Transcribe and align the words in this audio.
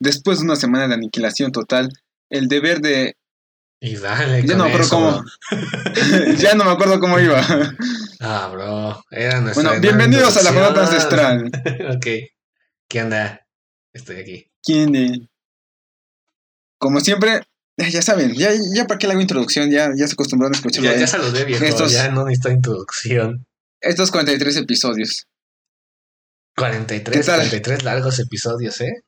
después 0.00 0.38
de 0.38 0.44
una 0.44 0.56
semana 0.56 0.88
de 0.88 0.94
aniquilación 0.94 1.52
total, 1.52 1.90
el 2.30 2.48
deber 2.48 2.80
de... 2.80 3.16
Y 3.80 3.94
dale, 3.96 4.44
Ya 4.44 4.56
no 4.56 4.64
me 4.64 4.70
acuerdo 4.70 4.88
cómo. 4.90 5.24
ya 6.38 6.54
no 6.54 6.64
me 6.64 6.70
acuerdo 6.72 6.98
cómo 6.98 7.20
iba. 7.20 7.40
Ah, 8.20 8.48
bro. 8.52 9.04
Era 9.10 9.40
nuestra 9.40 9.62
Bueno, 9.62 9.80
bienvenidos 9.80 10.36
a 10.36 10.42
la 10.42 10.50
introducción. 10.50 10.84
ancestral. 10.86 11.44
ok. 11.96 12.06
¿Qué 12.88 13.02
onda? 13.02 13.46
Estoy 13.92 14.16
aquí. 14.16 14.50
¿Quién 14.64 14.90
de- 14.92 15.28
Como 16.78 16.98
siempre, 17.00 17.42
eh, 17.76 17.90
ya 17.90 18.02
saben, 18.02 18.34
ya, 18.34 18.50
ya 18.74 18.86
para 18.88 18.98
qué 18.98 19.06
le 19.06 19.12
hago 19.12 19.22
introducción, 19.22 19.70
ya, 19.70 19.90
ya 19.96 20.06
se 20.08 20.14
acostumbraron 20.14 20.54
a 20.54 20.58
escuchar 20.58 20.82
Ya, 20.82 20.96
ya 20.96 21.06
saludé, 21.06 21.44
viejo. 21.44 21.64
Estos- 21.64 21.92
Ya 21.92 22.08
no 22.10 22.24
necesito 22.24 22.50
introducción. 22.50 23.46
estos 23.80 24.10
43 24.10 24.56
episodios. 24.56 25.26
43, 26.56 27.16
¿Qué 27.16 27.24
tal? 27.24 27.36
43 27.36 27.84
largos 27.84 28.18
episodios, 28.18 28.80
¿eh? 28.80 29.04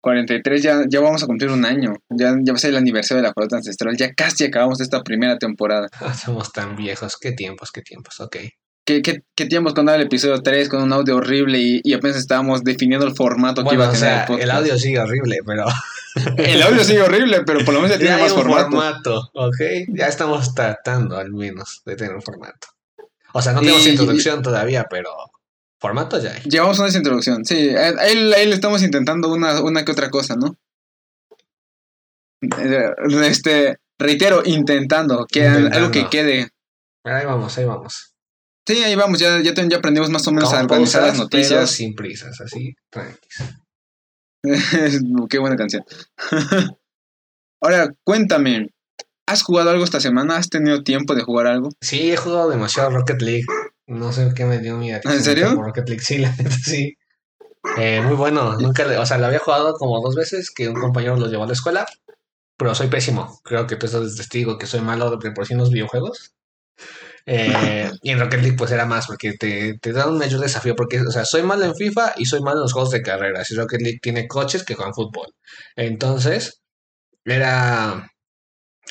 43, 0.00 0.62
ya, 0.62 0.82
ya 0.88 1.00
vamos 1.00 1.22
a 1.22 1.26
cumplir 1.26 1.50
un 1.50 1.64
año. 1.64 1.94
Ya, 2.10 2.34
ya 2.42 2.52
va 2.52 2.56
a 2.56 2.60
ser 2.60 2.70
el 2.70 2.76
aniversario 2.76 3.22
de 3.22 3.28
la 3.28 3.32
jornada 3.34 3.58
ancestral. 3.58 3.96
Ya 3.96 4.12
casi 4.14 4.44
acabamos 4.44 4.80
esta 4.80 5.02
primera 5.02 5.38
temporada. 5.38 5.88
Somos 6.24 6.52
tan 6.52 6.76
viejos. 6.76 7.16
Qué 7.20 7.32
tiempos, 7.32 7.70
qué 7.72 7.82
tiempos. 7.82 8.20
Ok. 8.20 8.36
¿Qué, 8.86 9.02
qué, 9.02 9.20
qué 9.34 9.44
tiempos 9.44 9.74
cuando 9.74 9.92
era 9.92 10.00
el 10.00 10.06
episodio 10.06 10.40
3 10.42 10.68
con 10.70 10.82
un 10.82 10.92
audio 10.94 11.16
horrible 11.16 11.58
y, 11.58 11.80
y 11.84 11.92
apenas 11.92 12.16
estábamos 12.16 12.64
definiendo 12.64 13.06
el 13.06 13.14
formato 13.14 13.62
que 13.62 13.74
iba 13.74 13.84
Bueno, 13.84 13.84
a 13.84 13.88
o 13.88 13.92
tener 13.92 14.08
sea, 14.14 14.20
el 14.22 14.26
podcast? 14.26 14.42
el 14.44 14.50
audio 14.50 14.78
sigue 14.78 14.98
horrible, 14.98 15.36
pero 15.44 15.66
El 16.38 16.62
audio 16.62 16.82
sigue 16.84 17.02
horrible, 17.02 17.42
pero 17.44 17.64
por 17.66 17.74
lo 17.74 17.80
menos 17.82 17.90
ya 17.96 17.98
tiene 17.98 18.12
ya 18.12 18.16
hay 18.16 18.22
más 18.22 18.32
un 18.32 18.38
formato. 18.38 18.70
formato, 18.70 19.30
¿ok? 19.34 19.56
Ya 19.88 20.06
estamos 20.06 20.54
tratando 20.54 21.18
al 21.18 21.32
menos 21.32 21.82
de 21.84 21.96
tener 21.96 22.14
un 22.14 22.22
formato. 22.22 22.68
O 23.34 23.42
sea, 23.42 23.52
no 23.52 23.60
tenemos 23.60 23.86
Y- 23.86 23.90
introducción 23.90 24.42
todavía, 24.42 24.86
pero 24.88 25.10
formato 25.80 26.20
ya 26.20 26.32
hay. 26.32 26.42
Llevamos 26.42 26.78
una 26.78 26.88
introducción, 26.88 27.44
sí. 27.44 27.74
A 27.76 27.80
a 27.80 28.06
él, 28.08 28.32
a 28.32 28.38
él 28.38 28.48
le 28.50 28.54
estamos 28.54 28.82
intentando 28.82 29.32
una, 29.32 29.60
una 29.62 29.84
que 29.84 29.92
otra 29.92 30.10
cosa, 30.10 30.36
¿no? 30.36 30.56
Eh, 32.40 32.90
Este, 33.26 33.78
reitero, 33.98 34.42
intentando, 34.44 35.26
que 35.30 35.40
Intentando. 35.44 35.76
algo 35.76 35.90
que 35.90 36.08
quede. 36.08 36.48
Ahí 37.04 37.24
vamos, 37.26 37.56
ahí 37.58 37.64
vamos. 37.64 38.14
Sí, 38.66 38.82
ahí 38.84 38.94
vamos, 38.94 39.18
ya, 39.18 39.40
ya, 39.40 39.52
ya 39.54 39.76
aprendimos 39.78 40.10
más 40.10 40.26
o 40.28 40.32
menos 40.32 40.52
a 40.52 40.60
organizar 40.60 41.02
las 41.02 41.16
noticias. 41.18 41.70
sin 41.70 41.94
prisas, 41.94 42.38
así, 42.40 42.74
tranquis. 42.90 43.38
Qué 45.30 45.38
buena 45.38 45.56
canción. 45.56 45.84
Ahora, 47.62 47.90
cuéntame, 48.04 48.68
¿has 49.26 49.42
jugado 49.42 49.70
algo 49.70 49.84
esta 49.84 50.00
semana? 50.00 50.36
¿Has 50.36 50.48
tenido 50.48 50.82
tiempo 50.82 51.14
de 51.14 51.22
jugar 51.22 51.46
algo? 51.46 51.70
Sí, 51.80 52.12
he 52.12 52.16
jugado 52.16 52.50
demasiado 52.50 52.90
Rocket 52.90 53.20
League. 53.22 53.46
No 53.88 54.12
sé 54.12 54.30
qué 54.36 54.44
me 54.44 54.58
dio 54.58 54.76
mi 54.76 54.92
atención 54.92 55.18
¿En 55.18 55.24
serio? 55.24 55.54
por 55.56 55.64
Rocket 55.66 55.88
League, 55.88 56.02
sí, 56.04 56.18
la 56.18 56.30
neta 56.36 56.50
sí. 56.50 56.94
Eh, 57.78 58.02
muy 58.02 58.16
bueno, 58.16 58.54
nunca 58.58 58.84
le, 58.84 58.98
o 58.98 59.06
sea, 59.06 59.16
lo 59.18 59.26
había 59.26 59.38
jugado 59.38 59.74
como 59.74 60.00
dos 60.02 60.14
veces 60.14 60.50
que 60.50 60.68
un 60.68 60.78
compañero 60.78 61.16
lo 61.16 61.26
llevó 61.26 61.44
a 61.44 61.46
la 61.46 61.54
escuela, 61.54 61.86
pero 62.58 62.74
soy 62.74 62.88
pésimo. 62.88 63.40
Creo 63.44 63.66
que 63.66 63.76
tú 63.76 63.86
estás 63.86 64.14
testigo 64.14 64.58
que 64.58 64.66
soy 64.66 64.82
malo 64.82 65.16
de 65.16 65.32
por 65.32 65.46
sí 65.46 65.54
en 65.54 65.60
los 65.60 65.70
videojuegos. 65.70 66.34
Eh, 67.24 67.90
y 68.02 68.10
en 68.10 68.20
Rocket 68.20 68.42
League 68.42 68.56
pues 68.58 68.70
era 68.70 68.84
más 68.84 69.06
porque 69.06 69.32
te, 69.32 69.78
te 69.78 69.92
da 69.92 70.06
un 70.06 70.18
mayor 70.18 70.40
desafío 70.40 70.76
porque, 70.76 71.00
o 71.00 71.10
sea, 71.10 71.24
soy 71.24 71.42
malo 71.42 71.64
en 71.64 71.74
FIFA 71.74 72.14
y 72.18 72.26
soy 72.26 72.40
malo 72.40 72.58
en 72.58 72.62
los 72.64 72.74
juegos 72.74 72.90
de 72.90 73.02
carreras 73.02 73.50
y 73.50 73.56
Rocket 73.56 73.80
League 73.80 73.98
tiene 74.02 74.28
coches 74.28 74.64
que 74.64 74.74
juegan 74.74 74.94
fútbol. 74.94 75.28
Entonces, 75.76 76.60
era... 77.24 78.10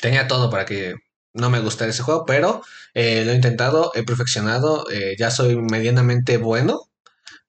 Tenía 0.00 0.28
todo 0.28 0.50
para 0.50 0.64
que 0.64 0.94
no 1.38 1.50
me 1.50 1.60
gustara 1.60 1.90
ese 1.90 2.02
juego, 2.02 2.24
pero 2.26 2.62
eh, 2.94 3.24
lo 3.24 3.32
he 3.32 3.34
intentado, 3.36 3.90
he 3.94 4.02
perfeccionado, 4.02 4.84
eh, 4.90 5.16
ya 5.18 5.30
soy 5.30 5.56
medianamente 5.56 6.36
bueno. 6.36 6.80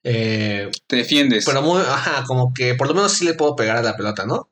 Eh, 0.03 0.69
¿Te 0.87 0.95
defiendes? 0.97 1.43
pero 1.45 1.61
muy, 1.61 1.81
ajá, 1.81 2.23
como 2.25 2.53
que 2.53 2.75
por 2.75 2.87
lo 2.87 2.93
menos 2.93 3.11
sí 3.13 3.25
le 3.25 3.33
puedo 3.33 3.55
pegar 3.55 3.75
a 3.77 3.81
la 3.83 3.97
pelota, 3.97 4.25
¿no? 4.25 4.49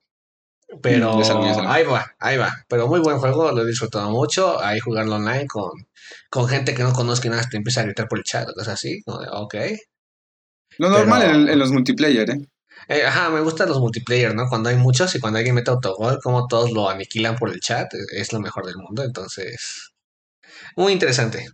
Pero 0.82 1.18
Mm, 1.18 1.68
ahí 1.68 1.84
va, 1.86 2.14
ahí 2.20 2.38
va. 2.38 2.54
Pero 2.68 2.88
muy 2.88 3.00
buen 3.00 3.20
juego, 3.20 3.52
lo 3.54 3.62
he 3.64 3.66
disfrutado 3.66 4.12
mucho. 4.12 4.62
Ahí 4.62 4.80
jugarlo 4.82 5.16
online 5.16 5.48
con, 5.48 5.72
con 6.30 6.48
gente 6.50 6.74
que 6.74 6.84
no 6.84 6.92
conozco 6.92 7.28
y 7.28 7.30
nada, 7.30 7.48
te 7.50 7.56
empieza 7.58 7.80
a 7.82 7.84
gritar 7.86 8.08
por 8.10 8.18
el 8.20 8.26
chat 8.26 8.50
o 8.50 8.54
cosas 8.54 8.74
así. 8.74 9.02
de, 9.06 9.28
ok. 9.32 9.56
Lo 10.78 10.90
normal 10.90 11.22
pero- 11.22 11.36
en, 11.36 11.50
en 11.50 11.60
los 11.60 11.72
multiplayer, 11.72 12.30
¿eh? 12.32 12.48
Eh, 12.90 13.04
ajá, 13.06 13.30
me 13.30 13.42
gustan 13.42 13.70
los 13.70 13.80
multiplayer, 13.80 14.34
¿no? 14.36 14.48
Cuando 14.48 14.70
hay 14.70 14.76
muchos 14.78 15.14
y 15.16 15.20
cuando 15.20 15.38
alguien 15.40 15.56
mete 15.56 15.72
autogol, 15.72 16.20
como 16.24 16.48
todos 16.48 16.72
lo 16.72 16.90
aniquilan 16.90 17.36
por 17.36 17.50
el 17.50 17.60
chat, 17.60 17.94
eh, 17.94 17.98
es 18.14 18.32
lo 18.34 18.40
mejor 18.40 18.66
del 18.66 18.78
mundo. 18.78 19.04
Entonces, 19.04 19.92
muy 20.76 20.94
interesante. 20.94 21.48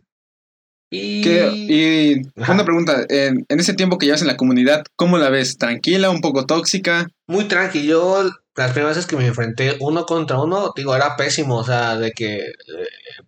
Y... 0.92 1.22
¿Qué- 1.24 1.52
y 1.56 2.22
una 2.38 2.64
pregunta, 2.66 3.06
en, 3.10 3.46
en 3.50 3.60
ese 3.60 3.74
tiempo 3.74 3.98
que 3.98 4.06
llevas 4.06 4.22
en 4.22 4.28
la 4.28 4.38
comunidad, 4.38 4.84
¿cómo 4.96 5.18
la 5.18 5.30
ves? 5.30 5.58
¿Tranquila, 5.58 6.12
un 6.12 6.22
poco 6.22 6.46
tóxica? 6.46 7.08
Muy 7.28 7.46
tranqui, 7.46 7.86
yo 7.88 8.30
las 8.56 8.72
primeras 8.72 8.96
veces 8.96 9.10
que 9.10 9.18
me 9.18 9.26
enfrenté 9.26 9.78
uno 9.80 10.06
contra 10.06 10.40
uno, 10.40 10.72
digo, 10.76 10.96
era 10.96 11.16
pésimo, 11.16 11.58
o 11.58 11.64
sea, 11.64 11.96
de 11.98 12.12
que 12.12 12.36
eh, 12.38 12.54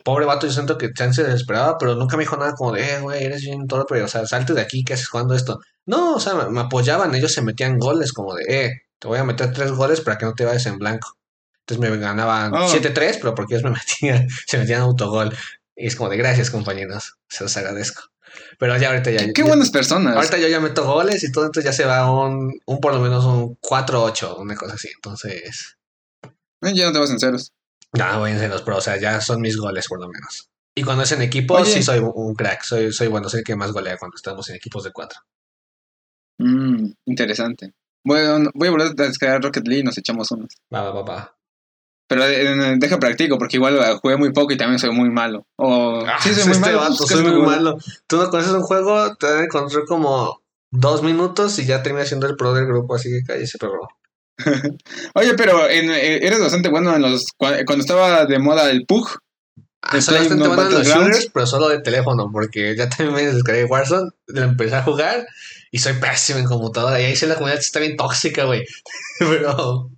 pobre 0.04 0.26
vato, 0.26 0.46
yo 0.46 0.54
siento 0.54 0.78
que 0.78 0.94
chance 0.94 1.22
se 1.22 1.28
desesperaba, 1.28 1.78
pero 1.78 1.96
nunca 1.96 2.18
me 2.18 2.24
dijo 2.24 2.38
nada 2.38 2.54
como 2.54 2.72
de, 2.72 2.84
eh, 2.84 3.00
güey, 3.02 3.24
eres 3.24 3.42
bien 3.42 3.68
torpe, 3.68 4.02
o 4.02 4.08
sea, 4.08 4.26
salte 4.28 4.54
de 4.54 4.62
aquí, 4.62 4.84
¿qué 4.84 4.94
haces 4.94 5.08
jugando 5.08 5.34
esto? 5.36 5.60
No, 5.86 6.16
o 6.16 6.20
sea, 6.20 6.36
me, 6.36 6.50
me 6.50 6.62
apoyaban, 6.62 7.14
ellos 7.16 7.34
se 7.34 7.42
metían 7.42 7.80
goles 7.80 8.14
como 8.14 8.36
de, 8.36 8.44
eh, 8.48 8.72
te 9.00 9.08
voy 9.08 9.18
a 9.18 9.24
meter 9.24 9.52
tres 9.52 9.72
goles 9.72 10.02
para 10.02 10.18
que 10.18 10.26
no 10.26 10.34
te 10.34 10.46
vayas 10.46 10.66
en 10.68 10.78
blanco. 10.78 11.18
Entonces 11.68 11.90
me 11.90 11.98
ganaban 11.98 12.54
Oh. 12.54 12.68
7-3, 12.68 13.18
pero 13.20 13.34
porque 13.34 13.56
ellos 13.56 13.64
me 13.64 13.72
metían, 14.12 14.28
se 14.48 14.58
metían 14.58 14.82
autogol. 14.82 15.36
Y 15.76 15.88
es 15.88 15.96
como 15.96 16.10
de, 16.10 16.18
gracias, 16.18 16.52
compañeros, 16.52 17.18
se 17.28 17.44
los 17.44 17.58
agradezco. 17.58 18.04
Pero 18.60 18.78
ya 18.78 18.90
ahorita 18.90 19.12
ya... 19.12 19.26
Qué, 19.34 19.42
ya- 19.42 19.48
buenas 19.48 19.70
personas. 19.72 20.16
Ahorita 20.16 20.38
yo 20.38 20.48
ya 20.48 20.60
meto 20.60 20.86
goles 20.86 21.24
y 21.24 21.32
todo, 21.32 21.46
entonces 21.46 21.72
ya 21.72 21.74
se 21.76 21.86
va 21.86 22.10
un, 22.12 22.60
un 22.66 22.80
por 22.80 22.94
lo 22.94 23.00
menos 23.00 23.26
un 23.26 23.58
4-8, 23.60 24.38
una 24.40 24.56
cosa 24.56 24.76
así. 24.76 24.90
Entonces, 24.96 25.78
Eh, 26.62 26.74
ya 26.74 26.86
no 26.88 26.94
te 26.94 27.00
vas 27.00 27.12
en 27.12 27.20
ceros. 27.20 27.52
ya 27.94 28.18
voy 28.18 28.32
en 28.32 28.40
celos, 28.40 28.62
pero 28.64 28.78
o 28.78 28.82
sea, 28.82 28.98
ya 29.00 29.20
son 29.22 29.42
mis 29.42 29.58
goles 29.58 29.88
por 29.88 30.00
lo 30.00 30.08
menos. 30.08 30.50
Y 30.78 30.84
cuando 30.84 31.04
es 31.04 31.12
en 31.14 31.22
equipo, 31.22 31.54
Oye. 31.56 31.72
sí 31.72 31.84
soy 31.84 32.00
un- 32.00 32.36
crack, 32.36 32.64
soy, 32.64 32.92
soy 32.92 33.08
bueno, 33.08 33.30
soy 33.30 33.40
el 33.40 33.44
que 33.46 33.56
más 33.56 33.72
golea 33.72 33.98
cuando 33.98 34.16
estamos 34.16 34.50
en 34.50 34.56
equipos 34.56 34.84
de 34.84 34.92
4. 34.92 35.20
Mm, 36.40 36.92
interesante. 37.06 37.74
Bueno, 38.04 38.52
voy 38.54 38.68
a 38.68 38.72
volver 38.72 38.88
a 38.88 39.08
descargar 39.08 39.42
Rocket 39.42 39.66
League 39.68 39.82
y 39.82 39.84
nos 39.84 39.98
echamos 39.98 40.30
unos. 40.32 40.50
Va, 40.74 40.82
va, 40.82 40.92
va, 40.92 41.02
va. 41.02 41.35
Pero 42.08 42.24
eh, 42.26 42.76
deja 42.78 43.00
practico, 43.00 43.38
porque 43.38 43.58
igual 43.58 43.78
eh, 43.78 43.98
jugué 44.02 44.16
muy 44.18 44.32
poco 44.32 44.54
y 44.54 44.58
también 44.58 44.78
soy 44.80 44.92
muy 44.92 45.10
malo. 45.10 45.46
O, 45.58 46.04
Ah, 46.08 46.18
sí, 46.22 46.30
soy 46.34 46.40
este 46.44 46.50
muy 46.50 46.60
malo. 46.60 46.80
vato, 46.80 46.94
soy 47.08 47.22
muy 47.24 47.32
bueno. 47.32 47.46
malo. 47.50 47.78
Tú 48.08 48.18
no 48.18 48.30
conoces 48.30 48.52
un 48.54 48.62
juego, 48.62 49.16
te 49.16 49.28
encontrar 49.44 49.84
como 49.86 50.42
dos 50.72 51.02
minutos 51.04 51.58
y 51.60 51.66
ya 51.66 51.82
terminas 51.82 52.08
siendo 52.10 52.28
el 52.28 52.36
pro 52.36 52.54
del 52.54 52.68
grupo, 52.68 52.96
así 52.96 53.10
que 53.10 53.24
cállese, 53.26 53.58
perro. 53.58 53.88
Oye, 55.16 55.34
pero 55.36 55.68
en, 55.70 55.90
eh, 55.92 56.18
eres 56.26 56.40
bastante 56.42 56.70
bueno 56.70 56.96
en 56.96 57.02
los. 57.02 57.26
cua- 57.40 57.64
Cuando 57.66 57.82
estaba 57.84 58.26
de 58.26 58.40
moda 58.40 58.70
el 58.70 58.86
PUG. 58.86 59.18
Ah, 59.82 60.02
soy 60.02 60.18
bastante 60.18 60.44
No 60.44 60.56
bueno 60.56 60.70
en 60.70 60.74
los 60.80 60.88
shooters, 60.88 61.30
pero 61.34 61.46
solo 61.46 61.70
de 61.70 61.80
teléfono, 61.80 62.30
porque 62.32 62.76
ya 62.76 62.90
también 62.90 63.14
me 63.16 63.26
descargué 63.34 63.66
Warzone, 63.66 64.10
lo 64.28 64.42
empecé 64.42 64.76
a 64.76 64.84
jugar 64.84 65.26
y 65.72 65.78
soy 65.80 65.94
pésimo 65.94 66.40
en 66.40 66.46
computadora. 66.46 67.00
Y 67.00 67.06
ahí 67.06 67.16
sí 67.16 67.26
la 67.28 67.36
comunidad 67.36 67.60
está 67.60 67.80
bien 67.80 67.96
tóxica, 67.96 68.46
güey. 68.46 68.64
pero 69.20 69.90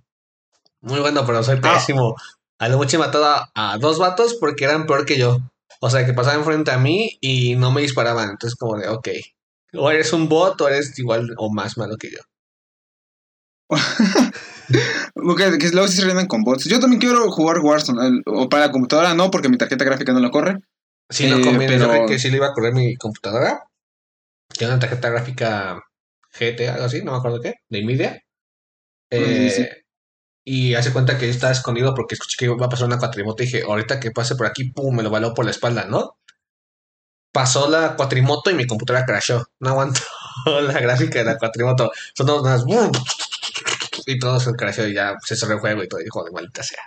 muy 0.80 1.00
bueno, 1.00 1.24
pero 1.26 1.42
soy 1.42 1.58
Ah. 1.62 1.74
pésimo. 1.74 2.14
A 2.58 2.68
lo 2.68 2.76
mucho 2.78 2.96
he 2.96 2.98
matado 2.98 3.46
a, 3.54 3.78
dos 3.78 3.98
vatos 3.98 4.34
porque 4.40 4.64
eran 4.64 4.86
peor 4.86 5.04
que 5.06 5.16
yo. 5.18 5.38
O 5.80 5.90
sea, 5.90 6.04
que 6.04 6.12
pasaban 6.12 6.44
frente 6.44 6.70
a 6.72 6.78
mí 6.78 7.18
y 7.20 7.54
no 7.54 7.70
me 7.70 7.82
disparaban. 7.82 8.30
Entonces, 8.30 8.56
como 8.58 8.76
de, 8.76 8.88
ok. 8.88 9.08
O 9.74 9.90
eres 9.90 10.12
un 10.12 10.28
bot 10.28 10.60
o 10.60 10.68
eres 10.68 10.98
igual 10.98 11.34
o 11.36 11.52
más 11.52 11.76
malo 11.78 11.96
que 11.96 12.10
yo. 12.10 12.18
Porque 15.14 15.58
que 15.58 15.68
luego 15.70 15.88
sí 15.88 15.96
se 15.96 16.02
rellenan 16.02 16.26
con 16.26 16.42
bots. 16.42 16.64
Yo 16.64 16.80
también 16.80 17.00
quiero 17.00 17.30
jugar 17.30 17.58
Warzone. 17.60 18.22
o 18.26 18.48
para 18.48 18.66
la 18.66 18.72
computadora 18.72 19.14
no, 19.14 19.30
porque 19.30 19.48
mi 19.48 19.56
tarjeta 19.58 19.84
gráfica 19.84 20.12
no 20.12 20.20
lo 20.20 20.30
corre. 20.30 20.58
Sí, 21.10 21.26
no 21.28 21.38
Eh, 21.38 21.42
conviene. 21.42 21.78
Yo 21.78 21.88
pero- 21.88 22.06
que 22.06 22.18
sí 22.18 22.30
le 22.30 22.36
iba 22.36 22.48
a 22.48 22.52
correr 22.52 22.74
mi 22.74 22.96
computadora. 22.96 23.62
Tiene 24.48 24.72
una 24.74 24.80
tarjeta 24.80 25.10
gráfica 25.10 25.82
GT, 26.32 26.68
algo 26.68 26.84
así, 26.84 27.02
no 27.02 27.12
me 27.12 27.18
acuerdo 27.18 27.40
qué, 27.40 27.54
de 27.68 27.82
Nvidia. 27.82 28.22
Eh, 29.10 29.50
Sí, 29.50 29.62
sí. 29.62 29.68
Y 30.44 30.74
hace 30.74 30.92
cuenta 30.92 31.18
que 31.18 31.28
estaba 31.28 31.52
escondido 31.52 31.94
porque 31.94 32.14
escuché 32.14 32.36
que 32.38 32.44
iba 32.46 32.66
a 32.66 32.68
pasar 32.68 32.86
una 32.86 32.98
cuatrimoto 32.98 33.42
y 33.42 33.46
dije, 33.46 33.62
ahorita 33.62 34.00
que 34.00 34.10
pase 34.10 34.34
por 34.34 34.46
aquí, 34.46 34.70
pum, 34.70 34.96
me 34.96 35.02
lo 35.02 35.10
baló 35.10 35.34
por 35.34 35.44
la 35.44 35.50
espalda, 35.50 35.84
¿no? 35.84 36.16
Pasó 37.32 37.68
la 37.68 37.96
cuatrimoto 37.96 38.50
y 38.50 38.54
mi 38.54 38.66
computadora 38.66 39.04
crashó. 39.04 39.46
No 39.60 39.70
aguantó 39.70 40.00
la 40.46 40.80
gráfica 40.80 41.18
de 41.18 41.24
la 41.26 41.38
cuatrimoto. 41.38 41.90
Son 42.14 42.26
dos 42.26 42.42
más. 42.42 42.64
Y 44.06 44.18
todo 44.18 44.40
se 44.40 44.52
crashó 44.52 44.86
y 44.86 44.94
ya 44.94 45.14
se 45.22 45.36
cerró 45.36 45.54
el 45.54 45.60
juego 45.60 45.82
y 45.82 45.88
todo. 45.88 46.00
Y 46.00 46.04
dijo, 46.04 46.24
de 46.24 46.30
maldita 46.30 46.62
sea. 46.62 46.82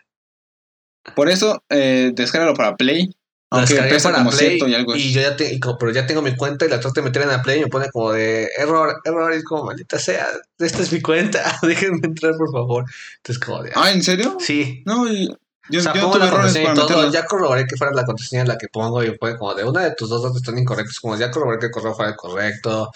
Por 1.15 1.29
eso, 1.29 1.63
eh, 1.69 2.11
descárgalo 2.13 2.53
para 2.53 2.75
Play. 2.75 3.15
Aunque 3.51 3.73
descargué 3.73 3.99
para 4.01 4.17
como 4.19 4.31
Play 4.31 4.59
y 4.65 4.73
algo. 4.75 4.95
y 4.95 5.11
yo 5.11 5.21
ya 5.21 5.35
te, 5.35 5.59
pero 5.79 5.91
ya 5.91 6.05
tengo 6.07 6.21
mi 6.21 6.35
cuenta 6.35 6.65
y 6.65 6.69
la 6.69 6.79
trato 6.79 7.01
de 7.01 7.03
meter 7.03 7.21
en 7.23 7.27
la 7.29 7.41
Play 7.41 7.59
y 7.59 7.63
me 7.63 7.67
pone 7.67 7.89
como 7.91 8.11
de 8.13 8.49
error, 8.57 9.01
error, 9.03 9.33
y 9.33 9.37
es 9.37 9.43
como 9.43 9.65
maldita 9.65 9.99
sea, 9.99 10.25
esta 10.57 10.81
es 10.81 10.91
mi 10.93 11.01
cuenta, 11.01 11.57
déjenme 11.61 11.99
entrar 12.03 12.35
por 12.37 12.51
favor. 12.51 12.85
Entonces 13.17 13.43
como 13.43 13.61
de, 13.63 13.71
Ah, 13.75 13.91
¿en 13.91 14.01
serio? 14.03 14.37
sí, 14.39 14.81
No, 14.85 15.07
y- 15.11 15.27
yo, 15.69 15.79
o 15.79 15.83
sea, 15.83 15.93
yo 15.93 16.01
pongo 16.01 16.17
la 16.17 16.29
contraseña 16.31 16.71
y 16.71 16.75
todo, 16.75 17.11
ya 17.11 17.25
corroboré 17.25 17.65
que 17.67 17.77
fuera 17.77 17.93
la 17.93 18.03
contraseña 18.03 18.45
la 18.45 18.57
que 18.57 18.67
pongo 18.67 19.03
y 19.03 19.17
pone 19.17 19.37
como 19.37 19.53
de 19.53 19.63
una 19.63 19.83
de 19.83 19.95
tus 19.95 20.09
dos 20.09 20.23
datos 20.23 20.37
están 20.37 20.57
incorrectos, 20.57 20.99
como 20.99 21.15
ya 21.17 21.29
corroboré 21.31 21.59
que 21.59 21.67
el 21.67 21.71
correo 21.71 21.93
fuera 21.93 22.11
el 22.11 22.17
correcto. 22.17 22.89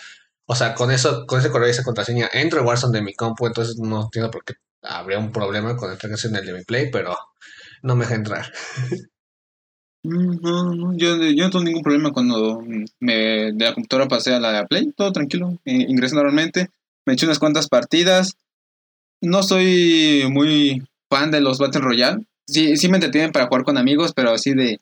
O 0.47 0.55
sea, 0.55 0.73
con 0.75 0.91
eso, 0.91 1.25
con 1.25 1.39
ese 1.39 1.49
correo 1.49 1.67
y 1.67 1.71
esa 1.71 1.83
contraseña 1.83 2.29
entro 2.33 2.59
en 2.59 2.65
Warzone 2.65 2.97
de 2.97 3.03
mi 3.03 3.13
compu, 3.13 3.47
entonces 3.47 3.77
no 3.77 4.03
entiendo 4.03 4.29
por 4.31 4.43
qué 4.43 4.53
habría 4.83 5.17
un 5.19 5.31
problema 5.31 5.75
con 5.75 5.91
esta 5.91 6.07
canción 6.07 6.33
del 6.33 6.53
mi 6.53 6.63
Play, 6.63 6.89
pero 6.91 7.15
no 7.81 7.95
me 7.95 8.05
deja 8.05 8.15
entrar. 8.15 8.51
No, 10.05 10.75
no, 10.75 10.95
yo, 10.95 11.17
yo 11.17 11.43
no 11.45 11.49
tengo 11.49 11.63
ningún 11.63 11.83
problema 11.83 12.11
cuando 12.11 12.63
me, 12.99 13.51
de 13.51 13.65
la 13.65 13.73
computadora 13.73 14.07
pasé 14.07 14.33
a 14.33 14.39
la 14.39 14.65
Play, 14.67 14.91
todo 14.95 15.11
tranquilo. 15.11 15.59
Eh, 15.65 15.85
ingresé 15.87 16.15
normalmente, 16.15 16.69
me 17.05 17.13
eché 17.13 17.25
unas 17.25 17.39
cuantas 17.39 17.67
partidas. 17.67 18.35
No 19.21 19.41
soy 19.41 20.25
muy 20.29 20.83
fan 21.09 21.31
de 21.31 21.41
los 21.41 21.57
Battle 21.57 21.81
Royale. 21.81 22.25
Sí, 22.47 22.77
sí 22.77 22.87
me 22.87 22.97
entretienen 22.97 23.31
para 23.31 23.47
jugar 23.47 23.63
con 23.63 23.77
amigos, 23.77 24.13
pero 24.15 24.31
así 24.31 24.53
de 24.53 24.79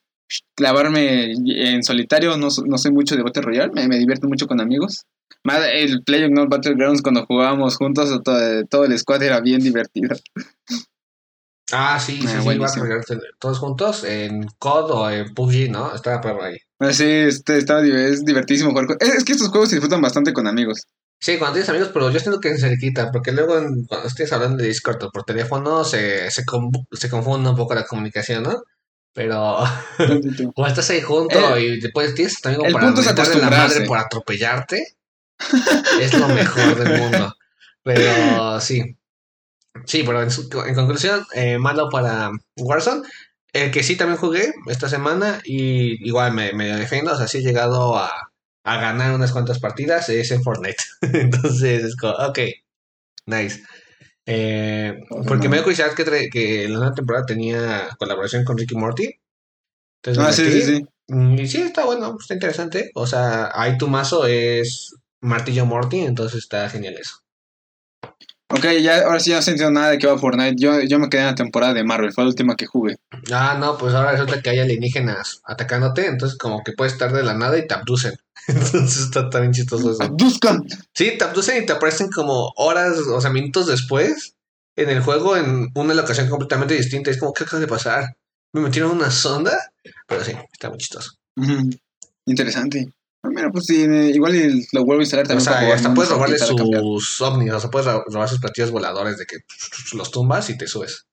clavarme 0.55 1.31
en 1.31 1.83
solitario, 1.83 2.37
no, 2.37 2.47
no 2.65 2.77
soy 2.77 2.91
mucho 2.91 3.15
de 3.15 3.23
Battle 3.23 3.43
Royale, 3.43 3.71
me, 3.73 3.87
me 3.87 3.97
divierto 3.97 4.27
mucho 4.27 4.47
con 4.47 4.59
amigos. 4.59 5.05
Más 5.43 5.61
el 5.73 6.03
PlayerUnknown's 6.03 6.49
Battlegrounds 6.49 7.01
cuando 7.01 7.25
jugábamos 7.25 7.77
juntos, 7.77 8.21
todo, 8.23 8.65
todo 8.65 8.85
el 8.85 8.97
squad 8.97 9.23
era 9.23 9.41
bien 9.41 9.61
divertido. 9.61 10.15
Ah, 11.73 11.99
sí, 11.99 12.19
sí, 12.21 12.27
Ah, 12.27 12.41
sí. 12.41 12.57
Battle 12.57 12.81
Royale, 12.83 13.03
todos 13.39 13.59
juntos 13.59 14.03
en 14.03 14.47
COD 14.59 14.91
o 14.91 15.09
en 15.09 15.33
PUBG, 15.33 15.71
¿no? 15.71 15.93
Estaba 15.95 16.21
perro 16.21 16.43
ahí. 16.43 16.57
Así, 16.79 17.03
este, 17.05 17.57
estaba, 17.57 17.81
es 17.85 18.23
divertísimo 18.25 18.69
jugar 18.71 18.85
con... 18.87 18.97
Es, 18.99 19.09
es 19.09 19.23
que 19.23 19.31
estos 19.33 19.49
juegos 19.49 19.69
se 19.69 19.75
disfrutan 19.75 20.01
bastante 20.01 20.33
con 20.33 20.47
amigos. 20.47 20.83
Sí, 21.19 21.37
cuando 21.37 21.53
tienes 21.53 21.69
amigos, 21.69 21.89
pero 21.93 22.11
yo 22.11 22.19
siento 22.19 22.39
que 22.39 22.57
se 22.57 22.69
le 22.69 22.77
quita, 22.77 23.09
porque 23.11 23.31
luego 23.31 23.57
en- 23.57 23.85
cuando 23.85 24.07
estés 24.07 24.31
hablando 24.33 24.57
de 24.61 24.67
Discord 24.67 25.01
o 25.03 25.09
por 25.09 25.23
teléfono 25.23 25.83
se, 25.85 26.29
se, 26.29 26.43
se 26.91 27.09
confunde 27.09 27.49
un 27.49 27.55
poco 27.55 27.73
la 27.73 27.85
comunicación, 27.85 28.43
¿no? 28.43 28.61
Pero 29.13 29.57
cuando 30.53 30.67
estás 30.67 30.89
ahí 30.89 31.01
junto 31.01 31.57
y 31.57 31.79
después 31.79 32.13
tienes 32.15 32.35
a 32.37 32.41
tu 32.41 32.47
amigo 32.49 32.65
el 32.65 32.73
para 32.73 32.85
punto 32.87 33.01
es 33.01 33.35
la 33.37 33.49
madre 33.49 33.85
por 33.85 33.97
atropellarte, 33.97 34.83
es 36.01 36.13
lo 36.13 36.27
mejor 36.27 36.83
del 36.83 36.99
mundo. 37.01 37.33
Pero 37.83 38.59
sí. 38.59 38.95
Sí, 39.85 40.03
pero 40.05 40.21
en, 40.21 40.31
su- 40.31 40.49
en 40.65 40.75
conclusión, 40.75 41.25
eh, 41.33 41.57
malo 41.57 41.89
para 41.89 42.31
Warzone. 42.57 43.01
El 43.53 43.71
que 43.71 43.83
sí 43.83 43.95
también 43.95 44.17
jugué 44.19 44.51
esta 44.67 44.89
semana 44.89 45.39
y 45.43 46.07
igual 46.07 46.33
me, 46.33 46.53
me 46.53 46.67
defiendo, 46.75 47.11
o 47.13 47.17
sea, 47.17 47.27
sí 47.27 47.39
he 47.39 47.41
llegado 47.43 47.95
a, 47.97 48.11
a 48.63 48.77
ganar 48.81 49.13
unas 49.13 49.31
cuantas 49.31 49.59
partidas, 49.59 50.09
es 50.09 50.31
en 50.31 50.41
Fortnite. 50.43 50.77
Entonces 51.13 51.83
es 51.83 51.95
como, 51.95 52.13
ok, 52.13 52.39
nice. 53.27 53.63
Eh, 54.27 54.95
porque 55.27 55.49
me 55.49 55.57
dio 55.57 55.63
curiosidad 55.65 55.93
que, 55.95 56.29
que 56.31 56.69
la 56.69 56.79
nueva 56.79 56.95
temporada 56.95 57.25
tenía 57.25 57.89
colaboración 57.99 58.45
con 58.45 58.57
Ricky 58.57 58.75
Morty. 58.75 59.09
Entonces 60.03 60.23
Ah, 60.23 60.33
sí, 60.33 60.51
sí, 60.51 60.61
sí. 60.77 60.85
Mm, 61.07 61.39
Y 61.39 61.47
sí, 61.47 61.61
está 61.61 61.85
bueno, 61.85 62.17
está 62.19 62.33
interesante. 62.35 62.91
O 62.95 63.07
sea, 63.07 63.51
ahí 63.53 63.77
tu 63.77 63.87
mazo 63.87 64.25
es 64.27 64.95
Martillo 65.21 65.65
Morty, 65.65 66.01
entonces 66.01 66.39
está 66.39 66.69
genial 66.69 66.95
eso. 66.99 67.22
Ok, 68.55 68.65
ya, 68.81 69.00
ahora 69.05 69.19
sí 69.19 69.31
ya 69.31 69.38
no 69.38 69.47
entiendo 69.47 69.71
nada 69.71 69.89
de 69.89 69.97
qué 69.97 70.05
va 70.05 70.17
Fortnite. 70.17 70.55
Yo, 70.57 70.79
yo 70.81 71.00
me 71.00 71.09
quedé 71.09 71.21
en 71.21 71.27
la 71.27 71.35
temporada 71.35 71.73
de 71.73 71.83
Marvel, 71.83 72.13
fue 72.13 72.23
la 72.23 72.29
última 72.29 72.55
que 72.55 72.67
jugué. 72.67 72.97
Ah, 73.31 73.57
no, 73.59 73.77
pues 73.79 73.95
ahora 73.95 74.11
resulta 74.11 74.41
que 74.41 74.51
hay 74.51 74.59
alienígenas 74.59 75.41
atacándote, 75.44 76.05
entonces 76.05 76.38
como 76.38 76.61
que 76.63 76.73
puedes 76.73 76.94
estar 76.94 77.11
de 77.11 77.23
la 77.23 77.33
nada 77.33 77.57
y 77.57 77.65
te 77.65 77.73
abducen. 77.73 78.13
Entonces 78.47 79.05
está 79.05 79.29
también 79.29 79.53
chistoso 79.53 79.91
eso. 79.91 80.03
¡Abduzcan! 80.03 80.67
Sí, 80.94 81.17
te 81.17 81.23
abducen 81.23 81.63
y 81.63 81.65
te 81.65 81.71
aparecen 81.71 82.09
como 82.09 82.51
horas, 82.57 82.97
o 82.97 83.21
sea, 83.21 83.31
minutos 83.31 83.67
después 83.67 84.35
en 84.75 84.89
el 84.89 85.01
juego 85.01 85.38
en 85.38 85.69
una 85.75 85.94
locación 85.94 86.27
completamente 86.27 86.73
distinta. 86.73 87.09
Es 87.09 87.17
como, 87.17 87.31
¿qué 87.31 87.45
acaba 87.45 87.61
de 87.61 87.67
pasar? 87.67 88.17
¿Me 88.51 88.61
metieron 88.61 88.91
en 88.91 88.97
una 88.97 89.11
sonda? 89.11 89.57
Pero 90.07 90.23
sí, 90.25 90.33
está 90.51 90.69
muy 90.69 90.77
chistoso. 90.77 91.11
Interesante. 92.25 92.89
Ah, 93.25 93.29
mira, 93.29 93.49
pues 93.51 93.65
sí, 93.65 93.83
eh, 93.83 94.11
igual 94.13 94.35
y 94.35 94.67
lo 94.73 94.83
vuelvo 94.83 94.99
a 94.99 95.03
instalar 95.03 95.25
O 95.25 95.29
también 95.29 95.45
para 95.45 95.59
sea, 95.61 95.75
hasta 95.75 95.89
¿no? 95.89 95.95
puedes 95.95 96.11
robarle 96.11 96.37
sus 96.37 97.21
ovnis, 97.21 97.53
o 97.53 97.59
sea, 97.59 97.69
puedes 97.69 97.87
ro- 97.87 98.03
robar 98.07 98.27
sus 98.27 98.39
platillos 98.39 98.71
voladores 98.71 99.17
de 99.17 99.25
que 99.25 99.37
los 99.97 100.11
tumbas 100.11 100.49
y 100.49 100.57
te 100.57 100.67
subes. 100.67 101.05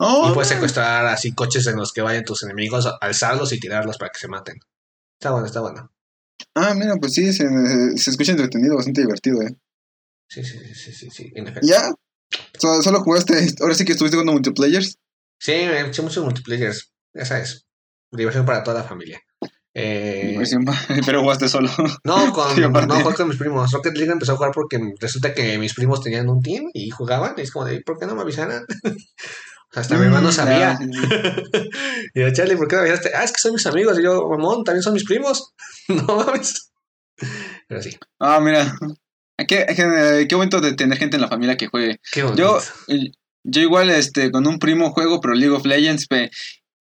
Oh, 0.00 0.28
Y 0.30 0.34
puedes 0.34 0.48
secuestrar 0.48 1.06
así 1.06 1.32
coches 1.34 1.66
en 1.66 1.76
los 1.76 1.92
que 1.92 2.00
vayan 2.02 2.24
tus 2.24 2.42
enemigos, 2.42 2.88
alzarlos 3.00 3.52
y 3.52 3.60
tirarlos 3.60 3.96
para 3.98 4.10
que 4.10 4.18
se 4.18 4.28
maten. 4.28 4.56
Está 5.20 5.30
bueno, 5.30 5.46
está 5.46 5.60
bueno. 5.60 5.90
Ah, 6.54 6.74
mira, 6.74 6.96
pues 6.96 7.12
sí, 7.14 7.32
se, 7.32 7.46
se 7.96 8.10
escucha 8.10 8.32
entretenido, 8.32 8.74
bastante 8.76 9.02
divertido, 9.02 9.40
¿eh? 9.42 9.54
Sí, 10.28 10.42
sí, 10.42 10.58
sí, 10.58 10.74
sí, 10.74 10.92
sí, 10.92 11.10
sí, 11.10 11.32
en 11.34 11.46
efecto. 11.46 11.66
¿Ya? 11.68 11.92
So- 12.58 12.82
¿Solo 12.82 13.00
jugaste? 13.02 13.34
Ahora 13.60 13.74
sí 13.74 13.84
que 13.84 13.92
estuviste 13.92 14.16
jugando 14.16 14.32
multiplayers. 14.32 14.96
Sí, 15.38 15.52
he 15.52 15.86
hecho 15.86 16.02
muchos 16.02 16.24
multiplayers. 16.24 16.90
Ya 17.14 17.24
sabes. 17.24 17.66
Diversión 18.10 18.44
para 18.46 18.64
toda 18.64 18.80
la 18.80 18.88
familia. 18.88 19.20
Eh, 19.76 20.38
Pero 21.06 21.22
jugaste 21.22 21.48
solo. 21.48 21.68
no, 22.04 22.32
con, 22.32 22.48
Sí, 22.54 22.60
no, 22.60 22.70
juego 22.70 23.14
con 23.14 23.28
mis 23.28 23.36
primos. 23.38 23.70
Rocket 23.72 23.96
League 23.96 24.12
empezó 24.12 24.32
a 24.32 24.36
jugar 24.36 24.52
porque 24.54 24.78
resulta 25.00 25.34
que 25.34 25.58
mis 25.58 25.74
primos 25.74 26.00
tenían 26.00 26.28
un 26.28 26.40
team 26.40 26.70
y 26.72 26.90
jugaban. 26.90 27.34
Y 27.36 27.40
es 27.42 27.50
como 27.50 27.64
de, 27.66 27.80
¿por 27.80 27.98
qué 27.98 28.06
no 28.06 28.14
me 28.14 28.22
sea, 28.32 28.62
hasta 29.74 29.98
mi 29.98 30.04
hermano 30.04 30.28
Mm, 30.28 30.32
sabía. 30.32 30.58
ya, 30.58 30.76
sí, 30.78 30.84
sí. 30.92 31.68
Y 32.14 32.20
yo, 32.20 32.32
Charlie, 32.32 32.56
¿por 32.56 32.68
qué 32.68 32.76
me 32.76 32.82
avisaste? 32.82 33.10
Ah, 33.14 33.24
es 33.24 33.32
que 33.32 33.40
son 33.40 33.52
mis 33.52 33.66
amigos. 33.66 33.98
Y 33.98 34.04
yo, 34.04 34.28
mamón, 34.28 34.62
también 34.62 34.82
son 34.82 34.94
mis 34.94 35.04
primos. 35.04 35.52
no 35.88 36.04
mames. 36.24 36.70
Pero 37.68 37.82
sí. 37.82 37.96
Ah, 38.20 38.40
mira. 38.40 38.76
Qué, 39.48 39.66
qué, 39.74 40.26
qué 40.28 40.34
bonito 40.36 40.60
de 40.60 40.74
tener 40.74 40.96
gente 40.98 41.16
en 41.16 41.22
la 41.22 41.28
familia 41.28 41.56
que 41.56 41.66
juegue. 41.66 41.98
Qué 42.12 42.22
bonito. 42.22 42.60
Yo, 42.86 42.96
yo 43.42 43.60
igual 43.60 43.90
este, 43.90 44.30
con 44.30 44.46
un 44.46 44.60
primo 44.60 44.90
juego, 44.92 45.20
pero 45.20 45.34
League 45.34 45.54
of 45.54 45.66
Legends, 45.66 46.06
pe- 46.06 46.30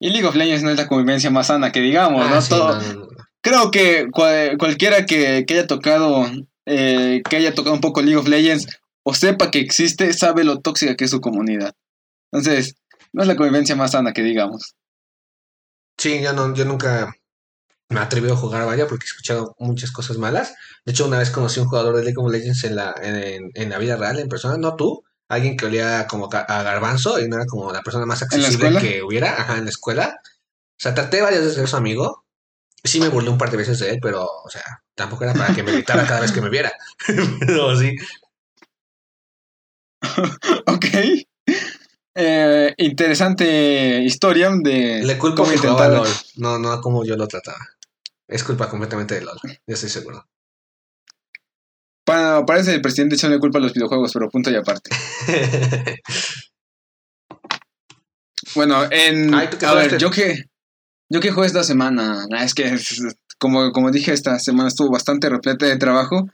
y 0.06 0.10
League 0.10 0.28
of 0.28 0.36
Legends 0.36 0.64
no 0.64 0.70
es 0.70 0.78
la 0.78 0.88
convivencia 0.88 1.30
más 1.30 1.48
sana 1.48 1.72
que 1.72 1.80
digamos, 1.80 2.26
Ah, 2.28 2.30
¿no? 2.36 2.42
sí, 2.42 2.50
Todo- 2.50 2.82
no. 2.82 3.08
Creo 3.42 3.72
que 3.72 4.08
cual- 4.12 4.58
cualquiera 4.58 5.06
que, 5.06 5.46
que 5.46 5.54
haya 5.54 5.68
tocado 5.68 6.26
eh, 6.66 7.22
que 7.30 7.36
haya 7.38 7.54
tocado 7.54 7.74
un 7.76 7.82
poco 7.82 8.02
League 8.02 8.18
of 8.18 8.28
Legends 8.28 8.68
o 9.04 9.14
sepa 9.14 9.52
que 9.52 9.60
existe, 9.60 10.12
sabe 10.14 10.44
lo 10.46 10.60
tóxica 10.60 10.96
que 10.96 11.06
es 11.06 11.12
su 11.12 11.20
comunidad. 11.20 11.74
Entonces, 12.32 12.76
no 13.12 13.22
es 13.22 13.28
la 13.28 13.36
convivencia 13.36 13.76
más 13.76 13.92
sana 13.92 14.14
que 14.14 14.24
digamos. 14.24 14.76
Sí, 15.98 16.22
yo, 16.22 16.34
no, 16.34 16.54
yo 16.54 16.66
nunca 16.66 17.14
me 17.90 18.00
atreví 18.00 18.30
a 18.32 18.36
jugar 18.36 18.66
vaya 18.66 18.88
porque 18.88 19.06
he 19.06 19.08
escuchado 19.10 19.56
muchas 19.60 19.92
cosas 19.92 20.18
malas. 20.18 20.54
De 20.86 20.92
hecho, 20.94 21.06
una 21.06 21.20
vez 21.20 21.30
conocí 21.30 21.60
a 21.60 21.64
un 21.64 21.70
jugador 21.70 21.96
de 21.98 22.04
League 22.04 22.18
of 22.18 22.32
Legends 22.32 22.64
en 22.64 22.76
la, 22.76 22.96
en, 23.02 23.52
en 23.54 23.70
la 23.70 23.78
vida 23.78 23.96
real, 23.98 24.20
en 24.20 24.28
persona, 24.30 24.58
no 24.58 24.76
tú, 24.76 25.04
alguien 25.30 25.58
que 25.58 25.66
olía 25.66 26.08
como 26.08 26.30
a 26.32 26.64
garbanzo 26.64 27.20
y 27.20 27.28
no 27.28 27.38
era 27.38 27.46
como 27.46 27.72
la 27.72 27.82
persona 27.82 28.06
más 28.06 28.22
accesible 28.22 28.80
que 28.80 29.04
hubiera, 29.04 29.32
ajá, 29.42 29.58
en 29.58 29.66
la 29.66 29.70
escuela. 29.70 30.20
O 30.24 30.80
sea, 30.84 30.94
traté 30.94 31.22
varias 31.22 31.42
veces 31.42 31.56
de 31.56 31.62
ser 31.62 31.70
su 31.70 31.78
amigo. 31.78 32.26
Sí 32.84 33.00
me 33.00 33.10
burlé 33.10 33.30
un 33.30 33.38
par 33.38 33.50
de 33.50 33.58
veces 33.58 33.80
de 33.80 33.92
él, 33.92 34.00
pero, 34.02 34.26
o 34.26 34.50
sea, 34.50 34.84
tampoco 34.96 35.24
era 35.24 35.34
para 35.34 35.56
que 35.56 35.64
me 35.64 35.72
gritara 35.72 36.06
cada 36.06 36.20
vez 36.22 36.32
que 36.32 36.42
me 36.42 36.50
viera. 36.50 36.72
pero 37.40 37.76
sí. 37.78 37.96
ok. 40.68 40.86
Eh, 42.16 42.74
interesante 42.78 44.02
historia 44.04 44.52
de 44.62 45.02
Le 45.04 45.18
culpo 45.18 45.46
que 45.46 45.56
intentar- 45.56 45.92
LOL, 45.92 46.08
no, 46.36 46.60
no 46.60 46.80
como 46.82 47.04
yo 47.04 47.16
lo 47.16 47.28
trataba. 47.28 47.66
Es 48.28 48.44
culpa 48.44 48.70
completamente 48.70 49.16
de 49.16 49.22
LOL, 49.22 49.40
yo 49.44 49.74
estoy 49.74 49.90
seguro. 49.90 50.28
Pa- 52.06 52.46
parece 52.46 52.74
el 52.74 52.82
presidente 52.82 53.16
echándole 53.16 53.40
culpa 53.40 53.60
a 53.60 53.62
los 53.62 53.74
videojuegos, 53.74 54.12
pero 54.14 54.30
punto 54.30 54.50
y 54.52 54.56
aparte. 54.56 54.90
Bueno, 58.56 58.84
en 58.92 59.34
Ay, 59.34 59.48
¿tú 59.50 59.58
qué 59.58 59.66
a 59.66 59.74
ver, 59.74 59.98
yo 59.98 60.12
que 60.12 60.44
yo 61.10 61.20
que 61.22 61.32
jugué 61.32 61.48
esta 61.48 61.64
semana, 61.64 62.26
Ah, 62.32 62.44
es 62.44 62.54
que 62.54 62.76
como, 63.40 63.72
como 63.72 63.90
dije, 63.92 64.12
esta 64.14 64.38
semana 64.40 64.68
estuvo 64.68 64.92
bastante 64.92 65.30
repleta 65.30 65.66
de 65.66 65.78
trabajo, 65.78 66.28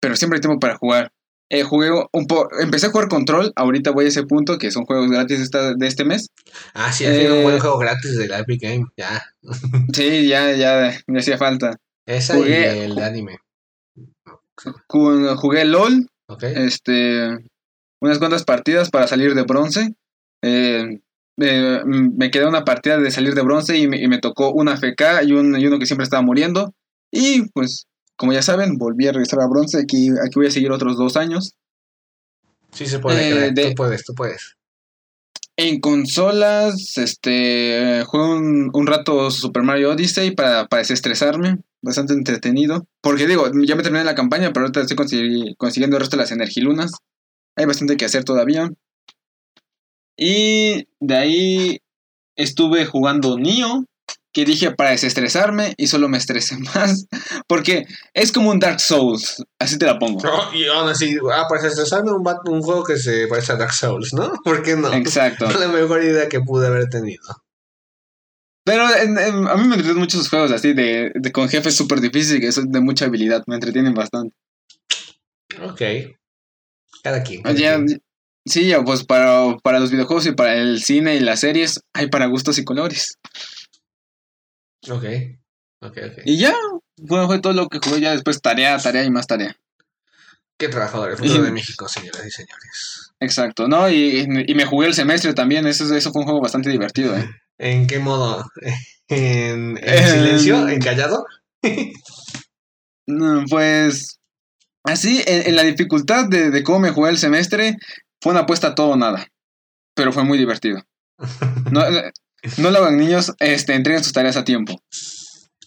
pero 0.00 0.16
siempre 0.16 0.38
hay 0.38 0.40
tiempo 0.40 0.58
para 0.58 0.76
jugar. 0.76 1.12
Eh, 1.50 1.62
jugué 1.64 1.90
un 2.12 2.26
po 2.26 2.48
empecé 2.60 2.86
a 2.86 2.90
jugar 2.90 3.08
Control, 3.08 3.52
ahorita 3.56 3.90
voy 3.90 4.04
a 4.06 4.08
ese 4.08 4.22
punto, 4.22 4.56
que 4.58 4.70
son 4.70 4.84
juegos 4.84 5.10
gratis 5.10 5.40
esta- 5.40 5.74
de 5.74 5.86
este 5.86 6.04
mes. 6.04 6.28
ah, 6.74 6.92
sí, 6.92 7.04
ha 7.06 7.14
sido 7.14 7.34
un 7.34 7.40
Eh, 7.40 7.42
buen 7.44 7.58
juego 7.60 7.78
gratis 7.78 8.16
de 8.16 8.28
la 8.28 8.38
Epic 8.40 8.62
Game, 8.62 8.86
ya. 8.96 9.22
Sí, 9.92 10.28
ya, 10.28 10.52
ya 10.52 10.96
me 11.08 11.20
hacía 11.20 11.38
falta. 11.38 11.76
Esa 12.06 12.36
Jugué- 12.36 12.74
y 12.76 12.78
el 12.80 12.94
de 12.94 13.04
anime. 13.04 13.38
Ju- 14.88 15.36
Jugué 15.36 15.64
LOL, 15.64 16.06
este, 16.56 17.38
unas 18.00 18.18
cuantas 18.18 18.44
partidas 18.44 18.90
para 18.90 19.06
salir 19.06 19.34
de 19.34 19.42
bronce. 19.42 19.94
Eh, 20.42 21.00
eh, 21.40 21.80
me 21.86 22.30
quedé 22.30 22.46
una 22.46 22.64
partida 22.64 22.98
de 22.98 23.10
salir 23.10 23.34
de 23.34 23.42
bronce 23.42 23.78
y 23.78 23.88
me, 23.88 24.00
y 24.02 24.08
me 24.08 24.18
tocó 24.18 24.52
una 24.52 24.74
FK 24.76 25.22
y, 25.24 25.32
un, 25.32 25.58
y 25.58 25.66
uno 25.66 25.78
que 25.78 25.86
siempre 25.86 26.04
estaba 26.04 26.22
muriendo. 26.22 26.72
Y 27.10 27.48
pues, 27.50 27.86
como 28.16 28.32
ya 28.32 28.42
saben, 28.42 28.76
volví 28.76 29.06
a 29.08 29.12
regresar 29.12 29.40
a 29.40 29.46
bronce. 29.48 29.78
Aquí, 29.78 30.08
aquí 30.10 30.34
voy 30.36 30.46
a 30.46 30.50
seguir 30.50 30.70
otros 30.72 30.96
dos 30.96 31.16
años. 31.16 31.54
Sí 32.72 32.86
se 32.86 32.98
puede, 32.98 33.28
eh, 33.46 33.52
de- 33.52 33.68
tú 33.70 33.74
puedes, 33.74 34.04
tú 34.04 34.14
puedes. 34.14 34.54
En 35.62 35.78
consolas, 35.78 36.96
este, 36.96 38.02
jugué 38.06 38.24
un, 38.72 38.86
rato 38.86 39.30
Super 39.30 39.62
Mario 39.62 39.90
Odyssey 39.90 40.30
para, 40.30 40.66
para 40.68 40.80
desestresarme. 40.80 41.58
Bastante 41.82 42.14
entretenido. 42.14 42.86
Porque 43.02 43.26
digo, 43.26 43.44
ya 43.66 43.76
me 43.76 43.82
terminé 43.82 44.02
la 44.04 44.14
campaña, 44.14 44.54
pero 44.54 44.64
ahorita 44.64 44.80
estoy 44.80 44.96
consiguiendo 45.58 45.98
el 45.98 46.00
resto 46.00 46.16
de 46.16 46.22
las 46.22 46.32
energilunas. 46.32 46.92
Hay 47.56 47.66
bastante 47.66 47.98
que 47.98 48.06
hacer 48.06 48.24
todavía. 48.24 48.70
Y 50.16 50.86
de 50.98 51.14
ahí 51.14 51.78
estuve 52.36 52.86
jugando 52.86 53.36
Nioh. 53.36 53.84
Que 54.32 54.44
dije 54.44 54.70
para 54.72 54.90
desestresarme 54.90 55.74
y 55.76 55.86
solo 55.88 56.08
me 56.08 56.18
estresé 56.18 56.56
más. 56.74 57.06
Porque 57.48 57.84
es 58.14 58.32
como 58.32 58.50
un 58.50 58.60
Dark 58.60 58.80
Souls, 58.80 59.42
así 59.58 59.78
te 59.78 59.86
la 59.86 59.98
pongo. 59.98 60.20
No, 60.22 60.54
y 60.54 60.66
aún 60.66 60.88
así, 60.88 61.16
ah, 61.32 61.46
para 61.48 61.66
estresarme 61.66 62.12
un, 62.12 62.24
un 62.46 62.62
juego 62.62 62.84
que 62.84 62.96
se 62.96 63.26
parece 63.26 63.52
a 63.52 63.56
Dark 63.56 63.72
Souls, 63.72 64.12
¿no? 64.12 64.32
¿Por 64.44 64.62
qué 64.62 64.76
no? 64.76 64.92
Exacto. 64.92 65.50
La 65.58 65.68
mejor 65.68 66.02
idea 66.04 66.28
que 66.28 66.40
pude 66.40 66.66
haber 66.66 66.88
tenido. 66.88 67.22
Pero 68.64 68.94
en- 68.94 69.18
en- 69.18 69.48
a 69.48 69.54
mí 69.56 69.62
me 69.66 69.74
entretienen 69.74 69.98
mucho 69.98 70.18
esos 70.18 70.28
juegos 70.28 70.52
así 70.52 70.74
de, 70.74 71.10
de 71.14 71.32
con 71.32 71.48
jefes 71.48 71.74
súper 71.74 72.00
difíciles 72.00 72.40
que 72.40 72.52
son 72.52 72.70
de 72.70 72.80
mucha 72.80 73.06
habilidad. 73.06 73.42
Me 73.46 73.54
entretienen 73.56 73.94
bastante. 73.94 74.34
Ok. 75.62 75.80
Cada 77.02 77.22
quien. 77.22 77.42
cada 77.42 77.54
Ya, 77.58 77.76
quien. 77.76 78.02
sí, 78.46 78.68
ya, 78.68 78.84
pues 78.84 79.04
para, 79.04 79.56
para 79.62 79.80
los 79.80 79.90
videojuegos 79.90 80.26
y 80.26 80.32
para 80.32 80.54
el 80.56 80.82
cine 80.82 81.16
y 81.16 81.20
las 81.20 81.40
series 81.40 81.80
hay 81.94 82.08
para 82.08 82.26
gustos 82.26 82.58
y 82.58 82.64
colores. 82.64 83.18
Ok. 84.88 85.04
Ok, 85.82 85.98
ok. 86.10 86.18
Y 86.24 86.36
ya, 86.38 86.54
bueno, 86.98 87.26
fue 87.26 87.40
todo 87.40 87.52
lo 87.52 87.68
que 87.68 87.78
jugué. 87.78 88.00
Ya 88.00 88.12
después 88.12 88.40
tarea, 88.40 88.78
tarea 88.78 89.04
y 89.04 89.10
más 89.10 89.26
tarea. 89.26 89.56
Qué 90.58 90.68
trabajador, 90.68 91.10
el 91.10 91.16
futuro 91.16 91.42
de 91.42 91.52
México, 91.52 91.88
señoras 91.88 92.26
y 92.26 92.30
señores. 92.30 93.12
Exacto, 93.18 93.66
¿no? 93.66 93.88
Y, 93.88 94.26
y 94.46 94.54
me 94.54 94.66
jugué 94.66 94.88
el 94.88 94.94
semestre 94.94 95.32
también. 95.32 95.66
Eso, 95.66 95.94
eso 95.94 96.12
fue 96.12 96.20
un 96.20 96.26
juego 96.26 96.42
bastante 96.42 96.68
divertido, 96.68 97.16
¿eh? 97.16 97.28
¿En 97.56 97.86
qué 97.86 97.98
modo? 97.98 98.44
¿En, 99.08 99.78
en 99.78 99.78
Eh, 99.82 100.06
silencio? 100.06 100.68
¿En 100.68 100.80
callado? 100.80 101.24
Pues 103.48 104.20
así, 104.84 105.22
en, 105.26 105.48
en 105.48 105.56
la 105.56 105.62
dificultad 105.64 106.28
de, 106.28 106.50
de 106.50 106.62
cómo 106.62 106.78
me 106.80 106.90
jugué 106.90 107.10
el 107.10 107.18
semestre, 107.18 107.76
fue 108.20 108.32
una 108.32 108.42
apuesta 108.42 108.68
a 108.68 108.74
todo 108.74 108.90
o 108.90 108.96
nada. 108.96 109.26
Pero 109.94 110.12
fue 110.12 110.24
muy 110.24 110.38
divertido. 110.38 110.82
No, 111.70 111.84
eh, 111.88 112.12
no 112.58 112.70
lo 112.70 112.78
hagan 112.78 112.96
niños, 112.96 113.32
este, 113.38 113.74
entreguen 113.74 114.02
sus 114.04 114.12
tareas 114.12 114.36
a 114.36 114.44
tiempo. 114.44 114.80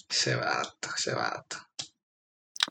Se 0.09 0.35
vato, 0.35 0.89
se 0.95 1.13
vato. 1.13 1.57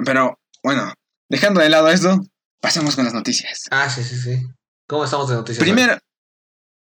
Pero 0.04 0.38
bueno, 0.62 0.92
dejando 1.28 1.60
de 1.60 1.68
lado 1.68 1.88
eso, 1.88 2.20
pasemos 2.60 2.94
con 2.96 3.04
las 3.04 3.14
noticias. 3.14 3.64
Ah, 3.70 3.88
sí, 3.90 4.02
sí, 4.04 4.16
sí. 4.16 4.42
¿Cómo 4.88 5.04
estamos 5.04 5.28
de 5.28 5.34
noticias? 5.36 5.62
Primero, 5.62 5.98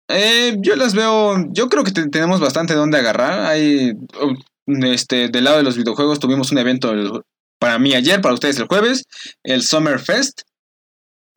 eh, 0.09 0.57
yo 0.61 0.77
las 0.77 0.95
veo, 0.95 1.47
yo 1.53 1.69
creo 1.69 1.85
que 1.85 1.93
te- 1.93 2.09
tenemos 2.09 2.41
bastante 2.41 2.75
donde 2.75 2.99
agarrar. 2.99 3.41
Hay, 3.47 3.93
uh, 3.93 4.37
este, 4.85 5.29
del 5.29 5.45
lado 5.45 5.57
de 5.59 5.63
los 5.63 5.77
videojuegos 5.77 6.19
tuvimos 6.21 6.51
un 6.53 6.59
evento 6.59 6.91
el- 6.93 7.23
para 7.59 7.79
mí 7.79 7.95
ayer, 7.95 8.21
para 8.21 8.35
ustedes 8.35 8.59
el 8.59 8.67
jueves, 8.67 9.05
el 9.45 9.63
Summer 9.63 10.01
Fest. 10.01 10.43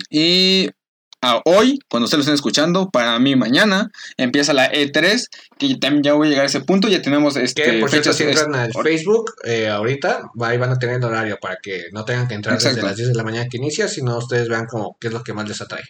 Y 0.10 0.70
a 1.25 1.41
hoy, 1.46 1.79
cuando 1.89 2.05
ustedes 2.05 2.20
lo 2.20 2.22
estén 2.22 2.36
escuchando, 2.36 2.89
para 2.91 3.17
mí 3.20 3.36
mañana 3.36 3.89
empieza 4.17 4.53
la 4.53 4.72
E3, 4.72 5.27
que 5.58 5.75
también 5.75 6.03
ya 6.03 6.13
voy 6.13 6.27
a 6.27 6.29
llegar 6.29 6.44
a 6.44 6.48
ese 6.48 6.62
punto, 6.62 6.88
ya 6.88 7.01
tenemos 7.01 7.36
este, 7.36 7.63
Que 7.63 7.79
por 7.79 7.89
cierto, 7.89 8.13
si 8.13 8.24
entran 8.24 8.53
al 8.55 8.72
Facebook 8.74 9.32
eh, 9.44 9.67
ahorita, 9.70 10.22
ahí 10.41 10.58
van 10.58 10.72
a 10.72 10.77
tener 10.79 10.98
el 10.98 11.03
horario 11.03 11.38
para 11.41 11.58
que 11.62 11.84
no 11.91 12.05
tengan 12.05 12.27
que 12.27 12.36
entrar 12.36 12.55
desde 12.55 12.70
Exacto. 12.70 12.88
las 12.88 12.96
10 12.98 13.10
de 13.10 13.15
la 13.15 13.24
mañana 13.24 13.48
que 13.50 13.58
inicia, 13.58 13.88
sino 13.88 14.17
ustedes 14.17 14.48
vean 14.50 14.65
como 14.67 14.98
qué 15.00 15.08
es 15.08 15.13
lo 15.13 15.24
que 15.24 15.34
más 15.34 15.48
les 15.48 15.62
atrae. 15.62 15.84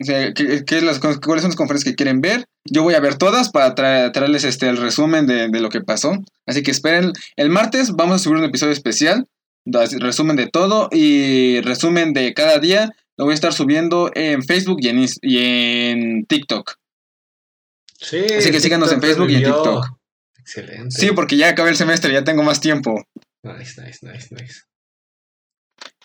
O 0.00 0.04
sea, 0.04 0.32
¿qué- 0.34 0.64
qué 0.66 0.82
las, 0.82 0.98
¿Cuáles 0.98 1.42
son 1.42 1.50
las 1.50 1.56
conferencias 1.56 1.84
que 1.92 1.94
quieren 1.96 2.20
ver? 2.20 2.46
Yo 2.68 2.82
voy 2.82 2.94
a 2.94 3.00
ver 3.00 3.16
todas 3.16 3.50
para 3.50 3.74
tra- 3.74 4.12
traerles 4.12 4.44
este, 4.44 4.68
el 4.68 4.76
resumen 4.76 5.26
de, 5.26 5.48
de 5.48 5.60
lo 5.60 5.68
que 5.68 5.80
pasó. 5.82 6.12
Así 6.46 6.62
que 6.62 6.72
esperen. 6.72 7.12
El 7.36 7.48
martes 7.50 7.92
vamos 7.92 8.16
a 8.16 8.18
subir 8.18 8.38
un 8.38 8.44
episodio 8.44 8.72
especial. 8.72 9.26
Resumen 9.66 10.36
de 10.36 10.48
todo 10.48 10.88
y 10.92 11.60
resumen 11.62 12.12
de 12.12 12.34
cada 12.34 12.58
día. 12.58 12.90
Lo 13.16 13.24
voy 13.26 13.32
a 13.32 13.34
estar 13.34 13.52
subiendo 13.52 14.10
en 14.14 14.42
Facebook 14.42 14.78
y 14.80 14.88
en, 14.88 14.98
Ins- 15.02 15.18
y 15.22 15.38
en 15.38 16.26
TikTok. 16.26 16.74
Sí, 18.00 18.24
Así 18.36 18.50
que 18.50 18.60
síganos 18.60 18.90
en 18.92 19.00
Facebook 19.00 19.30
y 19.30 19.36
en. 19.36 19.44
TikTok. 19.44 19.86
Excelente. 20.38 20.90
Sí, 20.90 21.10
porque 21.14 21.36
ya 21.36 21.48
acabé 21.48 21.70
el 21.70 21.76
semestre, 21.76 22.12
ya 22.12 22.24
tengo 22.24 22.42
más 22.42 22.60
tiempo. 22.60 23.02
Nice, 23.42 23.80
nice, 23.82 23.98
nice, 24.06 24.34
nice. 24.34 24.62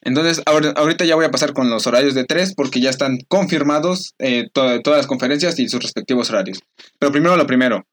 Entonces, 0.01 0.41
ahora- 0.45 0.73
ahorita 0.77 1.03
ya 1.03 1.15
voy 1.15 1.25
a 1.25 1.31
pasar 1.31 1.53
con 1.53 1.69
los 1.69 1.85
horarios 1.87 2.13
de 2.13 2.23
tres 2.23 2.53
porque 2.55 2.79
ya 2.79 2.89
están 2.89 3.17
confirmados 3.27 4.13
eh, 4.19 4.47
to- 4.53 4.81
todas 4.81 4.99
las 4.99 5.07
conferencias 5.07 5.59
y 5.59 5.67
sus 5.67 5.81
respectivos 5.81 6.29
horarios. 6.29 6.59
Pero 6.99 7.11
primero 7.11 7.35
lo 7.35 7.45
primero. 7.47 7.85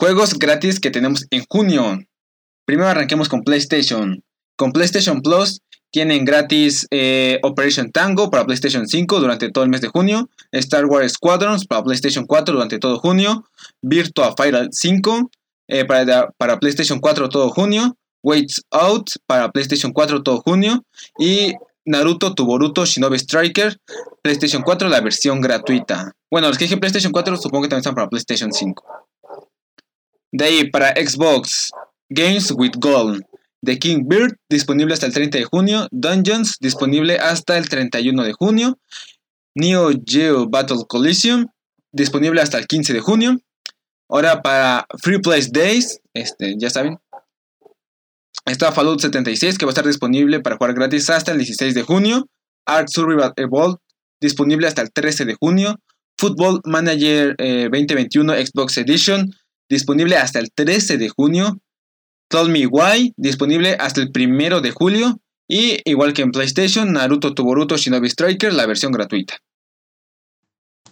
Juegos 0.00 0.38
gratis 0.38 0.80
que 0.80 0.90
tenemos 0.90 1.26
en 1.30 1.44
junio. 1.48 1.98
Primero 2.64 2.88
arranquemos 2.88 3.28
con 3.28 3.42
PlayStation. 3.42 4.22
Con 4.56 4.72
PlayStation 4.72 5.20
Plus 5.20 5.60
tienen 5.92 6.24
gratis 6.24 6.86
eh, 6.90 7.38
Operation 7.42 7.92
Tango 7.92 8.30
para 8.30 8.46
PlayStation 8.46 8.88
5 8.88 9.20
durante 9.20 9.50
todo 9.50 9.62
el 9.62 9.70
mes 9.70 9.82
de 9.82 9.88
junio. 9.88 10.28
Star 10.50 10.86
Wars 10.86 11.12
Squadrons 11.12 11.66
para 11.66 11.84
PlayStation 11.84 12.26
4 12.26 12.54
durante 12.54 12.78
todo 12.78 12.98
junio. 12.98 13.44
Virtua 13.82 14.34
Fighter 14.36 14.68
5 14.72 15.30
eh, 15.68 15.84
para, 15.84 16.58
PlayStation 16.58 16.98
4 16.98 17.28
todo 17.28 17.50
junio. 17.50 17.96
Waits 18.24 18.62
Out 18.70 19.10
para 19.26 19.50
PlayStation 19.50 19.92
4 19.92 20.22
todo 20.22 20.40
junio. 20.40 20.82
Y 21.18 21.52
Naruto 21.84 22.34
to 22.34 22.44
Boruto 22.44 22.86
Shinobi 22.86 23.18
Striker, 23.18 23.76
PlayStation 24.22 24.62
4, 24.62 24.88
la 24.88 25.00
versión 25.00 25.40
gratuita. 25.40 26.12
Bueno, 26.30 26.48
los 26.48 26.56
que 26.56 26.64
dije 26.64 26.76
PlayStation 26.76 27.12
4 27.12 27.36
supongo 27.36 27.64
que 27.64 27.68
también 27.68 27.80
están 27.80 27.94
para 27.94 28.08
PlayStation 28.08 28.52
5. 28.52 28.84
De 30.30 30.44
ahí, 30.44 30.70
para 30.70 30.94
Xbox, 30.94 31.70
Games 32.08 32.52
with 32.52 32.72
Gold. 32.78 33.24
The 33.64 33.78
King 33.78 34.04
Bird, 34.06 34.36
disponible 34.48 34.94
hasta 34.94 35.06
el 35.06 35.12
30 35.12 35.38
de 35.38 35.44
junio. 35.44 35.88
Dungeons, 35.90 36.56
disponible 36.60 37.18
hasta 37.18 37.58
el 37.58 37.68
31 37.68 38.24
de 38.24 38.32
junio. 38.32 38.78
Neo 39.54 39.90
Geo 40.04 40.48
Battle 40.48 40.84
Coliseum, 40.88 41.46
disponible 41.92 42.40
hasta 42.40 42.58
el 42.58 42.66
15 42.66 42.92
de 42.92 43.00
junio. 43.00 43.38
Ahora 44.08 44.42
para 44.42 44.86
Free 45.02 45.20
Place 45.20 45.48
Days, 45.52 46.00
este, 46.12 46.56
ya 46.58 46.70
saben, 46.70 46.98
Está 48.44 48.72
Fallout 48.72 49.00
76 49.00 49.56
que 49.56 49.66
va 49.66 49.70
a 49.70 49.74
estar 49.74 49.86
disponible 49.86 50.40
para 50.40 50.56
jugar 50.56 50.74
gratis 50.74 51.08
hasta 51.10 51.32
el 51.32 51.38
16 51.38 51.74
de 51.74 51.82
junio. 51.82 52.26
Ark 52.66 52.88
Survival 52.88 53.32
Evolved 53.36 53.78
disponible 54.20 54.66
hasta 54.66 54.82
el 54.82 54.92
13 54.92 55.24
de 55.24 55.34
junio. 55.34 55.76
Football 56.18 56.60
Manager 56.64 57.36
eh, 57.38 57.68
2021 57.70 58.32
Xbox 58.34 58.78
Edition 58.78 59.30
disponible 59.68 60.16
hasta 60.16 60.40
el 60.40 60.50
13 60.52 60.98
de 60.98 61.08
junio. 61.08 61.60
Tell 62.32 62.48
Me 62.48 62.66
Why 62.66 63.12
disponible 63.16 63.76
hasta 63.78 64.00
el 64.00 64.10
1 64.12 64.60
de 64.60 64.70
julio. 64.72 65.20
Y 65.48 65.78
igual 65.84 66.14
que 66.14 66.22
en 66.22 66.30
PlayStation, 66.30 66.92
Naruto 66.92 67.34
to 67.34 67.44
Boruto 67.44 67.76
Shinobi 67.76 68.08
Striker, 68.08 68.52
la 68.54 68.64
versión 68.66 68.90
gratuita. 68.90 69.36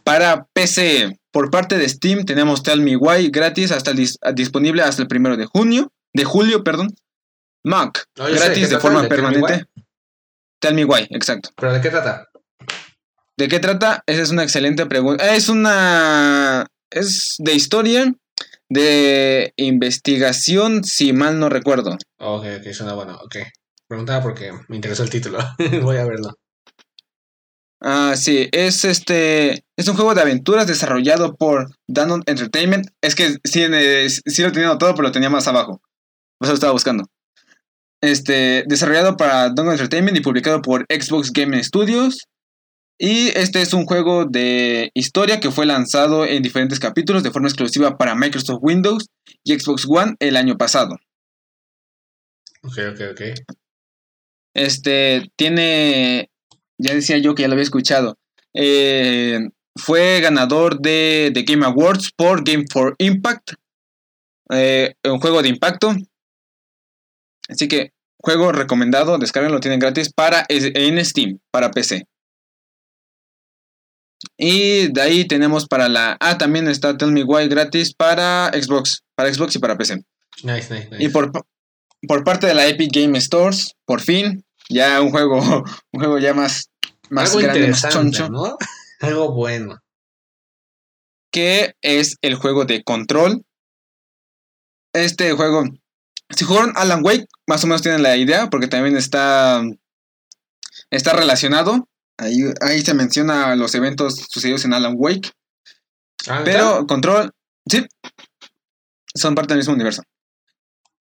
Para 0.05 0.47
PC, 0.53 1.19
por 1.31 1.51
parte 1.51 1.79
de 1.79 1.89
Steam, 1.89 2.25
tenemos 2.25 2.63
Tell 2.63 2.81
Me 2.83 2.97
Why 2.97 3.31
gratis 3.31 3.71
hasta 3.73 3.93
dis- 3.93 4.19
disponible 4.35 4.83
hasta 4.83 5.03
el 5.03 5.09
1 5.11 5.37
de 5.37 5.47
junio. 5.47 5.93
De 6.13 6.25
julio, 6.25 6.63
perdón. 6.65 6.95
Mac, 7.65 8.07
No, 8.17 8.29
yo 8.29 8.35
sé, 8.37 8.41
¿qué 8.41 8.45
gratis 8.47 8.71
de 8.71 8.79
forma 8.81 9.03
¿De 9.03 9.09
Tell 9.09 9.19
Me 9.23 9.31
permanente. 9.33 9.69
Tell 10.61 10.75
Me 10.75 10.85
Why, 10.85 11.07
exacto. 11.11 11.51
¿Pero 11.57 11.73
de 11.73 11.81
qué 11.81 11.91
trata? 11.91 12.29
¿De 13.37 13.49
qué 13.49 13.61
trata? 13.61 14.03
Esa 14.07 14.23
es 14.23 14.31
una 14.31 14.43
excelente 14.43 14.85
pregunta. 14.87 15.35
Es 15.35 15.49
una. 15.49 16.67
Es 16.91 17.37
de 17.39 17.55
historia, 17.55 18.13
de 18.71 19.53
investigación, 19.57 20.85
si 20.85 21.13
mal 21.13 21.39
no 21.39 21.51
recuerdo. 21.51 21.99
Ok, 22.19 22.47
ok, 22.61 22.73
suena 22.73 22.95
bueno, 22.95 23.19
ok. 23.23 23.37
Preguntaba 23.87 24.23
porque 24.23 24.53
me 24.69 24.77
interesó 24.77 25.03
el 25.03 25.11
título. 25.11 25.39
Voy 25.83 25.97
a 25.97 26.05
verlo. 26.05 26.31
Ah, 27.83 28.15
sí, 28.17 28.49
es 28.53 28.85
este. 28.85 29.65
Es 29.77 29.89
un 29.89 29.97
juego 29.97 30.15
de 30.15 30.21
aventuras 30.21 30.67
desarrollado 30.67 31.35
por 31.35 31.71
Danon 31.89 32.23
Entertainment. 32.27 32.89
Es 33.01 33.15
que 33.15 33.37
sí, 33.43 33.63
eh, 33.63 34.09
sí 34.09 34.43
lo 34.43 34.53
tenía 34.53 34.77
todo, 34.79 34.95
pero 34.95 35.09
lo 35.09 35.13
tenía 35.13 35.31
más 35.31 35.49
abajo. 35.49 35.81
Por 36.39 36.47
eso 36.47 36.53
lo 36.53 36.55
estaba 36.55 36.73
buscando. 36.73 37.07
Este, 38.03 38.65
desarrollado 38.67 39.17
para 39.17 39.49
Danon 39.49 39.73
Entertainment 39.73 40.17
y 40.17 40.21
publicado 40.21 40.63
por 40.63 40.87
Xbox 40.89 41.33
Gaming 41.33 41.65
Studios. 41.65 42.29
Y 43.03 43.29
este 43.29 43.63
es 43.63 43.73
un 43.73 43.87
juego 43.87 44.27
de 44.27 44.91
historia 44.93 45.41
que 45.41 45.51
fue 45.51 45.65
lanzado 45.65 46.27
en 46.27 46.43
diferentes 46.43 46.79
capítulos 46.79 47.23
de 47.23 47.31
forma 47.31 47.49
exclusiva 47.49 47.97
para 47.97 48.15
Microsoft 48.15 48.59
Windows 48.61 49.07
y 49.43 49.59
Xbox 49.59 49.87
One 49.89 50.17
el 50.19 50.37
año 50.37 50.59
pasado. 50.59 50.99
Ok, 52.63 52.77
ok, 52.93 53.01
ok. 53.13 53.21
Este 54.55 55.31
tiene, 55.35 56.29
ya 56.77 56.93
decía 56.93 57.17
yo 57.17 57.35
que 57.35 57.41
ya 57.41 57.49
lo 57.49 57.55
había 57.55 57.63
escuchado. 57.63 58.19
Eh, 58.53 59.49
fue 59.77 60.21
ganador 60.21 60.79
de, 60.81 61.31
de 61.33 61.43
Game 61.45 61.65
Awards 61.65 62.13
por 62.15 62.45
Game 62.45 62.67
for 62.71 62.97
Impact. 62.99 63.53
Eh, 64.51 64.93
un 65.05 65.21
juego 65.21 65.41
de 65.41 65.49
impacto. 65.49 65.97
Así 67.49 67.67
que, 67.67 67.93
juego 68.19 68.53
recomendado, 68.53 69.17
descarguenlo, 69.17 69.57
lo 69.57 69.61
tienen 69.63 69.81
gratis 69.81 70.13
para, 70.13 70.45
en 70.51 71.03
Steam, 71.03 71.39
para 71.51 71.71
PC. 71.71 72.10
Y 74.37 74.93
de 74.93 75.01
ahí 75.01 75.27
tenemos 75.27 75.67
para 75.67 75.89
la... 75.89 76.17
Ah, 76.21 76.39
también 76.39 76.69
está 76.69 76.97
Tell 76.97 77.13
Me 77.13 77.25
Why 77.25 77.49
gratis 77.49 77.95
para 77.95 78.51
Xbox, 78.53 79.03
para 79.15 79.33
Xbox 79.33 79.57
y 79.57 79.59
para 79.59 79.79
PC. 79.79 80.05
Nice, 80.43 80.73
nice, 80.73 80.89
nice. 80.91 81.03
Y 81.05 81.09
por, 81.09 81.33
por 82.07 82.25
parte 82.25 82.47
de 82.47 82.55
la 82.55 82.67
Epic 82.67 82.91
Game 82.93 83.21
Stores, 83.21 83.75
por 83.85 84.01
fin, 84.01 84.45
ya 84.69 85.01
un 85.01 85.11
juego, 85.11 85.39
un 85.93 86.01
juego 86.01 86.19
ya 86.19 86.35
más, 86.35 86.71
más 87.11 87.31
Algo 87.31 87.43
grande, 87.43 87.69
más 87.69 87.89
choncho, 87.89 88.29
¿no? 88.31 88.57
Algo 89.01 89.35
bueno. 89.35 89.79
que 91.33 91.75
es 91.83 92.17
el 92.23 92.35
juego 92.35 92.65
de 92.65 92.83
Control. 92.83 93.45
este 94.93 95.33
juego, 95.33 95.65
si 96.31 96.45
jugaron 96.45 96.73
Alan 96.77 97.05
Wake, 97.05 97.27
más 97.47 97.65
o 97.65 97.67
menos 97.67 97.83
tienen 97.83 98.03
la 98.03 98.17
idea, 98.17 98.49
porque 98.51 98.69
también 98.69 98.97
está, 98.97 99.63
está 100.91 101.13
relacionado. 101.13 101.89
Ahí, 102.21 102.37
ahí 102.61 102.83
se 102.83 102.93
menciona 102.93 103.57
los 103.57 103.75
eventos 103.75 104.27
sucedidos 104.29 104.67
en 104.67 104.75
Alan 104.75 104.95
Wake. 104.97 105.31
Ah, 106.29 106.43
Pero 106.45 106.87
Control, 106.87 107.31
sí, 107.67 107.87
son 109.15 109.35
parte 109.35 109.55
del 109.55 109.61
mismo 109.61 109.73
universo. 109.73 110.03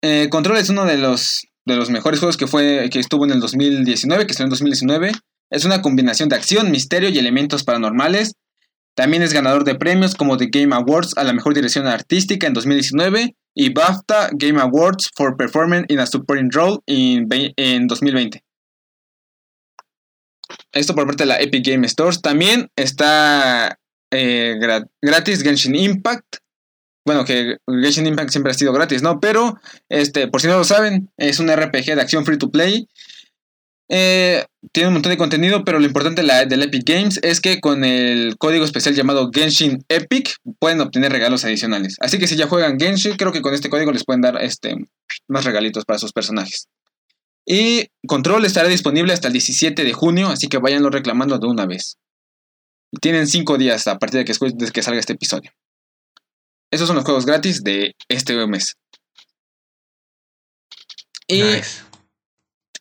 Eh, 0.01 0.27
Control 0.29 0.58
es 0.58 0.70
uno 0.70 0.86
de 0.86 0.98
los, 0.98 1.41
de 1.65 1.75
los 1.75 1.91
mejores 1.91 2.20
juegos 2.20 2.36
que, 2.36 2.48
fue, 2.48 2.89
que 2.91 3.00
estuvo 3.00 3.25
en 3.25 3.32
el 3.32 3.39
2019, 3.39 4.25
que 4.25 4.32
estuvo 4.32 4.46
en 4.46 4.50
2019. 4.50 5.12
Es 5.51 5.65
una 5.65 5.84
combinación 5.84 6.29
de 6.29 6.36
acción, 6.36 6.72
misterio 6.72 7.10
y 7.10 7.20
elementos 7.20 7.63
paranormales. 7.63 8.34
También 8.96 9.22
es 9.22 9.34
ganador 9.34 9.65
de 9.65 9.75
premios 9.75 10.15
como 10.15 10.38
The 10.38 10.48
Game 10.48 10.75
Awards 10.75 11.15
a 11.15 11.24
la 11.24 11.34
mejor 11.34 11.53
dirección 11.53 11.86
artística 11.86 12.48
en 12.48 12.53
2019 12.53 13.36
y 13.55 13.72
BAFTA 13.72 14.29
Game 14.34 14.60
Awards 14.60 15.12
for 15.15 15.38
Performance 15.38 15.86
in 15.89 16.00
a 16.00 16.08
Supporting 16.08 16.50
Role 16.51 16.79
en 16.88 17.88
2020. 17.88 18.43
Esto 20.72 20.95
por 20.95 21.05
parte 21.05 21.24
de 21.24 21.27
la 21.27 21.39
Epic 21.39 21.65
Game 21.65 21.88
Stores. 21.88 22.22
También 22.22 22.69
está 22.75 23.79
eh, 24.12 24.55
gra- 24.60 24.88
gratis 25.01 25.41
Genshin 25.43 25.75
Impact. 25.75 26.38
Bueno, 27.05 27.25
que 27.25 27.57
Genshin 27.67 28.07
Impact 28.07 28.29
siempre 28.29 28.51
ha 28.51 28.55
sido 28.55 28.72
gratis, 28.74 29.01
¿no? 29.01 29.19
Pero, 29.19 29.60
este, 29.89 30.27
por 30.29 30.41
si 30.41 30.48
no 30.48 30.57
lo 30.57 30.63
saben, 30.63 31.12
es 31.17 31.39
un 31.39 31.50
RPG 31.53 31.95
de 31.95 32.01
acción 32.01 32.25
free 32.25 32.38
to 32.38 32.50
play. 32.50 32.88
Eh, 33.89 34.45
tiene 34.72 34.88
un 34.88 34.93
montón 34.93 35.12
de 35.12 35.17
contenido, 35.17 35.63
pero 35.65 35.77
lo 35.79 35.86
importante 35.86 36.22
de 36.22 36.27
la, 36.27 36.45
del 36.45 36.63
Epic 36.63 36.83
Games 36.86 37.19
es 37.22 37.41
que 37.41 37.60
con 37.60 37.83
el 37.83 38.38
código 38.38 38.63
especial 38.63 38.95
llamado 38.95 39.29
Genshin 39.31 39.83
Epic 39.89 40.38
pueden 40.57 40.79
obtener 40.81 41.12
regalos 41.12 41.43
adicionales. 41.43 41.98
Así 42.00 42.17
que 42.17 42.27
si 42.27 42.36
ya 42.38 42.48
juegan 42.48 42.79
Genshin, 42.79 43.17
creo 43.17 43.33
que 43.33 43.41
con 43.41 43.53
este 43.53 43.69
código 43.69 43.91
les 43.91 44.05
pueden 44.05 44.22
dar 44.22 44.41
este, 44.41 44.75
más 45.27 45.43
regalitos 45.43 45.83
para 45.86 46.00
sus 46.00 46.13
personajes. 46.13 46.67
Y 47.45 47.88
Control 48.07 48.45
estará 48.45 48.69
disponible 48.69 49.13
hasta 49.13 49.27
el 49.27 49.33
17 49.33 49.83
de 49.83 49.93
junio, 49.93 50.29
así 50.29 50.47
que 50.47 50.57
váyanlo 50.59 50.89
reclamando 50.89 51.38
de 51.38 51.47
una 51.47 51.65
vez. 51.65 51.97
Tienen 53.01 53.27
5 53.27 53.57
días 53.57 53.88
a 53.88 53.97
partir 53.97 54.19
de 54.19 54.25
que, 54.25 54.33
escu- 54.33 54.55
de 54.55 54.71
que 54.71 54.81
salga 54.83 55.00
este 55.00 55.13
episodio. 55.13 55.51
Esos 56.71 56.88
son 56.88 56.95
los 56.95 57.05
juegos 57.05 57.25
gratis 57.25 57.63
de 57.63 57.95
este 58.07 58.35
mes. 58.47 58.75
Y 61.27 61.41
Nice. 61.41 61.81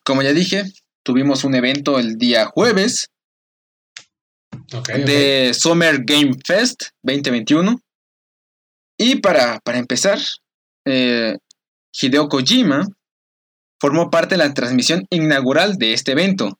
como 0.03 0.21
ya 0.21 0.33
dije, 0.33 0.63
tuvimos 1.03 1.43
un 1.43 1.55
evento 1.55 1.99
el 1.99 2.17
día 2.17 2.45
jueves 2.45 3.07
de 5.05 5.53
Summer 5.53 6.03
Game 6.03 6.31
Fest 6.45 6.83
2021. 7.01 7.79
Y 8.99 9.15
para, 9.17 9.59
para 9.59 9.79
empezar, 9.79 10.19
eh, 10.85 11.37
Hideo 11.99 12.29
Kojima 12.29 12.85
formó 13.83 14.09
parte 14.09 14.35
de 14.35 14.37
la 14.37 14.53
transmisión 14.53 15.05
inaugural 15.09 15.75
de 15.75 15.91
este 15.91 16.13
evento 16.13 16.57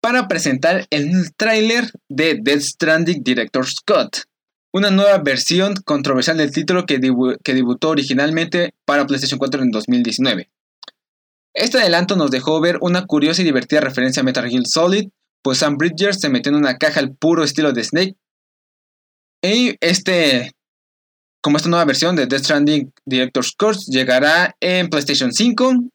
para 0.00 0.28
presentar 0.28 0.86
el 0.90 1.34
tráiler 1.34 1.90
de 2.08 2.38
Death 2.40 2.60
Stranding 2.60 3.24
Director 3.24 3.66
Scott, 3.66 4.26
una 4.72 4.92
nueva 4.92 5.18
versión 5.18 5.74
controversial 5.84 6.36
del 6.36 6.52
título 6.52 6.86
que, 6.86 7.00
que 7.42 7.54
debutó 7.54 7.88
originalmente 7.88 8.74
para 8.84 9.08
PlayStation 9.08 9.40
4 9.40 9.60
en 9.60 9.70
2019. 9.72 10.50
Este 11.52 11.78
adelanto 11.80 12.14
nos 12.14 12.30
dejó 12.30 12.60
ver 12.60 12.78
una 12.80 13.06
curiosa 13.06 13.42
y 13.42 13.44
divertida 13.44 13.80
referencia 13.80 14.20
a 14.20 14.24
Metal 14.24 14.48
Gear 14.48 14.64
Solid, 14.64 15.08
pues 15.42 15.58
Sam 15.58 15.76
Bridger 15.76 16.14
se 16.14 16.28
metió 16.28 16.50
en 16.50 16.58
una 16.58 16.78
caja 16.78 17.00
al 17.00 17.16
puro 17.16 17.42
estilo 17.42 17.72
de 17.72 17.82
Snake. 17.82 18.14
Y 19.42 19.74
este, 19.80 20.52
como 21.42 21.56
esta 21.56 21.68
nueva 21.68 21.86
versión 21.86 22.14
de 22.14 22.26
Death 22.26 22.44
Stranding 22.44 22.92
Director's 23.04 23.52
Course 23.58 23.90
llegará 23.90 24.54
en 24.60 24.88
PlayStation 24.90 25.32
5 25.32 25.90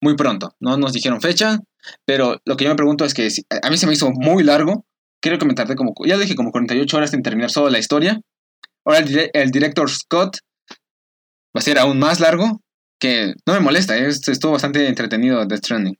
muy 0.00 0.14
pronto. 0.16 0.54
No 0.60 0.76
nos 0.76 0.92
dijeron 0.92 1.20
fecha, 1.20 1.58
pero 2.04 2.40
lo 2.44 2.56
que 2.56 2.64
yo 2.64 2.70
me 2.70 2.76
pregunto 2.76 3.04
es 3.04 3.14
que 3.14 3.30
si- 3.30 3.44
a 3.62 3.70
mí 3.70 3.76
se 3.76 3.86
me 3.86 3.92
hizo 3.94 4.10
muy 4.10 4.42
largo. 4.44 4.84
Creo 5.20 5.38
que 5.38 5.46
me 5.46 5.54
tardé 5.54 5.74
como, 5.74 5.92
ya 6.06 6.16
dije, 6.16 6.36
como 6.36 6.52
48 6.52 6.96
horas 6.96 7.12
en 7.14 7.22
terminar 7.22 7.50
solo 7.50 7.70
la 7.70 7.78
historia. 7.80 8.20
Ahora 8.84 9.00
el, 9.00 9.06
dire- 9.08 9.30
el 9.32 9.50
Director 9.50 9.90
Scott 9.90 10.38
va 11.56 11.60
a 11.60 11.62
ser 11.62 11.78
aún 11.78 11.98
más 11.98 12.20
largo, 12.20 12.60
que 13.00 13.34
no 13.46 13.52
me 13.54 13.60
molesta, 13.60 13.96
¿eh? 13.96 14.06
es- 14.08 14.26
estuvo 14.28 14.52
bastante 14.52 14.86
entretenido 14.86 15.44
Death 15.46 15.64
Stranding. 15.64 15.96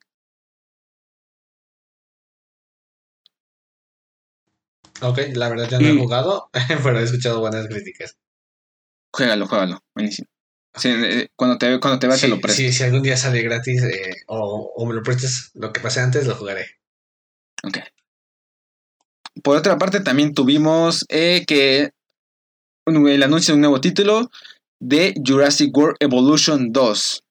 Ok, 5.03 5.19
la 5.35 5.49
verdad 5.49 5.69
ya 5.69 5.79
no 5.81 5.89
he 5.89 5.93
Mm. 5.93 5.99
jugado, 6.01 6.51
pero 6.93 6.99
he 6.99 7.03
escuchado 7.05 7.41
buenas 7.41 7.67
críticas. 7.69 8.17
Juégalo, 9.13 9.47
juégalo, 9.47 9.81
buenísimo. 9.95 10.29
Sí, 10.79 10.89
eh, 10.89 11.29
cuando 11.37 11.59
te, 11.59 11.79
cuando 11.81 11.99
te 11.99 12.07
va 12.07 12.15
te 12.15 12.21
Sí, 12.21 12.29
lo 12.29 12.41
presto. 12.41 12.57
sí, 12.63 12.73
si 12.73 12.83
algún 12.85 13.03
día 13.03 13.17
sale 13.17 13.43
gratis 13.43 13.83
eh, 13.83 14.15
o, 14.27 14.73
o 14.77 14.87
me 14.87 14.95
lo 14.95 15.03
prestes 15.03 15.51
lo 15.55 15.73
que 15.73 15.81
pasé 15.81 16.01
antes, 16.01 16.27
lo 16.27 16.35
jugaré. 16.35 16.67
Ok. 17.65 17.79
Por 19.43 19.57
otra 19.57 19.79
parte, 19.79 20.01
también 20.01 20.35
tuvimos 20.35 21.05
eh, 21.09 21.45
que 21.47 21.91
el 22.87 23.23
anuncio 23.23 23.53
de 23.53 23.57
un 23.57 23.61
nuevo 23.63 23.81
título 23.81 24.31
de 24.81 25.15
Jurassic 25.25 25.77
World 25.77 25.97
Evolution 26.01 26.73
2. 26.73 27.23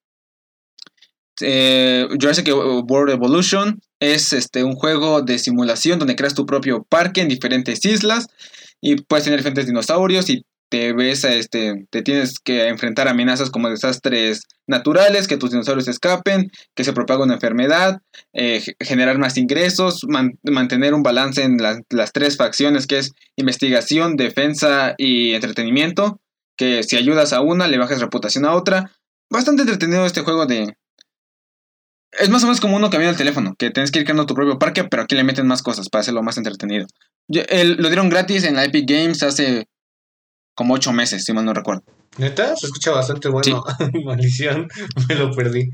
Eh, 1.41 2.07
Jurassic 2.19 2.47
World 2.47 3.11
Evolution 3.13 3.79
es 3.99 4.33
este, 4.33 4.63
un 4.63 4.73
juego 4.73 5.21
de 5.21 5.37
simulación 5.37 5.99
donde 5.99 6.15
creas 6.15 6.33
tu 6.33 6.45
propio 6.45 6.83
parque 6.89 7.21
en 7.21 7.27
diferentes 7.29 7.83
islas 7.85 8.27
y 8.81 8.95
puedes 9.01 9.25
tener 9.25 9.39
diferentes 9.39 9.65
dinosaurios 9.67 10.29
y 10.29 10.43
te 10.69 10.93
ves 10.93 11.23
a 11.25 11.33
este 11.33 11.85
te 11.89 12.01
tienes 12.01 12.39
que 12.39 12.67
enfrentar 12.67 13.07
amenazas 13.07 13.49
como 13.49 13.69
desastres 13.69 14.41
naturales, 14.67 15.27
que 15.27 15.37
tus 15.37 15.51
dinosaurios 15.51 15.87
escapen, 15.87 16.51
que 16.75 16.83
se 16.83 16.91
propaga 16.93 17.23
una 17.23 17.35
enfermedad, 17.35 18.01
eh, 18.33 18.59
ge- 18.59 18.75
generar 18.81 19.17
más 19.17 19.37
ingresos, 19.37 20.01
man- 20.07 20.37
mantener 20.43 20.93
un 20.93 21.03
balance 21.03 21.41
en 21.41 21.57
las, 21.57 22.11
tres 22.11 22.35
facciones 22.35 22.85
que 22.85 22.97
es 22.99 23.11
investigación, 23.37 24.17
defensa 24.17 24.93
y 24.97 25.33
entretenimiento, 25.33 26.19
que 26.57 26.83
si 26.83 26.97
ayudas 26.97 27.31
a 27.31 27.41
una 27.41 27.67
le 27.67 27.77
bajas 27.77 28.01
reputación 28.01 28.45
a 28.45 28.53
otra. 28.53 28.91
Bastante 29.29 29.61
entretenido 29.61 30.05
este 30.05 30.21
juego 30.21 30.45
de... 30.45 30.73
Es 32.11 32.29
más 32.29 32.43
o 32.43 32.47
menos 32.47 32.59
como 32.61 32.75
uno 32.75 32.89
que 32.89 32.97
al 32.97 33.15
teléfono, 33.17 33.55
que 33.59 33.69
tienes 33.69 33.91
que 33.91 33.99
ir 33.99 34.05
creando 34.05 34.25
tu 34.25 34.33
propio 34.33 34.57
parque, 34.57 34.83
pero 34.85 35.03
aquí 35.03 35.15
le 35.15 35.23
meten 35.23 35.45
más 35.47 35.61
cosas 35.61 35.89
para 35.89 36.01
hacerlo 36.01 36.23
más 36.23 36.37
entretenido. 36.37 36.87
Lo 37.29 37.89
dieron 37.89 38.09
gratis 38.09 38.43
en 38.43 38.55
la 38.55 38.63
Epic 38.63 38.89
Games 38.89 39.21
hace 39.23 39.67
como 40.57 40.73
ocho 40.73 40.91
meses, 40.91 41.23
si 41.23 41.31
mal 41.31 41.45
no 41.45 41.53
recuerdo. 41.53 41.83
Neta, 42.17 42.55
se 42.57 42.65
escucha 42.65 42.91
bastante 42.91 43.29
bueno. 43.29 43.63
Maldición, 44.05 44.67
me 45.07 45.15
lo 45.15 45.31
perdí. 45.31 45.69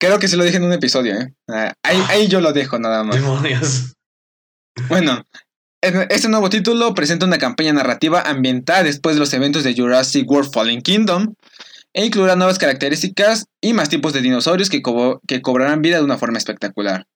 Creo 0.00 0.18
que 0.18 0.28
se 0.28 0.36
lo 0.36 0.44
dije 0.44 0.56
en 0.58 0.64
un 0.64 0.72
episodio, 0.72 1.14
¿eh? 1.18 1.34
Ah, 1.48 1.72
ahí, 1.82 2.02
ahí 2.08 2.28
yo 2.28 2.40
lo 2.40 2.52
dejo 2.52 2.78
nada 2.78 3.02
más. 3.04 3.16
Demonios. 3.16 3.94
Bueno, 4.88 5.22
en- 5.82 6.06
este 6.10 6.28
nuevo 6.28 6.50
título 6.50 6.94
presenta 6.94 7.26
una 7.26 7.38
campaña 7.38 7.72
narrativa 7.72 8.20
ambientada 8.22 8.82
después 8.84 9.16
de 9.16 9.20
los 9.20 9.32
eventos 9.32 9.64
de 9.64 9.74
Jurassic 9.74 10.28
World 10.30 10.52
Fallen 10.52 10.82
Kingdom 10.82 11.34
e 11.94 12.04
incluirá 12.06 12.36
nuevas 12.36 12.58
características 12.58 13.46
y 13.60 13.72
más 13.72 13.88
tipos 13.88 14.12
de 14.12 14.20
dinosaurios 14.20 14.70
que, 14.70 14.82
co- 14.82 15.20
que 15.26 15.40
cobrarán 15.42 15.82
vida 15.82 15.98
de 15.98 16.04
una 16.04 16.18
forma 16.18 16.38
espectacular. 16.38 17.06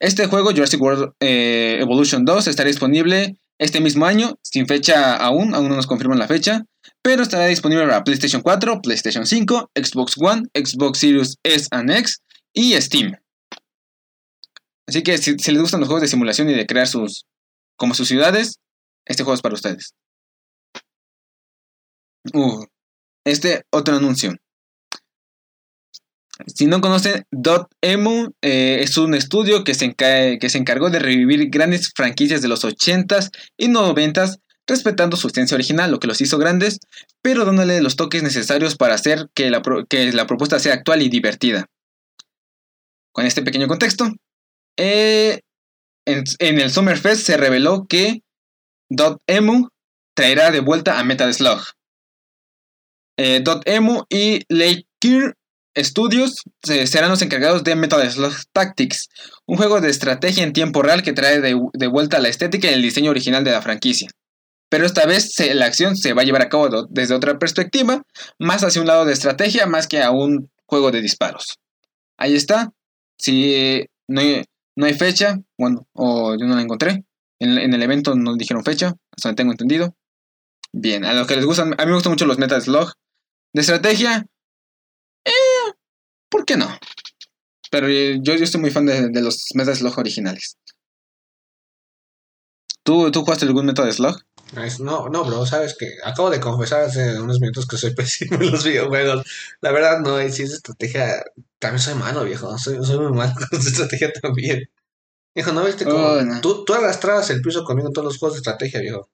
Este 0.00 0.26
juego, 0.26 0.50
Jurassic 0.50 0.80
World 0.80 1.12
eh, 1.20 1.78
Evolution 1.80 2.24
2, 2.24 2.46
estará 2.46 2.68
disponible 2.68 3.36
este 3.60 3.80
mismo 3.80 4.06
año, 4.06 4.38
sin 4.42 4.66
fecha 4.66 5.16
aún, 5.16 5.54
aún 5.54 5.68
no 5.68 5.76
nos 5.76 5.86
confirman 5.86 6.18
la 6.18 6.26
fecha, 6.26 6.64
pero 7.02 7.22
estará 7.22 7.44
disponible 7.44 7.84
para 7.84 8.02
PlayStation 8.02 8.40
4, 8.40 8.80
PlayStation 8.80 9.26
5, 9.26 9.70
Xbox 9.74 10.14
One, 10.16 10.44
Xbox 10.54 10.98
Series 10.98 11.36
S 11.42 11.68
and 11.70 11.90
X 11.90 12.22
y 12.54 12.72
Steam. 12.80 13.12
Así 14.88 15.02
que 15.02 15.18
si, 15.18 15.36
les 15.36 15.60
gustan 15.60 15.80
los 15.80 15.88
juegos 15.88 16.00
de 16.00 16.08
simulación 16.08 16.48
y 16.48 16.54
de 16.54 16.66
crear 16.66 16.88
sus 16.88 17.26
como 17.76 17.92
sus 17.92 18.08
ciudades, 18.08 18.60
este 19.06 19.24
juego 19.24 19.34
es 19.34 19.42
para 19.42 19.54
ustedes. 19.54 19.94
Uh, 22.32 22.64
este 23.26 23.64
otro 23.70 23.96
anuncio. 23.96 24.34
Si 26.46 26.66
no 26.66 26.80
conocen, 26.80 27.24
Dotemu 27.30 28.32
eh, 28.42 28.78
es 28.82 28.96
un 28.98 29.14
estudio 29.14 29.64
que 29.64 29.74
se, 29.74 29.84
encargó 29.84 30.90
de 30.90 30.98
revivir 30.98 31.50
grandes 31.50 31.92
franquicias 31.94 32.42
de 32.42 32.48
los 32.48 32.64
80s 32.64 33.30
y 33.56 33.68
90s, 33.68 34.38
respetando 34.66 35.16
su 35.16 35.28
esencia 35.28 35.54
original, 35.54 35.90
lo 35.90 35.98
que 35.98 36.06
los 36.06 36.20
hizo 36.20 36.38
grandes, 36.38 36.78
pero 37.22 37.44
dándole 37.44 37.80
los 37.80 37.96
toques 37.96 38.22
necesarios 38.22 38.76
para 38.76 38.94
hacer 38.94 39.28
que 39.34 39.50
la, 39.50 39.62
propuesta 39.62 40.58
sea 40.58 40.74
actual 40.74 41.02
y 41.02 41.08
divertida. 41.08 41.66
Con 43.12 43.26
este 43.26 43.42
pequeño 43.42 43.66
contexto, 43.66 44.10
eh, 44.76 45.40
en, 46.06 46.24
en 46.38 46.60
el 46.60 46.70
Summerfest 46.70 47.26
se 47.26 47.36
reveló 47.36 47.86
que 47.88 48.22
Dotemu 48.88 49.68
traerá 50.14 50.50
de 50.50 50.60
vuelta 50.60 50.98
a 50.98 51.04
Metal 51.04 51.32
Slug. 51.32 51.60
Eh, 53.16 53.40
Dotemu 53.42 54.04
y 54.08 54.42
Lakir 54.48 55.34
Studios 55.76 56.34
se- 56.62 56.86
serán 56.86 57.10
los 57.10 57.22
encargados 57.22 57.62
de 57.64 57.76
Metal 57.76 58.10
Slug 58.10 58.34
Tactics, 58.52 59.08
un 59.46 59.56
juego 59.56 59.80
de 59.80 59.90
estrategia 59.90 60.42
en 60.42 60.52
tiempo 60.52 60.82
real 60.82 61.02
que 61.02 61.12
trae 61.12 61.40
de, 61.40 61.86
vuelta 61.86 62.18
la 62.18 62.28
estética 62.28 62.70
y 62.70 62.74
el 62.74 62.82
diseño 62.82 63.10
original 63.10 63.44
de 63.44 63.52
la 63.52 63.62
franquicia. 63.62 64.08
pero 64.68 64.86
esta 64.86 65.04
vez 65.04 65.34
la 65.54 65.66
acción 65.66 65.96
se 65.96 66.12
va 66.12 66.22
a 66.22 66.24
llevar 66.24 66.42
a 66.42 66.48
cabo 66.48 66.86
desde 66.90 67.14
otra 67.14 67.38
perspectiva, 67.40 68.02
más 68.38 68.62
hacia 68.62 68.80
un 68.80 68.86
lado 68.86 69.04
de 69.04 69.12
estrategia, 69.12 69.66
más 69.66 69.88
que 69.88 70.00
a 70.00 70.12
un 70.12 70.48
juego 70.64 70.92
de 70.92 71.02
disparos. 71.02 71.58
Ahí 72.16 72.36
está. 72.36 72.70
Si 73.18 73.84
no 74.06 74.20
hay, 74.20 74.44
no 74.76 74.86
hay 74.86 74.94
fecha, 74.94 75.38
bueno, 75.58 75.88
o 75.92 76.36
yo 76.38 76.46
no 76.46 76.54
la 76.54 76.62
encontré. 76.62 77.02
En, 77.40 77.58
en 77.58 77.74
el 77.74 77.82
evento 77.82 78.14
no 78.14 78.36
dijeron 78.36 78.62
fecha, 78.62 78.94
hasta 79.10 79.28
donde 79.30 79.36
tengo 79.40 79.50
entendido. 79.52 79.96
Bien, 80.72 81.04
a 81.04 81.14
los 81.14 81.26
que 81.26 81.34
les 81.34 81.44
gustan, 81.46 81.74
a 81.76 81.84
mí 81.84 81.88
me 81.88 81.94
gustan 81.94 82.12
mucho 82.12 82.26
los 82.26 82.38
Metal 82.38 82.62
Slug. 82.62 82.92
De 83.52 83.62
estrategia, 83.62 84.24
eh, 85.24 85.32
¿por 86.30 86.44
qué 86.46 86.56
no? 86.56 86.68
Pero 87.70 87.88
eh, 87.88 88.18
yo, 88.22 88.34
yo 88.36 88.44
estoy 88.44 88.60
muy 88.60 88.70
fan 88.70 88.86
de, 88.86 89.08
de 89.10 89.22
los 89.22 89.46
Metal 89.54 89.76
Slug 89.76 89.98
originales. 89.98 90.56
¿Tú, 92.82 93.10
¿Tú 93.10 93.20
jugaste 93.22 93.46
algún 93.46 93.66
Metal 93.66 93.92
Slug? 93.92 94.16
No, 94.80 95.08
no, 95.08 95.24
bro, 95.24 95.46
sabes 95.46 95.76
que 95.78 95.86
acabo 96.04 96.28
de 96.30 96.40
confesar 96.40 96.82
hace 96.82 97.20
unos 97.20 97.40
minutos 97.40 97.66
que 97.66 97.76
soy 97.76 97.94
pésimo 97.94 98.36
en 98.36 98.50
los 98.50 98.64
videojuegos. 98.64 99.24
La 99.60 99.70
verdad, 99.70 100.00
no, 100.00 100.20
y 100.20 100.32
si 100.32 100.42
es 100.42 100.52
estrategia, 100.52 101.22
también 101.58 101.80
soy 101.80 101.94
malo, 101.94 102.24
viejo. 102.24 102.56
Soy, 102.58 102.84
soy 102.84 102.98
muy 102.98 103.12
malo 103.12 103.32
con 103.50 103.60
estrategia 103.60 104.10
también. 104.20 104.64
Viejo, 105.34 105.52
¿no 105.52 105.64
viste 105.64 105.84
cómo? 105.84 105.98
Oh, 105.98 106.22
no. 106.22 106.40
Tú, 106.40 106.64
tú 106.64 106.74
arrastrabas 106.74 107.30
el 107.30 107.42
piso 107.42 107.64
conmigo 107.64 107.88
en 107.88 107.94
todos 107.94 108.06
los 108.06 108.18
juegos 108.18 108.34
de 108.36 108.40
estrategia, 108.40 108.80
viejo. 108.80 109.08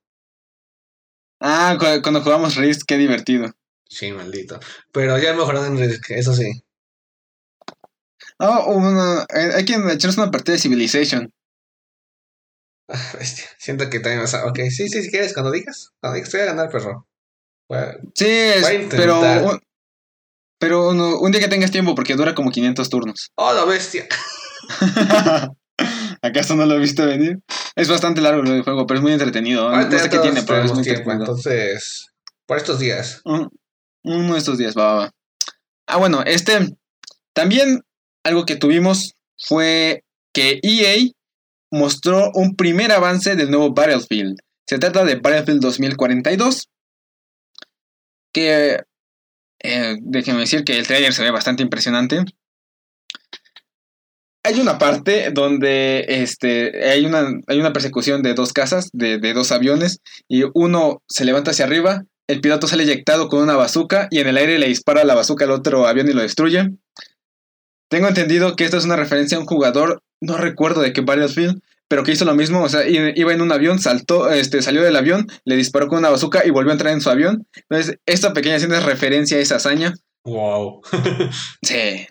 Ah, 1.41 1.77
cu- 1.79 2.03
cuando 2.03 2.23
jugamos 2.23 2.57
Risk, 2.57 2.87
qué 2.87 2.97
divertido. 2.97 3.53
Sí, 3.89 4.13
maldito. 4.13 4.59
Pero 4.93 5.19
ya 5.19 5.31
he 5.31 5.37
mejorado 5.37 5.67
en 5.67 5.79
Risk, 5.79 6.11
eso 6.11 6.35
sí. 6.35 6.51
Oh, 8.39 8.73
una- 8.75 9.23
eh, 9.35 9.51
hay 9.57 9.65
que 9.65 9.75
echarnos 9.75 10.19
una 10.19 10.31
partida 10.31 10.55
de 10.55 10.61
Civilization. 10.61 11.33
Ah. 12.89 12.97
Siento 13.59 13.91
que 13.91 13.99
también 13.99 14.21
vas 14.23 14.35
a... 14.35 14.47
Ok, 14.47 14.61
sí, 14.71 14.89
sí, 14.89 15.03
si 15.03 15.11
quieres, 15.11 15.35
cuando 15.35 15.51
digas. 15.51 15.91
Cuando 16.01 16.15
digas, 16.15 16.31
te 16.31 16.37
voy 16.37 16.45
a 16.47 16.51
ganar, 16.51 16.71
perro. 16.71 17.09
Bueno, 17.69 17.95
Sí, 18.15 18.27
es- 18.29 18.87
pero, 18.91 19.21
un, 19.45 19.61
pero 20.61 20.91
uno- 20.91 21.19
un 21.19 21.33
día 21.33 21.41
que 21.41 21.49
tengas 21.49 21.73
tiempo, 21.73 21.97
porque 21.97 22.15
dura 22.15 22.37
como 22.37 22.53
500 22.53 22.89
turnos. 22.89 23.33
¡Oh, 23.37 23.53
la 23.53 23.65
bestia! 23.65 24.07
¿Acaso 26.23 26.55
no 26.55 26.65
lo 26.65 26.75
he 26.77 26.79
visto 26.79 27.05
venir? 27.07 27.41
Es 27.75 27.89
bastante 27.89 28.21
largo 28.21 28.43
el 28.43 28.63
juego, 28.63 28.87
pero 28.87 28.99
es 28.99 29.03
muy 29.03 29.13
entretenido. 29.13 29.69
No, 29.71 29.99
sé 29.99 30.09
qué 30.09 30.19
tiene, 30.21 30.43
pero 30.43 30.63
es 30.65 30.73
muy 30.73 30.83
tiempo, 30.85 31.11
entonces... 31.13 32.07
Por 32.47 32.57
estos 32.59 32.79
días. 32.79 33.21
Un- 33.25 33.51
Uno 34.05 34.33
de 34.35 34.39
estos 34.39 34.59
días, 34.59 34.77
va, 34.77 34.87
va, 34.87 34.95
va. 35.01 35.11
Ah, 35.89 35.97
bueno, 35.97 36.23
este. 36.25 36.77
También 37.33 37.83
algo 38.27 38.45
que 38.45 38.57
tuvimos 38.57 39.15
fue 39.39 40.03
que 40.35 40.59
EA 40.63 41.11
mostró 41.71 42.33
un 42.35 42.57
primer 42.57 42.91
avance 42.91 43.37
del 43.37 43.51
nuevo 43.51 43.73
Battlefield. 43.73 44.37
Se 44.69 44.79
trata 44.79 45.05
de 45.05 45.15
Battlefield 45.15 45.61
2042. 45.61 46.69
Que. 48.33 48.81
Eh, 49.63 49.97
déjenme 50.01 50.41
decir 50.41 50.65
que 50.65 50.79
el 50.79 50.87
trailer 50.87 51.15
se 51.15 51.23
ve 51.23 51.31
bastante 51.31 51.63
impresionante. 51.63 52.25
Hay 54.43 54.61
una 54.61 54.79
parte 54.79 55.31
donde 55.33 56.05
este, 56.09 56.89
hay, 56.89 57.05
una, 57.05 57.29
hay 57.47 57.59
una 57.59 57.73
persecución 57.73 58.23
de 58.23 58.35
dos 58.35 58.53
casas, 58.53 58.91
de, 58.93 59.19
dos 59.33 59.51
aviones, 59.51 60.01
y 60.29 60.43
uno 60.55 61.03
se 61.09 61.25
levanta 61.25 61.51
hacia 61.51 61.65
arriba, 61.65 62.05
el 62.29 62.41
piloto 62.41 62.69
sale 62.69 62.85
eyectado 62.85 63.29
con 63.29 63.43
una 63.43 63.57
bazooka 63.57 64.07
y 64.11 64.21
en 64.21 64.29
el 64.29 64.37
aire 64.37 64.59
le 64.59 64.69
dispara 64.69 65.05
la 65.05 65.15
bazooka 65.15 65.47
al 65.47 65.51
otro 65.51 65.87
avión 65.87 66.09
y 66.09 66.13
lo 66.13 66.23
destruye. 66.23 66.71
Tengo 67.89 68.09
entendido 68.09 68.57
que 68.57 68.65
esto 68.65 68.77
es 68.77 68.85
una 68.85 68.97
referencia 68.97 69.37
a 69.37 69.41
un 69.41 69.47
jugador, 69.47 70.03
no 70.21 70.37
recuerdo 70.37 70.81
de 70.81 70.93
qué 70.93 71.01
Battlefield, 71.03 71.61
pero 71.89 72.03
que 72.03 72.13
hizo 72.13 72.25
lo 72.25 72.35
mismo, 72.35 72.63
o 72.65 72.69
sea, 72.69 72.87
iba 72.89 73.33
en 73.33 73.41
un 73.41 73.53
avión, 73.53 73.79
saltó, 73.79 74.29
este, 74.31 74.61
salió 74.63 74.83
del 74.83 74.97
avión, 74.97 75.29
le 75.45 75.55
disparó 75.57 75.87
con 75.87 75.99
una 75.99 76.11
bazooka 76.11 76.45
y 76.45 76.51
volvió 76.51 76.71
a 76.71 76.75
entrar 76.75 76.93
en 76.93 77.01
su 77.01 77.11
avión. 77.11 77.47
Entonces, 77.69 77.99
esta 78.07 78.33
pequeña 78.33 78.57
escena 78.57 78.79
es 78.79 78.85
referencia 78.85 79.37
a 79.37 79.41
esa 79.41 79.57
hazaña. 79.57 79.95
Wow. 80.25 80.83
Sí. 81.63 82.07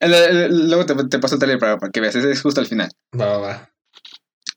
El- 0.00 0.68
Luego 0.68 0.84
te, 0.84 0.94
te 1.08 1.18
paso 1.20 1.36
el 1.36 1.38
trailer 1.38 1.58
para, 1.60 1.78
para 1.78 1.92
que 1.92 2.00
veas, 2.00 2.16
es, 2.16 2.24
es 2.24 2.42
justo 2.42 2.60
al 2.60 2.66
final. 2.66 2.90
Va, 3.18 3.26
va, 3.26 3.38
va. 3.38 3.70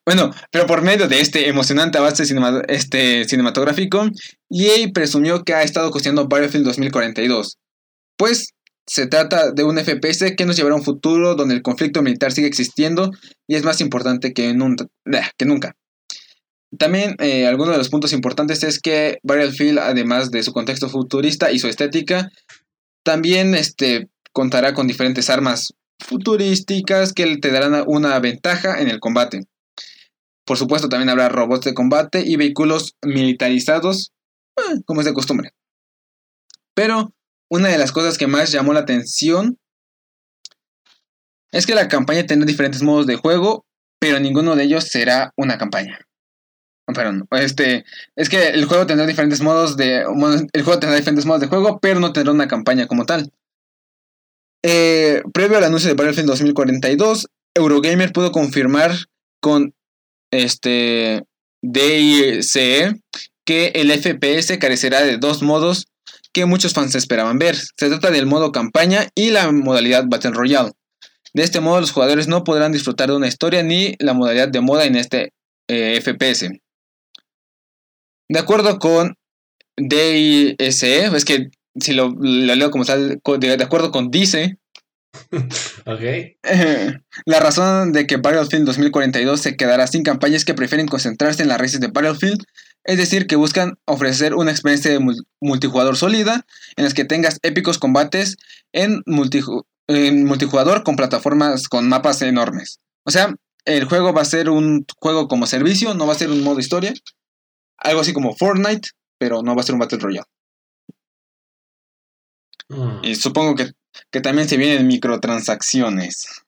Bueno, 0.06 0.34
pero 0.52 0.66
por 0.66 0.82
medio 0.82 1.08
de 1.08 1.20
este 1.20 1.48
emocionante 1.50 1.98
avance 2.00 2.26
cinema- 2.26 2.64
este, 2.68 3.26
cinematográfico, 3.26 4.10
EA 4.50 4.88
presumió 4.94 5.44
que 5.44 5.54
ha 5.54 5.62
estado 5.64 5.92
costeando 5.92 6.28
Battlefield 6.28 6.66
2042. 6.66 7.58
Pues 8.18 8.54
se 8.88 9.06
trata 9.06 9.52
de 9.52 9.64
un 9.64 9.78
FPS 9.78 10.36
que 10.36 10.46
nos 10.46 10.56
llevará 10.56 10.76
a 10.76 10.80
un 10.80 10.84
futuro 10.84 11.36
donde 11.36 11.56
el 11.56 11.62
conflicto 11.62 12.02
militar 12.02 12.32
sigue 12.32 12.48
existiendo 12.48 13.12
y 13.46 13.56
es 13.56 13.64
más 13.64 13.82
importante 13.82 14.34
que, 14.34 14.54
nunca. 14.54 15.76
También 16.78 17.16
eh, 17.20 17.48
alguno 17.48 17.72
de 17.72 17.78
los 17.78 17.90
puntos 17.90 18.14
importantes 18.14 18.64
es 18.64 18.80
que 18.80 19.20
Battlefield, 19.24 19.80
además 19.80 20.32
de 20.32 20.42
su 20.44 20.54
contexto 20.54 20.90
futurista 20.90 21.52
y 21.52 21.60
su 21.60 21.68
estética, 21.68 22.32
también 23.04 23.56
este, 23.56 24.10
contará 24.32 24.74
con 24.74 24.88
diferentes 24.88 25.30
armas 25.30 25.74
futurísticas 26.00 27.14
que 27.14 27.38
te 27.38 27.52
darán 27.52 27.84
una 27.88 28.18
ventaja 28.20 28.82
en 28.82 28.90
el 28.90 29.00
combate. 29.00 29.42
Por 30.46 30.58
supuesto, 30.58 30.88
también 30.88 31.10
habrá 31.10 31.28
robots 31.28 31.66
de 31.66 31.74
combate 31.74 32.24
y 32.26 32.38
vehículos 32.38 32.96
militarizados, 33.04 34.12
eh, 34.58 34.82
como 34.86 35.02
es 35.02 35.06
de 35.06 35.14
costumbre. 35.14 35.52
Pero 36.74 37.12
una 37.50 37.70
de 37.70 37.78
las 37.78 37.92
cosas 37.92 38.18
que 38.18 38.28
más 38.28 38.52
llamó 38.52 38.74
la 38.74 38.82
atención 38.82 39.58
es 41.52 41.66
que 41.66 41.76
la 41.76 41.88
campaña 41.88 42.26
tendrá 42.26 42.46
diferentes 42.46 42.84
modos 42.84 43.08
de 43.08 43.16
juego, 43.16 43.66
pero 44.00 44.20
ninguno 44.20 44.56
de 44.56 44.64
ellos 44.64 44.86
será 44.86 45.32
una 45.38 45.58
campaña. 45.58 46.00
Perdón, 46.94 47.28
este, 47.32 47.84
es 48.16 48.30
que 48.30 48.48
el 48.50 48.66
juego 48.66 48.88
tendrá 48.88 49.06
diferentes 49.06 49.42
modos 49.42 49.76
de, 49.76 50.04
el 50.54 50.64
juego 50.64 50.80
tendrá 50.80 50.98
diferentes 50.98 51.26
modos 51.26 51.42
de 51.42 51.48
juego, 51.48 51.80
pero 51.82 52.00
no 52.00 52.14
tendrá 52.14 52.32
una 52.32 52.48
campaña 52.48 52.88
como 52.88 53.06
tal. 53.06 53.32
Eh, 54.64 55.22
previo 55.34 55.58
al 55.58 55.66
anuncio 55.66 55.90
de 55.90 55.96
Battlefield 55.96 56.30
2042, 56.30 57.28
Eurogamer 57.56 58.14
pudo 58.14 58.32
confirmar 58.32 58.92
con 59.42 59.74
este 60.32 61.24
DICE 61.62 62.96
que 63.46 63.68
el 63.76 63.92
FPS 63.92 64.58
carecerá 64.58 65.02
de 65.02 65.18
dos 65.18 65.42
modos 65.42 65.87
que 66.38 66.46
muchos 66.46 66.74
fans 66.74 66.94
esperaban 66.94 67.40
ver. 67.40 67.56
Se 67.56 67.90
trata 67.90 68.12
del 68.12 68.28
modo 68.28 68.52
campaña 68.52 69.08
y 69.16 69.32
la 69.32 69.52
modalidad 69.52 70.06
Battle 70.08 70.34
Royale. 70.36 70.72
De 71.34 71.42
este 71.42 71.62
modo 71.62 71.82
los 71.82 71.92
jugadores 71.92 72.28
no 72.28 72.44
podrán 72.44 72.72
disfrutar 72.72 73.10
de 73.10 73.16
una 73.16 73.28
historia 73.28 73.64
ni 73.64 73.96
la 73.98 74.14
modalidad 74.14 74.48
de 74.48 74.62
moda 74.62 74.86
en 74.86 74.98
este 74.98 75.34
eh, 75.68 76.00
FPS. 76.00 76.52
De 78.30 78.40
acuerdo 78.40 78.78
con 78.78 79.16
DISE, 79.78 80.56
es 80.60 81.26
que 81.26 81.50
si 81.80 81.94
lo, 81.94 82.10
lo 82.20 82.54
leo 82.54 82.70
como 82.70 82.86
tal, 82.86 83.20
de, 83.40 83.58
de 83.58 83.64
acuerdo 83.64 83.92
con 83.92 84.12
DICE, 84.12 84.60
la 87.26 87.40
razón 87.40 87.94
de 87.94 88.06
que 88.06 88.18
Battlefield 88.18 88.68
2042 88.68 89.42
se 89.42 89.56
quedará 89.56 89.88
sin 89.88 90.04
campaña 90.04 90.38
es 90.38 90.46
que 90.46 90.54
prefieren 90.54 90.88
concentrarse 90.88 91.42
en 91.42 91.50
las 91.50 91.58
raíces 91.58 91.80
de 91.80 91.88
Battlefield, 91.88 92.44
es 92.88 92.98
decir, 92.98 93.28
que 93.28 93.36
buscan 93.36 93.78
ofrecer 93.86 94.34
una 94.34 94.50
experiencia 94.50 94.90
de 94.90 95.00
mul- 95.00 95.26
multijugador 95.40 95.96
sólida 95.98 96.46
en 96.76 96.86
las 96.86 96.94
que 96.94 97.06
tengas 97.06 97.38
épicos 97.44 97.78
combates 97.78 98.38
en, 98.74 99.04
multiju- 99.04 99.66
en 99.88 100.26
multijugador 100.26 100.84
con 100.84 100.96
plataformas 100.96 101.68
con 101.68 101.88
mapas 101.88 102.22
enormes. 102.24 102.80
O 103.06 103.12
sea, 103.12 103.36
el 103.66 103.86
juego 103.86 104.14
va 104.14 104.22
a 104.22 104.26
ser 104.26 104.50
un 104.50 104.86
juego 105.00 105.28
como 105.28 105.46
servicio, 105.46 105.94
no 105.94 106.08
va 106.08 106.14
a 106.14 106.18
ser 106.18 106.32
un 106.32 106.44
modo 106.44 106.60
historia, 106.60 106.94
algo 107.78 108.02
así 108.02 108.14
como 108.14 108.36
Fortnite, 108.36 108.90
pero 109.20 109.44
no 109.44 109.54
va 109.56 109.62
a 109.62 109.66
ser 109.66 109.74
un 109.74 109.80
Battle 109.80 110.00
Royale. 110.00 110.28
Mm. 112.70 113.04
Y 113.04 113.16
supongo 113.16 113.56
que, 113.56 113.72
que 114.12 114.22
también 114.22 114.48
se 114.48 114.58
vienen 114.58 114.88
microtransacciones. 114.88 116.44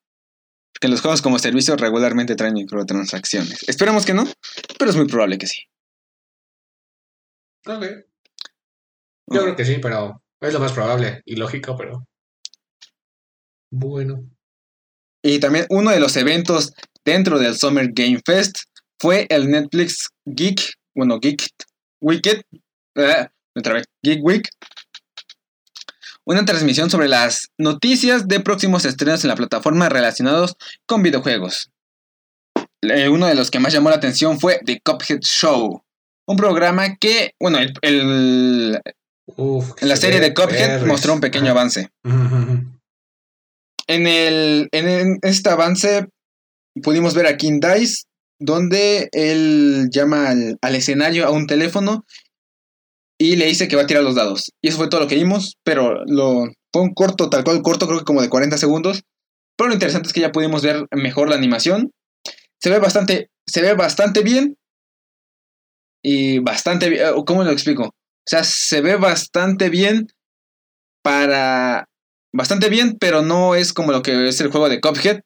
Que 0.79 0.87
los 0.87 1.01
juegos 1.01 1.21
como 1.21 1.39
servicio 1.39 1.75
regularmente 1.75 2.35
traen 2.35 2.53
microtransacciones. 2.53 3.67
Esperemos 3.67 4.05
que 4.05 4.13
no, 4.13 4.25
pero 4.77 4.91
es 4.91 4.95
muy 4.95 5.07
probable 5.07 5.37
que 5.37 5.47
sí. 5.47 5.63
Ok. 7.65 7.85
Yo 9.31 9.41
creo 9.43 9.55
que 9.55 9.65
sí, 9.65 9.77
pero 9.81 10.21
es 10.41 10.53
lo 10.53 10.59
más 10.59 10.71
probable 10.71 11.21
y 11.25 11.35
lógico, 11.35 11.75
pero. 11.77 12.05
Bueno. 13.71 14.29
Y 15.21 15.39
también 15.39 15.65
uno 15.69 15.91
de 15.91 15.99
los 15.99 16.15
eventos 16.15 16.73
dentro 17.05 17.37
del 17.37 17.55
Summer 17.55 17.89
Game 17.91 18.19
Fest 18.25 18.63
fue 18.99 19.27
el 19.29 19.49
Netflix 19.49 20.09
Geek, 20.25 20.73
bueno, 20.95 21.19
Geek 21.19 21.47
Wicked, 22.01 22.41
eh, 22.95 23.27
me 23.55 23.61
trabé, 23.61 23.83
Geek 24.03 24.23
Week. 24.23 24.49
Una 26.25 26.45
transmisión 26.45 26.89
sobre 26.89 27.07
las 27.07 27.49
noticias 27.57 28.27
de 28.27 28.39
próximos 28.39 28.85
estrenos 28.85 29.23
en 29.23 29.29
la 29.29 29.35
plataforma 29.35 29.89
relacionados 29.89 30.55
con 30.85 31.01
videojuegos. 31.01 31.71
Eh, 32.81 33.09
uno 33.09 33.25
de 33.25 33.35
los 33.35 33.49
que 33.49 33.59
más 33.59 33.73
llamó 33.73 33.89
la 33.89 33.95
atención 33.95 34.39
fue 34.39 34.59
The 34.65 34.79
Cuphead 34.81 35.19
Show, 35.21 35.83
un 36.29 36.37
programa 36.37 36.95
que, 36.97 37.31
bueno, 37.39 37.57
el- 37.59 37.73
el- 37.81 38.79
Uf, 39.35 39.73
en 39.81 39.87
la 39.89 39.95
se 39.95 40.01
serie 40.03 40.19
de 40.19 40.33
Cuphead 40.33 40.49
perres. 40.67 40.85
mostró 40.87 41.13
un 41.13 41.19
pequeño 41.21 41.51
avance. 41.51 41.89
El, 43.87 44.69
en, 44.71 44.87
en 44.87 45.19
este 45.23 45.49
avance 45.49 46.05
pudimos 46.83 47.13
ver 47.15 47.25
a 47.27 47.37
King 47.37 47.59
Dice 47.59 48.03
donde 48.41 49.09
él 49.11 49.89
llama 49.91 50.29
al, 50.29 50.57
al 50.61 50.75
escenario 50.75 51.25
a 51.25 51.31
un 51.31 51.45
teléfono 51.47 52.05
y 53.19 53.35
le 53.35 53.45
dice 53.47 53.67
que 53.67 53.75
va 53.75 53.81
a 53.81 53.87
tirar 53.87 54.03
los 54.03 54.15
dados. 54.15 54.51
Y 54.63 54.69
eso 54.69 54.77
fue 54.77 54.87
todo 54.87 55.01
lo 55.01 55.07
que 55.07 55.15
vimos, 55.15 55.55
pero 55.65 56.05
lo, 56.05 56.45
fue 56.71 56.81
un 56.83 56.93
corto, 56.93 57.29
tal 57.29 57.43
cual 57.43 57.61
corto, 57.61 57.85
creo 57.87 57.99
que 57.99 58.05
como 58.05 58.21
de 58.21 58.29
40 58.29 58.57
segundos. 58.57 59.01
Pero 59.57 59.67
lo 59.67 59.73
interesante 59.73 60.07
es 60.07 60.13
que 60.13 60.21
ya 60.21 60.31
pudimos 60.31 60.61
ver 60.63 60.85
mejor 60.91 61.27
la 61.27 61.35
animación. 61.35 61.91
Se 62.61 62.69
ve 62.69 62.79
bastante, 62.79 63.27
se 63.45 63.61
ve 63.61 63.73
bastante 63.73 64.21
bien. 64.21 64.55
Y 66.03 66.39
bastante 66.39 66.89
bien, 66.89 67.05
¿cómo 67.25 67.43
lo 67.43 67.51
explico? 67.51 67.83
O 67.85 68.29
sea, 68.29 68.43
se 68.43 68.81
ve 68.81 68.95
bastante 68.95 69.69
bien 69.69 70.07
para... 71.03 71.85
Bastante 72.31 72.69
bien, 72.69 72.97
pero 72.99 73.23
no 73.23 73.55
es 73.55 73.73
como 73.73 73.91
lo 73.91 74.03
que 74.03 74.27
es 74.27 74.39
el 74.39 74.51
juego 74.51 74.69
de 74.69 74.79
Cuphead. 74.79 75.21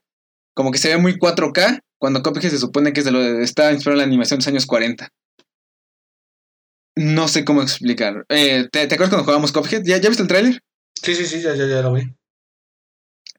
Como 0.56 0.72
que 0.72 0.78
se 0.78 0.90
ve 0.90 0.98
muy 0.98 1.14
4K, 1.18 1.80
cuando 2.00 2.24
Cuphead 2.24 2.50
se 2.50 2.58
supone 2.58 2.94
que 2.94 3.02
es 3.02 3.06
de 3.06 3.12
lo 3.12 3.20
de, 3.20 3.44
está 3.44 3.72
inspirado 3.72 3.96
en 3.96 3.98
la 4.00 4.04
animación 4.06 4.40
de 4.40 4.44
los 4.44 4.48
años 4.48 4.66
40. 4.66 5.10
No 6.96 7.28
sé 7.28 7.44
cómo 7.44 7.62
explicar. 7.62 8.24
Eh, 8.30 8.68
¿te, 8.72 8.88
¿te, 8.88 8.96
acuerdas 8.96 9.10
cuando 9.10 9.24
jugábamos 9.24 9.52
Cuphead? 9.52 9.84
¿Ya, 9.84 9.98
¿Ya 9.98 10.10
viste 10.10 10.22
el 10.22 10.30
tráiler? 10.30 10.62
Sí, 11.02 11.16
sí, 11.16 11.26
sí, 11.26 11.42
ya, 11.42 11.56
ya 11.56 11.66
lo 11.82 11.94
vi. 11.94 12.04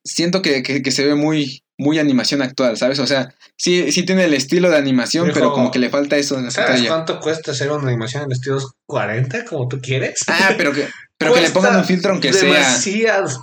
Siento 0.05 0.43
que, 0.43 0.63
que, 0.63 0.83
que, 0.83 0.91
se 0.91 1.07
ve 1.07 1.15
muy, 1.15 1.65
muy 1.79 1.99
animación 1.99 2.43
actual, 2.43 2.77
¿sabes? 2.77 2.99
O 2.99 3.07
sea, 3.07 3.35
sí, 3.57 3.91
sí 3.91 4.05
tiene 4.05 4.25
el 4.25 4.35
estilo 4.35 4.71
de 4.71 4.77
animación, 4.77 5.29
pero, 5.29 5.35
pero 5.35 5.53
como 5.53 5.71
que 5.71 5.79
le 5.79 5.91
falta 5.91 6.17
eso. 6.17 6.39
En 6.39 6.51
¿Sabes 6.51 6.83
cuánto 6.87 7.21
cuesta 7.21 7.53
hacer 7.53 7.71
una 7.71 7.89
animación 7.89 8.25
en 8.25 8.33
estilos 8.33 8.73
40, 8.87 9.45
como 9.47 9.67
tú 9.69 9.81
quieres? 9.81 10.21
Ah, 10.29 10.55
pero 10.57 10.73
que, 10.73 10.89
pero 11.17 11.33
que 11.33 11.41
le 11.41 11.51
pongan 11.51 11.77
un 11.77 11.85
filtro 11.85 12.13
aunque 12.13 12.33
demasiado. 12.33 13.29
sea. 13.29 13.41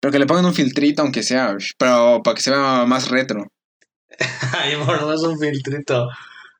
Pero 0.00 0.12
que 0.12 0.18
le 0.18 0.26
pongan 0.26 0.46
un 0.46 0.54
filtrito 0.54 1.02
aunque 1.02 1.22
sea, 1.22 1.56
pero 1.78 2.22
para 2.22 2.34
que 2.34 2.42
se 2.42 2.50
vea 2.50 2.84
más 2.86 3.08
retro. 3.08 3.46
Ay, 4.58 4.74
amor, 4.74 5.00
no 5.02 5.12
es 5.12 5.22
un 5.22 5.38
filtrito. 5.38 6.08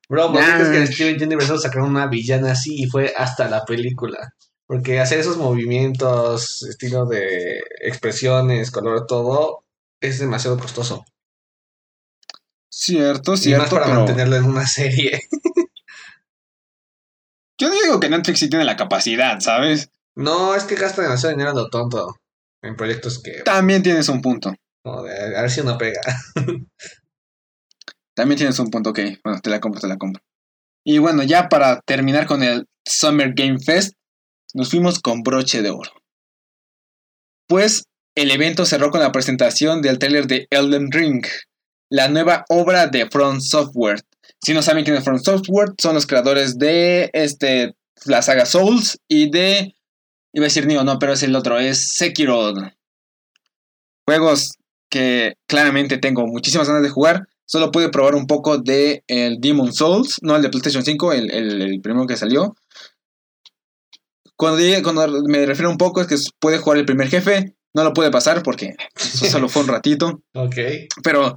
Bro, 0.08 0.32
¿por 0.32 0.40
qué 0.40 0.52
crees 0.52 0.68
que 0.68 0.78
en 0.78 0.86
Steven 0.86 1.22
Universe 1.22 1.58
sacaron 1.58 1.90
una 1.90 2.06
villana 2.06 2.52
así 2.52 2.82
y 2.82 2.86
fue 2.86 3.12
hasta 3.16 3.48
la 3.48 3.64
película? 3.64 4.32
Porque 4.66 5.00
hacer 5.00 5.20
esos 5.20 5.36
movimientos, 5.36 6.64
estilo 6.64 7.06
de 7.06 7.62
expresiones, 7.80 8.70
color, 8.70 9.06
todo, 9.06 9.64
es 10.00 10.18
demasiado 10.18 10.58
costoso. 10.58 11.04
Cierto, 12.68 13.36
cierto. 13.36 13.58
Y 13.58 13.62
más 13.62 13.72
para 13.72 13.86
pero... 13.86 13.98
mantenerlo 13.98 14.36
en 14.36 14.44
una 14.44 14.66
serie. 14.66 15.22
Yo 17.58 17.70
digo 17.70 18.00
que 18.00 18.10
Netflix 18.10 18.40
sí 18.40 18.50
tiene 18.50 18.64
la 18.64 18.76
capacidad, 18.76 19.40
¿sabes? 19.40 19.90
No, 20.14 20.54
es 20.54 20.64
que 20.64 20.74
gasta 20.74 21.02
demasiado 21.02 21.34
dinero 21.34 21.50
en 21.50 21.56
lo 21.56 21.70
tonto. 21.70 22.16
En 22.62 22.76
proyectos 22.76 23.22
que. 23.22 23.42
También 23.44 23.82
tienes 23.82 24.08
un 24.08 24.20
punto. 24.20 24.54
Joder, 24.84 25.36
a 25.36 25.42
ver 25.42 25.50
si 25.50 25.60
uno 25.60 25.78
pega. 25.78 26.00
También 28.14 28.38
tienes 28.38 28.58
un 28.58 28.70
punto, 28.70 28.90
ok. 28.90 29.00
Bueno, 29.22 29.40
te 29.40 29.50
la 29.50 29.60
compro, 29.60 29.80
te 29.80 29.88
la 29.88 29.98
compro. 29.98 30.22
Y 30.84 30.98
bueno, 30.98 31.22
ya 31.22 31.48
para 31.48 31.80
terminar 31.80 32.26
con 32.26 32.42
el 32.42 32.66
Summer 32.84 33.32
Game 33.34 33.58
Fest, 33.58 33.94
nos 34.56 34.70
fuimos 34.70 35.00
con 35.00 35.22
broche 35.22 35.60
de 35.60 35.70
oro. 35.70 35.90
Pues 37.46 37.84
el 38.16 38.30
evento 38.30 38.64
cerró 38.64 38.90
con 38.90 39.00
la 39.00 39.12
presentación 39.12 39.82
del 39.82 39.98
trailer 39.98 40.26
de 40.26 40.46
Elden 40.50 40.90
Ring, 40.90 41.24
la 41.90 42.08
nueva 42.08 42.46
obra 42.48 42.86
de 42.86 43.08
From 43.10 43.40
Software. 43.40 44.00
Si 44.42 44.54
no 44.54 44.62
saben 44.62 44.84
quién 44.84 44.96
es 44.96 45.04
From 45.04 45.18
Software, 45.18 45.74
son 45.80 45.94
los 45.94 46.06
creadores 46.06 46.58
de 46.58 47.10
este, 47.12 47.74
la 48.06 48.22
saga 48.22 48.46
Souls 48.46 48.98
y 49.06 49.30
de... 49.30 49.74
Iba 50.32 50.46
a 50.46 50.48
decir 50.48 50.66
Nioh, 50.66 50.84
no, 50.84 50.98
pero 50.98 51.12
es 51.12 51.22
el 51.22 51.36
otro, 51.36 51.58
es 51.58 51.92
Sekiro. 51.92 52.52
Juegos 54.06 54.56
que 54.90 55.34
claramente 55.46 55.98
tengo 55.98 56.26
muchísimas 56.26 56.68
ganas 56.68 56.82
de 56.82 56.90
jugar. 56.90 57.28
Solo 57.44 57.70
pude 57.70 57.90
probar 57.90 58.14
un 58.14 58.26
poco 58.26 58.58
de 58.58 59.04
el 59.06 59.38
Demon 59.38 59.72
Souls, 59.72 60.16
no 60.22 60.36
el 60.36 60.42
de 60.42 60.48
PlayStation 60.48 60.82
5, 60.82 61.12
el, 61.12 61.30
el, 61.30 61.62
el 61.62 61.80
primero 61.80 62.06
que 62.06 62.16
salió. 62.16 62.54
Cuando, 64.36 64.60
llegué, 64.60 64.82
cuando 64.82 65.06
me 65.26 65.46
refiero 65.46 65.70
un 65.70 65.78
poco 65.78 66.00
es 66.00 66.06
que 66.06 66.16
puede 66.38 66.58
jugar 66.58 66.78
el 66.78 66.86
primer 66.86 67.08
jefe. 67.08 67.54
No 67.74 67.84
lo 67.84 67.92
pude 67.92 68.10
pasar 68.10 68.42
porque 68.42 68.74
solo 68.96 69.48
fue 69.48 69.62
un 69.62 69.68
ratito. 69.68 70.22
ok. 70.34 70.56
Pero 71.02 71.34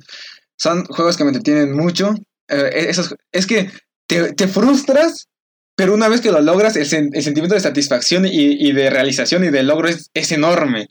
son 0.58 0.86
juegos 0.86 1.18
que 1.18 1.24
me 1.24 1.30
entretienen 1.30 1.76
mucho. 1.76 2.14
Eh, 2.48 2.88
esos, 2.90 3.16
es 3.32 3.46
que 3.46 3.72
te, 4.08 4.34
te, 4.34 4.48
frustras, 4.48 5.28
pero 5.76 5.94
una 5.94 6.08
vez 6.08 6.22
que 6.22 6.32
lo 6.32 6.42
logras, 6.42 6.76
el, 6.76 6.86
sen, 6.86 7.10
el 7.14 7.24
sentimiento 7.24 7.56
de 7.56 7.62
satisfacción 7.62 8.26
y, 8.26 8.32
y, 8.32 8.72
de 8.72 8.90
realización 8.90 9.44
y 9.44 9.50
de 9.50 9.64
logro 9.64 9.88
es, 9.88 10.10
es 10.14 10.32
enorme. 10.32 10.88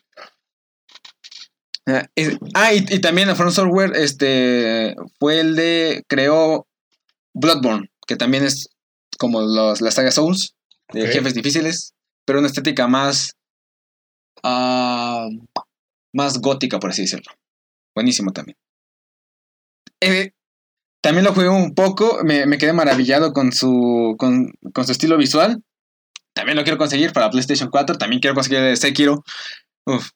Es, 2.14 2.36
ah, 2.54 2.72
y, 2.72 2.84
y, 2.94 2.98
también 3.00 3.30
a 3.30 3.34
From 3.34 3.50
Software 3.50 3.92
este, 3.96 4.94
fue 5.18 5.40
el 5.40 5.56
de. 5.56 6.04
creó 6.06 6.66
Bloodborne, 7.34 7.90
que 8.06 8.16
también 8.16 8.44
es 8.44 8.68
como 9.18 9.40
los, 9.40 9.80
la 9.80 9.90
saga 9.90 10.10
Souls, 10.10 10.54
de 10.92 11.02
okay. 11.02 11.14
jefes 11.14 11.34
difíciles, 11.34 11.94
pero 12.28 12.40
una 12.40 12.48
estética 12.48 12.86
más. 12.86 13.38
Uh, 14.44 15.30
más 16.14 16.38
gótica, 16.38 16.78
por 16.78 16.90
así 16.90 17.02
decirlo. 17.02 17.32
Buenísimo 17.94 18.32
también. 18.32 18.58
Eh, 20.02 20.32
también 21.00 21.24
lo 21.24 21.32
jugué 21.32 21.48
un 21.48 21.74
poco, 21.74 22.22
me, 22.24 22.44
me 22.44 22.58
quedé 22.58 22.74
maravillado 22.74 23.32
con 23.32 23.50
su, 23.50 24.14
con, 24.18 24.52
con, 24.74 24.84
su 24.84 24.92
estilo 24.92 25.16
visual. 25.16 25.62
También 26.34 26.58
lo 26.58 26.64
quiero 26.64 26.76
conseguir 26.76 27.14
para 27.14 27.30
PlayStation 27.30 27.70
4, 27.70 27.96
también 27.96 28.20
quiero 28.20 28.34
conseguir 28.34 28.58
el 28.58 28.76
Sekiro. 28.76 29.24
Uf, 29.86 30.10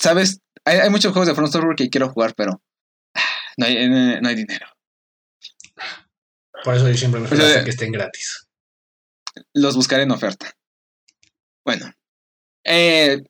¿sabes? 0.00 0.40
Hay, 0.64 0.78
hay, 0.78 0.88
muchos 0.88 1.12
juegos 1.12 1.28
de 1.28 1.34
Front 1.34 1.52
Software 1.52 1.76
que 1.76 1.90
quiero 1.90 2.08
jugar, 2.08 2.34
pero 2.34 2.62
no 3.58 3.66
hay, 3.66 3.88
no 3.88 4.26
hay 4.26 4.34
dinero. 4.34 4.66
Por 6.64 6.74
eso 6.74 6.88
yo 6.88 6.96
siempre 6.96 7.20
me 7.20 7.28
prefiero 7.28 7.62
que 7.62 7.70
estén 7.70 7.92
gratis. 7.92 8.48
Los 9.52 9.76
buscaré 9.76 10.04
en 10.04 10.12
oferta. 10.12 10.57
Bueno. 11.68 11.92
Eh, 12.64 13.20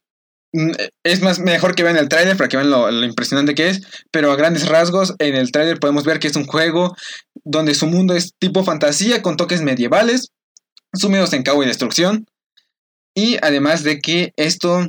es 1.03 1.22
más 1.22 1.40
mejor 1.40 1.74
que 1.74 1.83
vean 1.83 1.96
el 1.96 2.09
tráiler 2.09 2.37
para 2.37 2.48
que 2.48 2.57
vean 2.57 2.70
lo, 2.70 2.88
lo, 2.88 3.05
impresionante 3.05 3.57
que 3.57 3.68
es, 3.68 3.81
pero 4.12 4.31
a 4.31 4.37
grandes 4.37 4.68
rasgos 4.68 5.16
en 5.18 5.35
el 5.35 5.51
tráiler 5.51 5.81
podemos 5.81 6.05
ver 6.05 6.20
que 6.20 6.29
es 6.29 6.37
un 6.37 6.46
juego 6.46 6.94
donde 7.44 7.74
su 7.74 7.88
mundo 7.88 8.14
es 8.14 8.35
tipo 8.38 8.62
fantasía 8.62 9.22
con 9.22 9.37
toques 9.37 9.61
medievales, 9.61 10.29
sumidos 10.94 11.33
en 11.33 11.42
caos 11.42 11.64
y 11.64 11.66
destrucción, 11.66 12.27
y 13.12 13.38
además 13.42 13.83
de 13.83 13.98
que 13.98 14.33
esto 14.37 14.87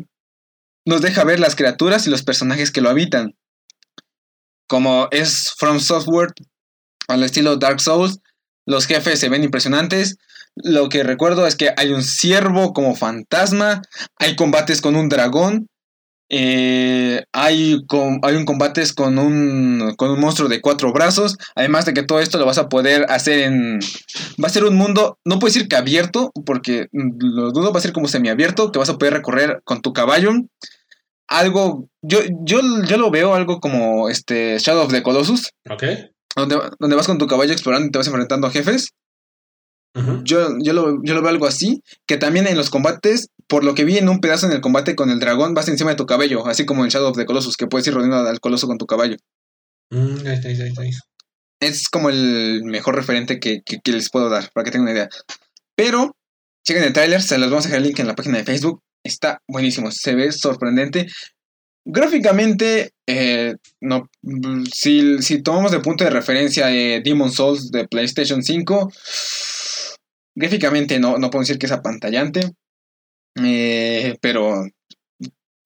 nos 0.86 1.02
deja 1.02 1.24
ver 1.24 1.40
las 1.40 1.56
criaturas 1.56 2.06
y 2.06 2.12
los 2.12 2.22
personajes 2.22 2.70
que 2.70 2.82
lo 2.82 2.92
habitan. 2.92 3.34
Como 4.68 5.08
es 5.10 5.56
From 5.58 5.80
Software 5.80 6.34
al 7.08 7.24
estilo 7.24 7.58
Dark 7.58 7.82
Souls, 7.82 8.20
los 8.68 8.86
jefes 8.86 9.20
se 9.20 9.30
ven 9.30 9.44
impresionantes, 9.44 10.18
lo 10.64 10.90
que 10.90 11.04
recuerdo 11.04 11.48
es 11.48 11.56
que 11.56 11.72
hay 11.78 11.92
un 11.92 12.04
ciervo 12.04 12.74
como 12.74 12.96
fantasma, 12.96 13.82
hay 14.18 14.36
combates 14.36 14.82
con 14.82 14.96
un 14.96 15.10
dragón, 15.10 15.68
eh, 16.32 17.24
hay, 17.34 17.82
hay 18.22 18.36
un 18.36 18.46
combates 18.46 18.94
con 18.94 19.18
un, 19.18 19.96
con 19.98 20.12
un 20.12 20.20
monstruo 20.20 20.48
de 20.48 20.62
cuatro 20.62 20.94
brazos, 20.94 21.38
además 21.56 21.86
de 21.86 21.94
que 21.94 22.04
todo 22.04 22.20
esto 22.20 22.38
lo 22.38 22.46
vas 22.46 22.60
a 22.60 22.70
poder 22.70 23.06
hacer 23.10 23.40
en... 23.40 23.80
Va 24.42 24.48
a 24.48 24.52
ser 24.52 24.64
un 24.64 24.76
mundo, 24.76 25.18
no 25.26 25.40
puedo 25.40 25.52
decir 25.52 25.68
que 25.68 25.76
abierto, 25.76 26.32
porque 26.46 26.88
lo 26.92 27.52
dudo, 27.52 27.74
va 27.74 27.80
a 27.80 27.82
ser 27.82 27.94
como 27.94 28.08
semiabierto, 28.08 28.72
que 28.72 28.80
vas 28.80 28.90
a 28.90 28.98
poder 28.98 29.14
recorrer 29.14 29.62
con 29.64 29.82
tu 29.82 29.92
caballo. 29.92 30.32
Algo, 31.28 31.88
yo, 32.02 32.20
yo, 32.44 32.60
yo 32.88 32.98
lo 32.98 33.12
veo 33.12 33.34
algo 33.34 33.60
como 33.60 34.10
este 34.10 34.58
Shadow 34.60 34.86
of 34.86 34.92
the 34.92 35.04
Colossus. 35.04 35.50
Ok. 35.70 35.84
Donde, 36.36 36.60
donde 36.80 36.96
vas 36.96 37.08
con 37.08 37.18
tu 37.18 37.28
caballo 37.28 37.52
explorando 37.52 37.88
y 37.88 37.92
te 37.92 37.98
vas 37.98 38.08
enfrentando 38.08 38.48
a 38.48 38.52
jefes. 38.52 38.90
Uh 39.96 40.02
-huh. 40.02 40.22
yo, 40.24 40.50
yo, 40.60 40.74
lo, 40.74 41.04
yo 41.04 41.16
lo 41.16 41.22
veo 41.22 41.30
algo 41.30 41.48
así, 41.48 41.82
que 42.06 42.18
también 42.18 42.48
en 42.48 42.56
los 42.56 42.70
combates, 42.70 43.30
por 43.48 43.64
lo 43.64 43.74
que 43.74 43.86
vi 43.86 43.98
en 43.98 44.08
un 44.08 44.20
pedazo 44.20 44.46
en 44.46 44.52
el 44.52 44.62
combate 44.62 44.96
con 44.96 45.10
el 45.10 45.20
dragón, 45.20 45.54
vas 45.54 45.68
encima 45.68 45.92
de 45.92 45.96
tu 45.96 46.06
cabello, 46.06 46.46
así 46.48 46.66
como 46.66 46.84
en 46.84 46.90
Shadow 46.90 47.10
of 47.10 47.18
the 47.18 47.26
Colossus, 47.26 47.58
que 47.58 47.68
puedes 47.68 47.88
ir 47.88 47.94
rodeando 47.94 48.18
al 48.18 48.40
coloso 48.40 48.68
con 48.68 48.78
tu 48.78 48.86
caballo. 48.86 49.18
Mm, 49.90 50.28
ahí 50.28 50.34
está, 50.34 50.48
ahí 50.48 50.54
está, 50.54 50.82
ahí 50.82 50.90
está. 50.90 51.04
Es 51.60 51.90
como 51.90 52.10
el 52.10 52.62
mejor 52.64 52.96
referente 52.96 53.40
que, 53.40 53.62
que, 53.66 53.80
que, 53.84 53.92
les 53.92 54.10
puedo 54.10 54.30
dar, 54.30 54.50
para 54.54 54.64
que 54.64 54.72
tengan 54.72 54.90
una 54.90 54.94
idea. 54.94 55.10
Pero, 55.76 56.16
chequen 56.66 56.84
el 56.84 56.94
trailer, 56.94 57.22
se 57.22 57.38
los 57.38 57.50
vamos 57.50 57.66
a 57.66 57.70
dejar 57.70 57.82
el 57.82 57.88
link 57.88 58.00
en 58.00 58.08
la 58.08 58.16
página 58.16 58.38
de 58.38 58.46
Facebook. 58.46 58.82
Está 59.04 59.40
buenísimo, 59.48 59.92
se 59.92 60.14
ve 60.14 60.32
sorprendente. 60.32 61.08
Gráficamente, 61.86 62.92
eh, 63.08 63.56
no, 63.82 64.10
si, 64.72 65.22
si 65.22 65.42
tomamos 65.42 65.72
de 65.72 65.80
punto 65.80 66.04
de 66.04 66.12
referencia 66.12 66.72
eh, 66.72 67.02
Demon 67.04 67.32
Souls 67.32 67.72
de 67.72 67.88
PlayStation 67.88 68.44
5, 68.44 68.92
Gráficamente 70.40 71.00
no, 71.00 71.18
no 71.18 71.30
puedo 71.30 71.42
decir 71.42 71.58
que 71.60 71.66
es 71.66 71.72
apantallante, 71.74 72.54
eh, 73.44 74.18
pero, 74.22 74.66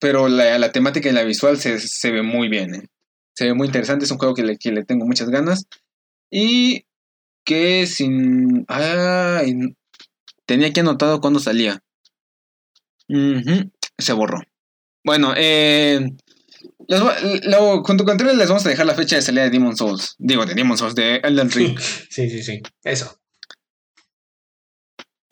pero 0.00 0.28
la, 0.28 0.58
la, 0.58 0.72
temática 0.72 1.08
y 1.08 1.12
la 1.12 1.22
visual 1.22 1.58
se, 1.58 1.78
se 1.78 2.10
ve 2.10 2.22
muy 2.22 2.48
bien. 2.48 2.74
Eh. 2.74 2.88
Se 3.36 3.46
ve 3.46 3.54
muy 3.54 3.68
interesante, 3.68 4.04
es 4.04 4.10
un 4.10 4.18
juego 4.18 4.34
que 4.34 4.42
le, 4.42 4.56
que 4.58 4.72
le 4.72 4.84
tengo 4.84 5.06
muchas 5.06 5.28
ganas. 5.30 5.66
Y 6.30 6.84
que 7.44 7.86
sin... 7.86 8.64
Ay, 8.68 9.54
tenía 10.46 10.72
que 10.72 10.80
anotado 10.80 11.20
cuando 11.20 11.38
salía. 11.38 11.80
Se 13.98 14.12
borró. 14.12 14.40
Bueno, 15.04 15.34
eh, 15.36 16.00
Les 16.88 17.00
voy- 17.00 17.40
les 17.42 18.48
vamos 18.48 18.66
a 18.66 18.68
dejar 18.68 18.86
la 18.86 18.94
fecha 18.94 19.16
de 19.16 19.22
salida 19.22 19.44
de 19.44 19.50
Demon 19.50 19.76
Souls. 19.76 20.16
Digo, 20.18 20.46
de 20.46 20.54
Demon 20.54 20.76
Souls, 20.78 20.94
de 20.94 21.16
Elden 21.16 21.50
Ring. 21.50 21.78
Sí, 22.10 22.28
sí, 22.30 22.42
sí. 22.42 22.60
Eso. 22.82 23.20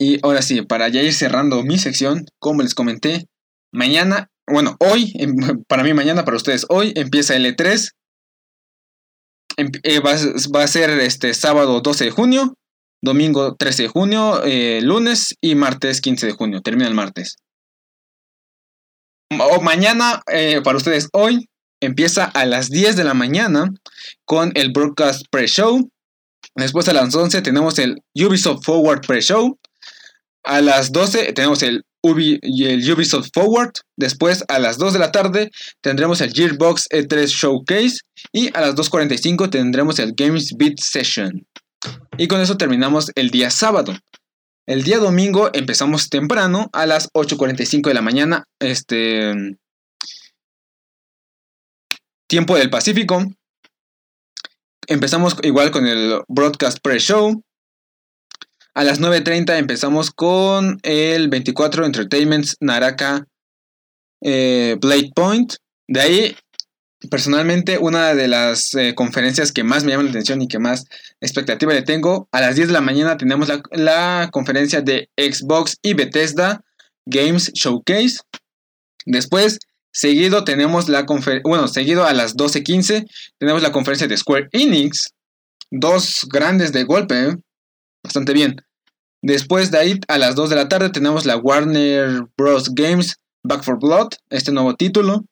Y 0.03 0.19
ahora 0.21 0.41
sí, 0.41 0.61
para 0.63 0.89
ya 0.89 1.01
ir 1.01 1.13
cerrando 1.13 1.63
mi 1.63 1.77
sección, 1.77 2.25
como 2.39 2.61
les 2.61 2.75
comenté, 2.75 3.27
mañana, 3.71 4.29
bueno, 4.45 4.75
hoy, 4.79 5.13
em, 5.15 5.35
para 5.67 5.83
mí 5.83 5.93
mañana, 5.93 6.25
para 6.25 6.35
ustedes 6.35 6.65
hoy, 6.67 6.91
empieza 6.95 7.35
el 7.37 7.45
E3. 7.45 7.91
Em- 9.55 9.71
eh, 9.83 9.99
va 10.01 10.63
a 10.63 10.67
ser 10.67 10.89
este 10.99 11.33
sábado 11.33 11.79
12 11.79 12.05
de 12.05 12.11
junio, 12.11 12.57
domingo 13.01 13.55
13 13.55 13.83
de 13.83 13.89
junio, 13.89 14.43
eh, 14.43 14.81
lunes 14.81 15.35
y 15.39 15.55
martes 15.55 16.01
15 16.01 16.27
de 16.27 16.33
junio. 16.33 16.61
Termina 16.61 16.89
el 16.89 16.95
martes. 16.95 17.37
O 19.31 19.61
mañana, 19.61 20.21
eh, 20.31 20.61
para 20.63 20.77
ustedes 20.77 21.07
hoy, 21.13 21.47
empieza 21.81 22.25
a 22.25 22.45
las 22.45 22.69
10 22.69 22.97
de 22.97 23.05
la 23.05 23.13
mañana 23.13 23.69
con 24.25 24.51
el 24.55 24.71
broadcast 24.73 25.23
pre-show. 25.31 25.89
Después 26.55 26.89
a 26.89 26.93
las 26.93 27.15
11 27.15 27.41
tenemos 27.41 27.79
el 27.79 28.01
Ubisoft 28.15 28.65
Forward 28.65 29.01
pre-show. 29.07 29.57
A 30.43 30.61
las 30.61 30.91
12 30.91 31.33
tenemos 31.33 31.63
el, 31.63 31.83
Ubisoft 32.03 33.29
Forward. 33.33 33.73
Después 33.97 34.43
a 34.47 34.59
las 34.59 34.77
2 34.77 34.93
de 34.93 34.99
la 34.99 35.11
tarde 35.11 35.51
tendremos 35.81 36.19
el 36.21 36.33
Gearbox 36.33 36.89
E3 36.89 37.27
Showcase. 37.27 37.99
Y 38.31 38.55
a 38.55 38.61
las 38.61 38.75
2.45 38.75 39.49
tendremos 39.49 39.99
el 39.99 40.13
Games 40.15 40.53
Beat 40.57 40.79
Session. 40.79 41.45
Y 42.17 42.27
con 42.27 42.41
eso 42.41 42.57
terminamos 42.57 43.11
el 43.15 43.29
día 43.29 43.49
sábado. 43.49 43.93
El 44.65 44.83
día 44.83 44.99
domingo 44.99 45.49
empezamos 45.53 46.09
temprano 46.09 46.69
a 46.71 46.85
las 46.85 47.09
8.45 47.13 47.87
de 47.87 47.93
la 47.93 48.01
mañana. 48.01 48.45
Este. 48.59 49.57
Tiempo 52.27 52.55
del 52.57 52.69
Pacífico. 52.69 53.25
Empezamos 54.87 55.37
igual 55.43 55.71
con 55.71 55.87
el 55.87 56.21
broadcast 56.27 56.79
pre-show. 56.81 57.41
A 58.75 58.83
las 58.83 58.99
9.30 58.99 59.59
empezamos 59.59 60.09
con 60.09 60.79
el 60.81 61.29
24 61.29 61.85
Entertainment 61.85 62.47
Naraka 62.59 63.27
eh, 64.21 64.77
Blade 64.81 65.11
Point. 65.15 65.53
De 65.87 66.01
ahí, 66.01 66.35
personalmente, 67.11 67.77
una 67.77 68.15
de 68.15 68.27
las 68.27 68.73
eh, 68.73 68.95
conferencias 68.95 69.51
que 69.51 69.63
más 69.63 69.83
me 69.83 69.91
llama 69.91 70.05
la 70.05 70.09
atención 70.09 70.41
y 70.41 70.47
que 70.47 70.57
más 70.57 70.85
expectativa 71.21 71.71
le 71.71 71.83
tengo, 71.83 72.27
a 72.31 72.41
las 72.41 72.55
10 72.55 72.69
de 72.69 72.73
la 72.73 72.81
mañana 72.81 73.15
tenemos 73.17 73.47
la, 73.47 73.61
la 73.71 74.29
conferencia 74.31 74.81
de 74.81 75.07
Xbox 75.17 75.77
y 75.83 75.93
Bethesda 75.93 76.63
Games 77.05 77.51
Showcase. 77.53 78.21
Después, 79.05 79.59
seguido 79.91 80.45
tenemos 80.45 80.89
la 80.89 81.05
conferencia, 81.05 81.47
bueno, 81.47 81.67
seguido 81.67 82.05
a 82.05 82.13
las 82.13 82.35
12.15 82.35 83.05
tenemos 83.37 83.61
la 83.61 83.71
conferencia 83.71 84.07
de 84.07 84.17
Square 84.17 84.47
Enix. 84.51 85.11
Dos 85.69 86.21
grandes 86.31 86.71
de 86.71 86.83
golpe, 86.83 87.19
¿eh? 87.19 87.35
Bastante 88.03 88.33
bien. 88.33 88.57
Después 89.23 89.71
de 89.71 89.77
ahí, 89.77 89.99
a 90.09 90.17
las 90.17 90.35
2 90.35 90.49
de 90.49 90.55
la 90.57 90.67
tarde, 90.67 90.89
tenemos 90.89 91.25
la 91.25 91.37
Warner 91.37 92.25
Bros. 92.37 92.73
Games 92.73 93.15
Back 93.45 93.63
for 93.63 93.79
Blood, 93.79 94.09
este 94.29 94.51
nuevo 94.51 94.75
título. 94.75 95.23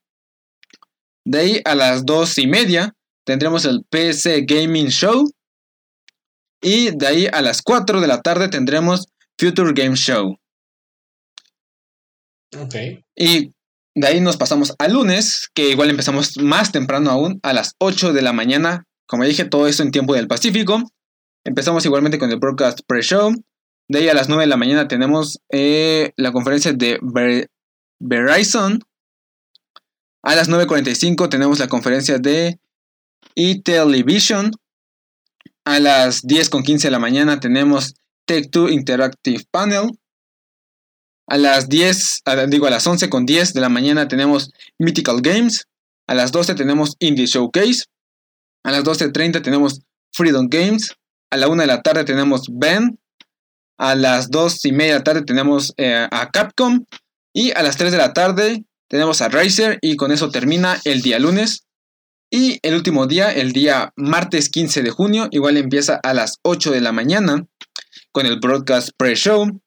De 1.25 1.39
ahí, 1.39 1.62
a 1.65 1.75
las 1.75 2.05
2 2.05 2.38
y 2.38 2.47
media, 2.47 2.95
tendremos 3.25 3.65
el 3.65 3.84
PC 3.89 4.45
Gaming 4.47 4.88
Show. 4.88 5.29
Y 6.62 6.95
de 6.95 7.07
ahí, 7.07 7.27
a 7.31 7.41
las 7.41 7.62
4 7.62 7.99
de 7.99 8.07
la 8.07 8.21
tarde, 8.21 8.47
tendremos 8.47 9.07
Future 9.38 9.73
Game 9.73 9.95
Show. 9.95 10.38
Ok. 12.57 12.75
Y 13.15 13.51
de 13.93 14.07
ahí 14.07 14.21
nos 14.21 14.38
pasamos 14.38 14.73
al 14.79 14.93
lunes, 14.93 15.49
que 15.53 15.69
igual 15.69 15.89
empezamos 15.89 16.38
más 16.38 16.71
temprano 16.71 17.12
aún, 17.12 17.39
a 17.43 17.51
las 17.51 17.73
8 17.79 18.13
de 18.13 18.21
la 18.21 18.31
mañana. 18.31 18.86
Como 19.05 19.25
dije, 19.25 19.43
todo 19.43 19.67
eso 19.67 19.84
en 19.84 19.91
tiempo 19.91 20.13
del 20.13 20.27
Pacífico. 20.27 20.81
Empezamos 21.45 21.86
igualmente 21.86 22.19
con 22.19 22.32
el 22.32 22.38
broadcast 22.39 22.82
pre-show. 22.88 23.34
De 23.89 23.99
ahí 23.99 24.10
a 24.10 24.13
las 24.13 24.30
9 24.30 24.43
de 24.43 24.47
la 24.47 24.58
mañana 24.58 24.88
tenemos 24.88 25.39
eh, 25.51 26.13
la 26.15 26.32
conferencia 26.32 26.71
de 26.73 26.99
Ver- 27.01 27.49
Verizon. 27.99 28.80
A 30.23 30.36
las 30.36 30.49
9.45 30.49 31.30
tenemos 31.30 31.60
la 31.60 31.67
conferencia 31.67 32.19
de 32.19 32.60
eTelevision. 33.36 34.51
A 35.65 35.80
las 35.80 36.23
10.15 36.23 36.82
de 36.84 36.91
la 36.91 36.99
mañana 36.99 37.39
tenemos 37.39 37.95
Tech2 38.30 38.71
Interactive 38.71 39.43
Panel. 39.51 39.91
A 41.27 41.38
las 41.38 41.69
10, 41.69 42.21
a- 42.25 42.45
digo 42.45 42.67
a 42.67 42.71
las 42.71 42.86
11 42.86 43.10
con 43.10 43.25
10 43.25 43.54
de 43.54 43.62
la 43.62 43.69
mañana 43.69 44.08
tenemos 44.08 44.51
Mythical 44.80 45.21
Games. 45.21 45.65
A 46.08 46.13
las 46.13 46.32
12 46.32 46.56
tenemos 46.56 46.95
Indie 46.99 47.25
Showcase. 47.25 47.86
A 48.63 48.71
las 48.71 48.84
12.30 48.84 49.41
tenemos 49.41 49.82
Freedom 50.13 50.47
Games. 50.49 50.93
A 51.31 51.37
la 51.37 51.47
1 51.47 51.61
de 51.61 51.67
la 51.67 51.81
tarde 51.81 52.03
tenemos 52.03 52.43
Ben. 52.51 52.99
A 53.79 53.95
las 53.95 54.29
2 54.29 54.65
y 54.65 54.71
media 54.73 54.93
de 54.93 54.99
la 54.99 55.03
tarde 55.03 55.23
tenemos 55.23 55.73
eh, 55.77 56.07
a 56.11 56.29
Capcom. 56.29 56.85
Y 57.33 57.51
a 57.51 57.63
las 57.63 57.77
3 57.77 57.91
de 57.91 57.97
la 57.97 58.13
tarde 58.13 58.63
tenemos 58.89 59.21
a 59.21 59.29
Razer. 59.29 59.79
Y 59.81 59.95
con 59.95 60.11
eso 60.11 60.29
termina 60.29 60.79
el 60.83 61.01
día 61.01 61.19
lunes. 61.19 61.65
Y 62.29 62.59
el 62.61 62.75
último 62.75 63.07
día, 63.07 63.31
el 63.31 63.51
día 63.51 63.91
martes 63.95 64.49
15 64.49 64.83
de 64.83 64.89
junio, 64.89 65.27
igual 65.31 65.57
empieza 65.57 65.99
a 66.01 66.13
las 66.13 66.37
8 66.43 66.71
de 66.71 66.79
la 66.79 66.91
mañana 66.93 67.45
con 68.11 68.25
el 68.25 68.39
broadcast 68.39 68.91
pre-show. 68.97 69.61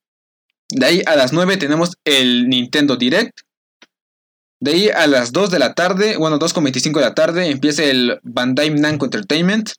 De 0.71 0.87
ahí 0.87 1.03
a 1.07 1.17
las 1.17 1.33
9 1.33 1.57
tenemos 1.57 1.93
el 2.05 2.49
Nintendo 2.49 2.97
Direct. 2.97 3.41
De 4.61 4.73
ahí 4.73 4.89
a 4.89 5.07
las 5.07 5.33
2 5.33 5.51
de 5.51 5.59
la 5.59 5.75
tarde, 5.75 6.17
bueno, 6.17 6.39
2.25 6.39 6.95
de 6.95 7.01
la 7.01 7.15
tarde, 7.15 7.51
empieza 7.51 7.85
el 7.85 8.19
Bandai 8.23 8.71
Namco 8.71 9.05
Entertainment. 9.05 9.73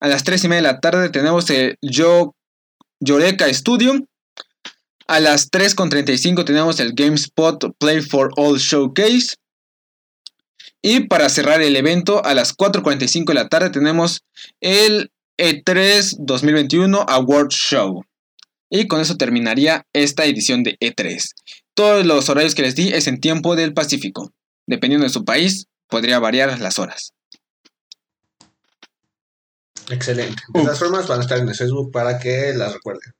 A 0.00 0.08
las 0.08 0.24
3 0.24 0.44
y 0.44 0.48
media 0.48 0.62
de 0.62 0.74
la 0.74 0.80
tarde 0.80 1.08
tenemos 1.08 1.48
el 1.50 1.76
Yo, 1.80 2.34
Yoreka 3.00 3.52
Studio. 3.52 3.94
A 5.08 5.20
las 5.20 5.50
3.35 5.50 6.44
tenemos 6.44 6.80
el 6.80 6.92
GameSpot 6.94 7.76
Play 7.78 8.02
for 8.02 8.30
All 8.36 8.58
Showcase. 8.58 9.36
Y 10.82 11.06
para 11.08 11.28
cerrar 11.28 11.62
el 11.62 11.76
evento, 11.76 12.24
a 12.24 12.34
las 12.34 12.56
4.45 12.56 13.26
de 13.26 13.34
la 13.34 13.48
tarde 13.48 13.70
tenemos 13.70 14.20
el 14.60 15.10
E 15.38 15.62
E3 15.62 16.16
2021 16.18 17.04
Award 17.08 17.50
Show. 17.50 18.04
Y 18.70 18.86
con 18.88 19.00
eso 19.00 19.16
terminaría 19.16 19.86
esta 19.92 20.24
edición 20.24 20.62
de 20.62 20.76
E3. 20.80 21.22
Todos 21.74 22.04
los 22.04 22.28
horarios 22.28 22.54
que 22.54 22.62
les 22.62 22.74
di 22.74 22.88
es 22.88 23.06
en 23.06 23.20
tiempo 23.20 23.54
del 23.54 23.74
Pacífico. 23.74 24.32
Dependiendo 24.66 25.04
de 25.04 25.12
su 25.12 25.24
país, 25.24 25.66
podría 25.88 26.18
variar 26.18 26.58
las 26.60 26.78
horas. 26.78 27.12
Excelente. 29.90 30.42
De 30.52 30.62
todas 30.62 30.78
formas, 30.78 31.06
van 31.06 31.18
a 31.20 31.22
estar 31.22 31.38
en 31.38 31.48
el 31.48 31.54
Facebook 31.54 31.90
para 31.92 32.18
que 32.18 32.52
las 32.54 32.72
recuerden. 32.72 33.12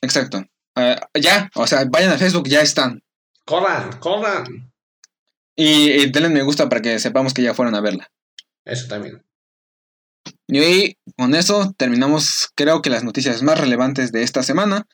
Exacto. 0.00 0.44
Eh, 0.76 0.96
ya, 1.20 1.48
o 1.54 1.66
sea, 1.66 1.84
vayan 1.88 2.12
a 2.12 2.18
Facebook, 2.18 2.48
ya 2.48 2.60
están. 2.60 3.02
¡Corran! 3.44 3.98
¡Corran! 4.00 4.72
Y, 5.54 5.90
y 5.92 6.10
denle 6.10 6.28
me 6.28 6.42
gusta 6.42 6.68
para 6.68 6.82
que 6.82 6.98
sepamos 6.98 7.32
que 7.32 7.42
ya 7.42 7.54
fueron 7.54 7.74
a 7.74 7.80
verla. 7.80 8.10
Eso 8.64 8.88
también. 8.88 9.22
Y 10.48 10.58
hoy, 10.58 10.98
con 11.16 11.34
eso 11.34 11.72
terminamos, 11.78 12.48
creo 12.54 12.82
que 12.82 12.90
las 12.90 13.04
noticias 13.04 13.42
más 13.42 13.58
relevantes 13.60 14.12
de 14.12 14.22
esta 14.22 14.42
semana. 14.42 14.86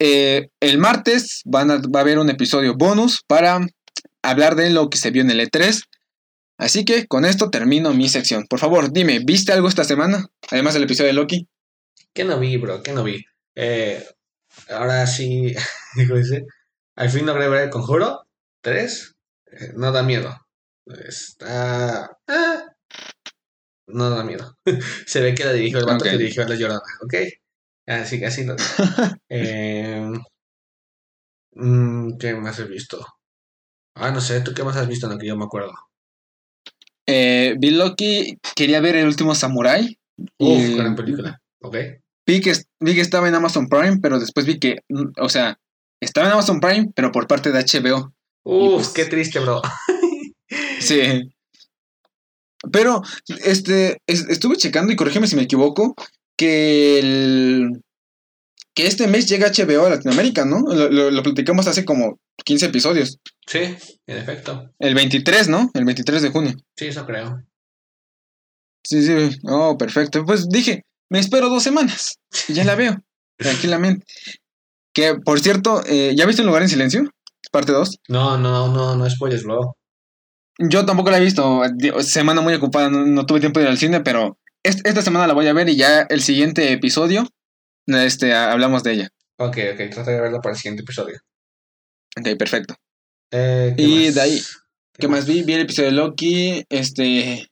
Eh, 0.00 0.48
el 0.60 0.78
martes 0.78 1.42
van 1.44 1.70
a- 1.70 1.76
va 1.76 2.00
a 2.00 2.02
haber 2.02 2.18
un 2.18 2.30
episodio 2.30 2.74
bonus 2.74 3.22
para 3.26 3.60
hablar 4.22 4.56
de 4.56 4.70
lo 4.70 4.88
que 4.90 4.98
se 4.98 5.10
vio 5.10 5.22
en 5.22 5.30
el 5.30 5.40
E3. 5.40 5.82
Así 6.60 6.84
que 6.84 7.06
con 7.06 7.24
esto 7.24 7.48
termino 7.48 7.94
mi 7.94 8.10
sección. 8.10 8.46
Por 8.46 8.58
favor, 8.58 8.92
dime, 8.92 9.20
¿viste 9.20 9.50
algo 9.50 9.66
esta 9.66 9.82
semana? 9.82 10.28
Además 10.50 10.74
del 10.74 10.82
episodio 10.82 11.08
de 11.08 11.14
Loki. 11.14 11.48
¿Qué 12.12 12.22
no 12.22 12.38
vi, 12.38 12.58
bro? 12.58 12.82
¿Qué 12.82 12.92
no 12.92 13.02
vi? 13.02 13.24
Eh, 13.54 14.06
ahora 14.68 15.06
sí. 15.06 15.54
Al 16.96 17.08
fin 17.08 17.24
logré 17.24 17.48
ver 17.48 17.62
el 17.62 17.70
conjuro. 17.70 18.26
¿Tres? 18.60 19.14
Eh, 19.50 19.72
no 19.74 19.90
da 19.90 20.02
miedo. 20.02 20.36
Está. 20.84 22.18
ah, 22.28 22.66
no 23.86 24.10
da 24.10 24.22
miedo. 24.22 24.54
Se 25.06 25.22
ve 25.22 25.34
que 25.34 25.46
la 25.46 25.54
dirigió 25.54 25.78
el 25.78 25.86
vato 25.86 26.04
que 26.04 26.18
dirigió 26.18 26.46
la 26.46 26.56
Llorona, 26.56 26.80
¿ok? 27.02 27.14
Así, 27.86 28.22
así 28.22 28.44
lo 28.44 28.54
eh, 29.30 30.12
¿Qué 32.18 32.34
más 32.34 32.58
he 32.58 32.64
visto? 32.64 33.02
Ah, 33.94 34.10
no 34.10 34.20
sé, 34.20 34.42
¿tú 34.42 34.52
qué 34.52 34.62
más 34.62 34.76
has 34.76 34.86
visto 34.86 35.06
en 35.06 35.14
lo 35.14 35.18
que 35.18 35.26
yo 35.26 35.38
me 35.38 35.46
acuerdo? 35.46 35.72
Eh, 37.12 37.54
vi 37.58 37.70
Loki, 37.70 38.38
quería 38.54 38.80
ver 38.80 38.96
el 38.96 39.06
último 39.06 39.34
Samurai. 39.34 39.98
Uf, 40.38 40.58
Y 40.62 40.74
gran 40.76 40.94
película. 40.94 41.40
¿Ok? 41.62 41.76
Vi 42.26 42.40
que, 42.40 42.52
vi 42.78 42.94
que 42.94 43.00
estaba 43.00 43.26
en 43.28 43.34
Amazon 43.34 43.68
Prime, 43.68 43.98
pero 44.00 44.20
después 44.20 44.46
vi 44.46 44.58
que, 44.58 44.78
o 45.18 45.28
sea, 45.28 45.58
estaba 46.00 46.26
en 46.28 46.32
Amazon 46.34 46.60
Prime, 46.60 46.90
pero 46.94 47.10
por 47.10 47.26
parte 47.26 47.50
de 47.50 47.58
HBO. 47.58 48.12
Uf, 48.44 48.74
pues- 48.74 48.88
qué 48.90 49.04
triste, 49.06 49.40
bro. 49.40 49.60
Sí. 50.80 51.30
Pero, 52.72 53.02
este, 53.44 53.98
es- 54.06 54.28
estuve 54.28 54.56
checando 54.56 54.92
y 54.92 54.96
corrígeme 54.96 55.26
si 55.26 55.36
me 55.36 55.42
equivoco, 55.42 55.94
que 56.36 56.98
el, 56.98 57.82
que 58.74 58.86
este 58.86 59.06
mes 59.06 59.28
llega 59.28 59.48
HBO 59.50 59.86
a 59.86 59.90
Latinoamérica, 59.90 60.44
¿no? 60.44 60.60
Lo, 60.60 60.90
lo- 60.90 61.10
lo 61.10 61.22
platicamos 61.22 61.66
hace 61.66 61.84
como 61.84 62.18
15 62.44 62.66
episodios. 62.66 63.18
Sí, 63.46 63.58
en 64.06 64.16
efecto. 64.18 64.70
El 64.78 64.94
23, 64.94 65.48
¿no? 65.48 65.70
El 65.74 65.84
23 65.84 66.22
de 66.22 66.30
junio. 66.30 66.54
Sí, 66.76 66.86
eso 66.86 67.04
creo. 67.06 67.42
Sí, 68.84 69.02
sí. 69.04 69.38
Oh, 69.44 69.76
perfecto. 69.76 70.24
Pues 70.24 70.48
dije, 70.48 70.84
me 71.10 71.18
espero 71.18 71.48
dos 71.48 71.62
semanas. 71.62 72.18
Y 72.48 72.54
ya 72.54 72.64
la 72.64 72.74
veo. 72.74 72.96
tranquilamente. 73.38 74.06
Que, 74.94 75.14
por 75.16 75.40
cierto, 75.40 75.82
eh, 75.86 76.14
¿ya 76.16 76.26
viste 76.26 76.42
Un 76.42 76.48
lugar 76.48 76.62
en 76.62 76.68
silencio? 76.68 77.10
Parte 77.52 77.72
2. 77.72 77.98
No, 78.08 78.38
no, 78.38 78.68
no, 78.72 78.96
no 78.96 79.10
spoilers, 79.10 79.42
bro. 79.44 79.76
Yo 80.58 80.84
tampoco 80.84 81.10
la 81.10 81.18
he 81.18 81.24
visto. 81.24 81.62
Semana 82.02 82.40
muy 82.40 82.54
ocupada, 82.54 82.90
no, 82.90 83.06
no 83.06 83.26
tuve 83.26 83.40
tiempo 83.40 83.58
de 83.60 83.64
ir 83.66 83.70
al 83.70 83.78
cine, 83.78 84.00
pero 84.00 84.38
es- 84.62 84.82
esta 84.84 85.02
semana 85.02 85.26
la 85.26 85.32
voy 85.34 85.46
a 85.46 85.52
ver 85.52 85.68
y 85.68 85.76
ya 85.76 86.02
el 86.02 86.20
siguiente 86.20 86.70
episodio 86.72 87.26
este, 87.86 88.34
hablamos 88.34 88.82
de 88.82 88.92
ella. 88.92 89.08
Ok, 89.38 89.56
ok, 89.72 89.90
trata 89.90 90.10
de 90.10 90.20
verlo 90.20 90.40
para 90.40 90.52
el 90.52 90.58
siguiente 90.58 90.82
episodio. 90.82 91.18
Ok, 92.18 92.36
perfecto. 92.38 92.74
Eh, 93.32 93.74
¿qué 93.76 93.82
Y 93.82 94.04
más? 94.06 94.14
de 94.14 94.20
ahí, 94.20 94.40
¿Qué 94.98 95.08
más 95.08 95.26
vi? 95.26 95.42
Vi 95.42 95.54
el 95.54 95.60
episodio 95.62 95.88
de 95.90 95.94
Loki. 95.96 96.64
Este. 96.68 97.48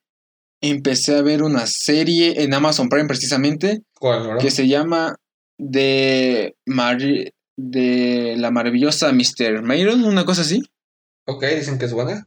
Empecé 0.60 1.16
a 1.16 1.22
ver 1.22 1.42
una 1.44 1.66
serie 1.66 2.42
en 2.42 2.52
Amazon 2.52 2.88
Prime 2.88 3.06
precisamente. 3.06 3.82
¿Cuál, 3.94 4.26
bro? 4.26 4.38
Que 4.38 4.50
se 4.50 4.66
llama 4.68 5.16
De. 5.58 6.56
Mari- 6.66 7.32
de 7.60 8.34
la 8.38 8.50
maravillosa 8.52 9.12
Mr. 9.12 9.62
Mayron, 9.62 10.04
una 10.04 10.24
cosa 10.24 10.42
así. 10.42 10.62
Ok, 11.26 11.44
dicen 11.44 11.78
que 11.78 11.86
es 11.86 11.92
buena. 11.92 12.26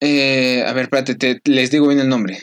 Eh, 0.00 0.62
a 0.66 0.72
ver, 0.72 0.84
espérate, 0.84 1.14
te- 1.16 1.40
les 1.44 1.70
digo 1.70 1.88
bien 1.88 2.00
el 2.00 2.08
nombre. 2.08 2.38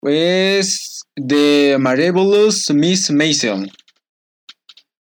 Pues. 0.00 1.02
The 1.16 1.76
Marvelous 1.78 2.70
Miss 2.70 3.10
Mason. 3.10 3.70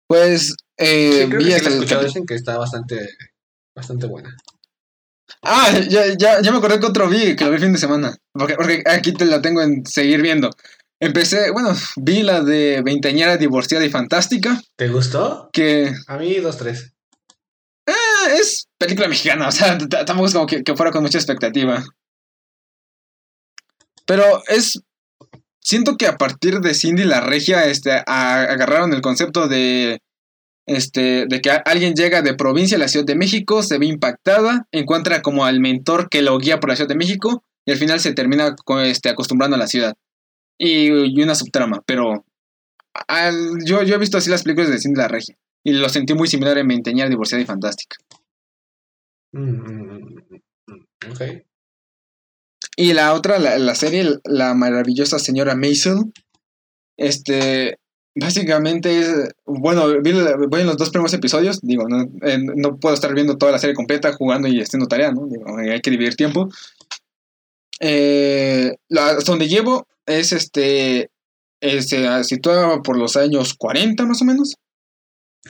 Pues. 0.07 0.55
Eh, 0.81 1.23
sí, 1.23 1.29
creo 1.29 1.39
que 1.39 1.45
sí 1.45 1.53
hasta 1.53 1.63
la 1.63 1.69
he 1.69 1.73
el 1.77 1.79
escuchado. 1.83 2.01
capi- 2.01 2.07
Dicen 2.07 2.25
que 2.25 2.35
está 2.35 2.57
bastante, 2.57 3.09
bastante 3.75 4.07
buena. 4.07 4.35
Ah, 5.43 5.71
ya, 5.89 6.13
ya, 6.17 6.41
ya 6.41 6.51
me 6.51 6.57
acordé 6.57 6.79
que 6.79 6.85
otro 6.85 7.07
vi, 7.09 7.35
que 7.35 7.45
lo 7.45 7.51
vi 7.51 7.55
el 7.57 7.61
fin 7.63 7.73
de 7.73 7.79
semana. 7.79 8.15
Porque, 8.33 8.55
porque 8.55 8.83
aquí 8.85 9.13
te 9.13 9.25
la 9.25 9.41
tengo 9.41 9.61
en 9.61 9.85
seguir 9.85 10.21
viendo. 10.21 10.49
Empecé, 10.99 11.49
bueno, 11.51 11.73
vi 11.95 12.21
la 12.21 12.41
de 12.41 12.81
Veinteañera 12.83 13.37
Divorciada 13.37 13.83
y 13.83 13.89
Fantástica, 13.89 14.61
¿Te 14.75 14.87
gustó? 14.89 15.49
que 15.51 15.91
A 16.07 16.17
mí, 16.17 16.35
dos, 16.35 16.57
tres. 16.57 16.93
ah, 17.87 18.27
es 18.39 18.67
película 18.77 19.07
mexicana, 19.07 19.47
o 19.47 19.51
sea, 19.51 19.77
tampoco 19.77 20.27
es 20.27 20.33
como 20.33 20.45
que, 20.45 20.63
que 20.63 20.75
fuera 20.75 20.91
con 20.91 21.01
mucha 21.01 21.17
expectativa. 21.17 21.83
Pero 24.05 24.43
es. 24.47 24.79
Siento 25.63 25.95
que 25.95 26.07
a 26.07 26.17
partir 26.17 26.59
de 26.59 26.73
Cindy 26.73 27.03
la 27.03 27.21
Regia, 27.21 27.65
este, 27.65 27.91
a- 27.91 28.41
agarraron 28.43 28.93
el 28.93 29.01
concepto 29.01 29.47
de. 29.47 29.99
Este, 30.73 31.25
de 31.27 31.41
que 31.41 31.49
alguien 31.51 31.95
llega 31.95 32.21
de 32.21 32.33
provincia 32.33 32.77
a 32.77 32.79
la 32.79 32.87
Ciudad 32.87 33.05
de 33.05 33.15
México, 33.15 33.61
se 33.61 33.77
ve 33.77 33.87
impactada, 33.87 34.67
encuentra 34.71 35.21
como 35.21 35.43
al 35.43 35.59
mentor 35.59 36.07
que 36.09 36.21
lo 36.21 36.37
guía 36.37 36.59
por 36.59 36.69
la 36.69 36.75
Ciudad 36.75 36.87
de 36.89 36.95
México, 36.95 37.43
y 37.65 37.71
al 37.71 37.77
final 37.77 37.99
se 37.99 38.13
termina 38.13 38.55
este, 38.83 39.09
acostumbrando 39.09 39.55
a 39.55 39.59
la 39.59 39.67
ciudad. 39.67 39.95
Y, 40.57 40.87
y 40.87 41.23
una 41.23 41.35
subtrama, 41.35 41.81
pero. 41.85 42.23
al- 43.07 43.57
yo, 43.65 43.83
yo 43.83 43.95
he 43.95 43.99
visto 43.99 44.17
así 44.17 44.29
las 44.29 44.43
películas 44.43 44.69
de 44.69 44.79
Cindy 44.79 44.97
la 44.99 45.07
Regia, 45.07 45.35
y 45.65 45.73
lo 45.73 45.89
sentí 45.89 46.13
muy 46.13 46.27
similar 46.27 46.57
en 46.57 46.67
Veinteañera 46.67 47.09
Divorciada 47.09 47.41
y 47.43 47.47
Fantástica. 47.47 47.97
Mm, 49.33 50.17
Ok. 51.09 51.21
Y 52.77 52.93
la 52.93 53.13
otra, 53.13 53.39
la, 53.39 53.57
la 53.57 53.75
serie, 53.75 54.19
La 54.23 54.53
maravillosa 54.53 55.19
señora 55.19 55.55
Maisel, 55.55 56.13
este, 56.97 57.79
básicamente 58.15 58.99
es, 58.99 59.29
bueno, 59.45 59.87
vi 60.01 60.11
voy 60.11 60.61
en 60.61 60.67
los 60.67 60.77
dos 60.77 60.89
primeros 60.89 61.13
episodios, 61.13 61.59
digo, 61.61 61.87
no, 61.87 62.03
eh, 62.21 62.37
no 62.39 62.77
puedo 62.77 62.93
estar 62.93 63.13
viendo 63.13 63.37
toda 63.37 63.51
la 63.51 63.59
serie 63.59 63.75
completa 63.75 64.13
jugando 64.13 64.47
y 64.47 64.61
haciendo 64.61 64.87
tarea, 64.87 65.11
¿no? 65.11 65.27
Digo, 65.27 65.59
eh, 65.59 65.71
hay 65.71 65.81
que 65.81 65.91
dividir 65.91 66.15
tiempo. 66.15 66.49
Eh, 67.79 68.75
la, 68.89 69.15
donde 69.15 69.47
llevo 69.47 69.87
es, 70.05 70.33
este, 70.33 71.09
eh, 71.61 71.81
se 71.81 72.23
sitúa 72.23 72.81
por 72.83 72.97
los 72.97 73.15
años 73.17 73.53
40 73.55 74.05
más 74.05 74.21
o 74.21 74.25
menos. 74.25 74.55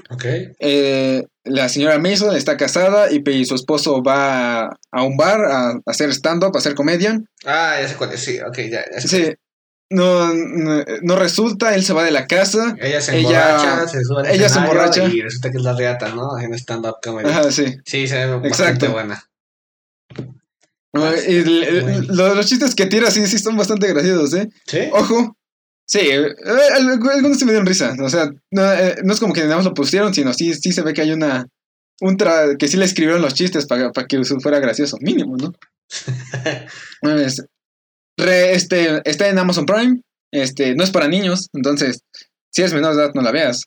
Ok. 0.09 0.26
Eh, 0.59 1.26
la 1.43 1.68
señora 1.68 1.99
Mason 1.99 2.36
está 2.36 2.55
casada 2.55 3.09
y, 3.12 3.45
su 3.45 3.55
esposo 3.55 4.01
va 4.01 4.62
a, 4.68 4.80
a 4.91 5.03
un 5.03 5.18
bar 5.18 5.43
a, 5.43 5.72
a 5.72 5.82
hacer 5.86 6.09
stand-up, 6.12 6.55
a 6.55 6.59
hacer 6.59 6.76
comedia. 6.76 7.20
Ah, 7.45 7.78
ya 7.82 7.88
sé 7.88 7.95
cuál 7.95 8.14
es. 8.14 8.24
Sí, 8.24 8.39
ok, 8.39 8.57
ya. 8.70 8.86
ya 8.93 9.01
sé 9.01 9.07
Sí, 9.07 9.34
no, 9.92 10.34
no, 10.34 10.84
no 11.04 11.16
resulta, 11.16 11.76
él 11.76 11.84
se 11.84 11.94
va 11.94 12.04
de 12.04 12.12
la 12.12 12.26
casa. 12.28 12.76
Ella 12.82 13.00
se 13.02 13.18
Ella- 13.18 13.58
emborracha, 13.60 13.88
se 13.88 14.04
sube 14.04 14.22
al 14.28 14.36
ella 14.36 14.50
se 14.50 14.60
emborracha. 14.60 15.04
y 15.06 15.22
resulta 15.22 15.52
que 15.52 15.58
es 15.58 15.64
la 15.64 15.76
reata, 15.76 16.10
¿no? 16.16 16.38
En 16.39 16.54
stand-up 16.56 16.96
comedy. 17.04 17.30
Ajá, 17.30 17.52
sí. 17.52 17.78
Sí, 17.86 18.08
se 18.08 18.26
ve 18.26 18.38
bastante 18.50 18.88
buena. 18.88 19.24
Y 21.28 21.36
l- 21.38 21.82
Bueno. 21.82 22.02
los, 22.14 22.36
los 22.36 22.46
chistes 22.46 22.76
que 22.76 22.86
tira 22.86 23.10
sí, 23.12 23.26
sí 23.28 23.38
son 23.39 23.56
bastante 23.56 23.88
graciosos, 23.88 24.34
¿eh? 24.34 24.50
¿Sí? 24.68 24.80
Ojo. 24.92 25.38
Sí, 25.86 26.00
eh, 26.02 26.26
alg- 26.78 27.12
algunos 27.12 27.38
se 27.39 27.46
me 27.46 27.52
dieron 27.52 27.66
risa. 27.68 27.96
O 28.02 28.10
sea, 28.10 28.30
no, 28.52 28.74
eh, 28.74 28.98
no 29.04 29.14
es 29.14 29.20
como 29.20 29.34
que 29.34 29.42
nada 29.44 29.58
más 29.58 29.66
lo 29.66 29.74
pusieron, 29.74 30.14
sino 30.14 30.34
sí, 30.34 30.54
sí 30.54 30.72
se 30.72 30.82
ve 30.82 30.94
que 30.94 31.02
hay 31.02 31.12
una. 31.12 31.48
Un 32.02 32.18
tra- 32.18 32.58
que 32.58 32.68
sí 32.68 32.78
le 32.78 32.86
escribieron 32.86 33.22
los 33.22 33.34
chistes 33.36 33.66
para, 33.68 33.92
para 33.92 34.08
que 34.08 34.22
fuera 34.42 34.60
gracioso. 34.60 34.98
Mínimo, 35.02 35.38
¿no? 35.38 35.54
Es- 37.22 37.46
re- 38.18 38.53
este, 38.53 39.01
está 39.09 39.30
en 39.30 39.39
Amazon 39.39 39.66
Prime. 39.66 40.01
Este, 40.34 40.76
no 40.76 40.84
es 40.84 40.91
para 40.91 41.07
niños, 41.09 41.47
entonces, 41.53 42.01
si 42.51 42.62
eres 42.62 42.74
menor 42.74 42.95
de 42.95 43.03
edad, 43.03 43.12
no 43.14 43.22
la 43.22 43.32
veas. 43.32 43.66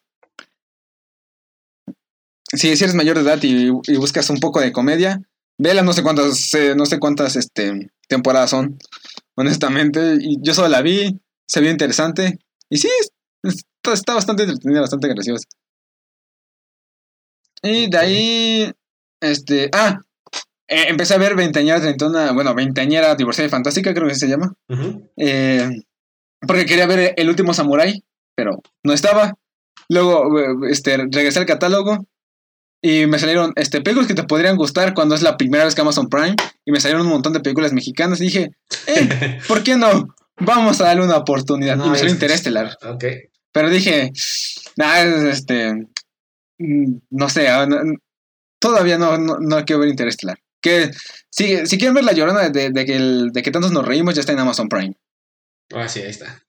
Si, 2.53 2.76
si 2.76 2.84
eres 2.84 2.95
mayor 2.95 3.16
de 3.16 3.22
edad 3.22 3.38
y, 3.42 3.68
y 3.68 3.97
buscas 3.97 4.30
un 4.30 4.38
poco 4.38 4.61
de 4.61 4.72
comedia, 4.72 5.20
vela, 5.59 5.82
no 5.82 5.92
sé 5.92 6.03
cuántas, 6.03 6.53
eh, 6.55 6.74
no 6.76 6.86
sé 6.86 6.99
cuántas 6.99 7.36
este, 7.36 7.90
temporadas 8.09 8.51
son, 8.51 8.78
honestamente. 9.36 10.16
Y 10.20 10.38
yo 10.42 10.55
solo 10.55 10.68
la 10.68 10.82
vi, 10.82 11.20
se 11.47 11.61
vio 11.61 11.70
interesante. 11.70 12.38
Y 12.70 12.78
sí, 12.78 12.88
es- 13.01 13.11
está, 13.42 13.92
está 13.92 14.14
bastante 14.14 14.45
entretenida, 14.45 14.80
bastante 14.80 15.09
graciosa. 15.09 15.47
Y 17.62 17.90
de 17.90 17.99
ahí, 17.99 18.72
este, 19.20 19.70
ah, 19.72 20.01
eh, 20.68 20.86
empecé 20.88 21.14
a 21.14 21.18
ver 21.18 21.34
Veinteañera 21.34 21.80
Treintona, 21.80 22.32
bueno, 22.32 22.54
Veinteañera 22.54 23.14
Divorciada 23.14 23.46
y 23.48 23.50
Fantástica, 23.50 23.92
creo 23.94 24.08
que 24.08 24.14
se 24.14 24.28
llama. 24.28 24.54
Eh, 25.16 25.68
porque 26.46 26.66
quería 26.66 26.86
ver 26.86 27.14
El 27.16 27.28
último 27.28 27.54
Samurai, 27.54 28.02
pero 28.34 28.62
no 28.82 28.92
estaba. 28.92 29.34
Luego 29.88 30.38
eh, 30.38 30.70
este, 30.70 30.96
regresé 30.96 31.38
al 31.38 31.46
catálogo 31.46 32.06
y 32.82 33.06
me 33.06 33.18
salieron 33.18 33.52
este, 33.56 33.80
películas 33.80 34.08
que 34.08 34.14
te 34.14 34.24
podrían 34.24 34.56
gustar 34.56 34.92
cuando 34.94 35.14
es 35.14 35.22
la 35.22 35.36
primera 35.38 35.64
vez 35.64 35.74
que 35.74 35.80
Amazon 35.80 36.08
Prime. 36.08 36.36
Y 36.66 36.72
me 36.72 36.80
salieron 36.80 37.06
un 37.06 37.12
montón 37.12 37.32
de 37.32 37.40
películas 37.40 37.72
mexicanas. 37.72 38.20
Y 38.20 38.24
dije, 38.24 38.50
eh, 38.86 39.38
¿por 39.48 39.62
qué 39.62 39.76
no? 39.76 40.08
Vamos 40.40 40.80
a 40.80 40.84
darle 40.84 41.04
una 41.04 41.16
oportunidad. 41.18 41.76
No, 41.76 41.86
y 41.86 41.90
me 41.90 41.96
salió 41.96 42.08
es- 42.08 42.14
Interestelar. 42.14 42.76
Pero 43.52 43.70
dije, 43.70 44.10
nah, 44.76 44.98
es, 45.00 45.22
este, 45.38 45.72
mm, 46.58 46.96
no 47.10 47.28
sé, 47.28 47.48
ah, 47.48 47.66
todavía 48.58 48.98
no, 48.98 49.16
no, 49.16 49.38
no 49.38 49.64
quiero 49.64 49.80
ver 49.80 49.88
Interestelar. 49.90 50.38
Que 50.64 50.90
si, 51.30 51.66
si 51.66 51.76
quieren 51.76 51.92
ver 51.92 52.04
la 52.04 52.12
llorona 52.12 52.48
de, 52.48 52.70
de 52.70 52.84
que 52.86 52.96
el- 52.96 53.30
de 53.32 53.42
que 53.42 53.50
tantos 53.50 53.70
nos 53.70 53.86
reímos, 53.86 54.14
ya 54.14 54.20
está 54.20 54.32
en 54.32 54.38
Amazon 54.38 54.68
Prime. 54.70 54.96
Ah, 55.74 55.86
sí, 55.88 56.00
ahí 56.00 56.08
está. 56.08 56.42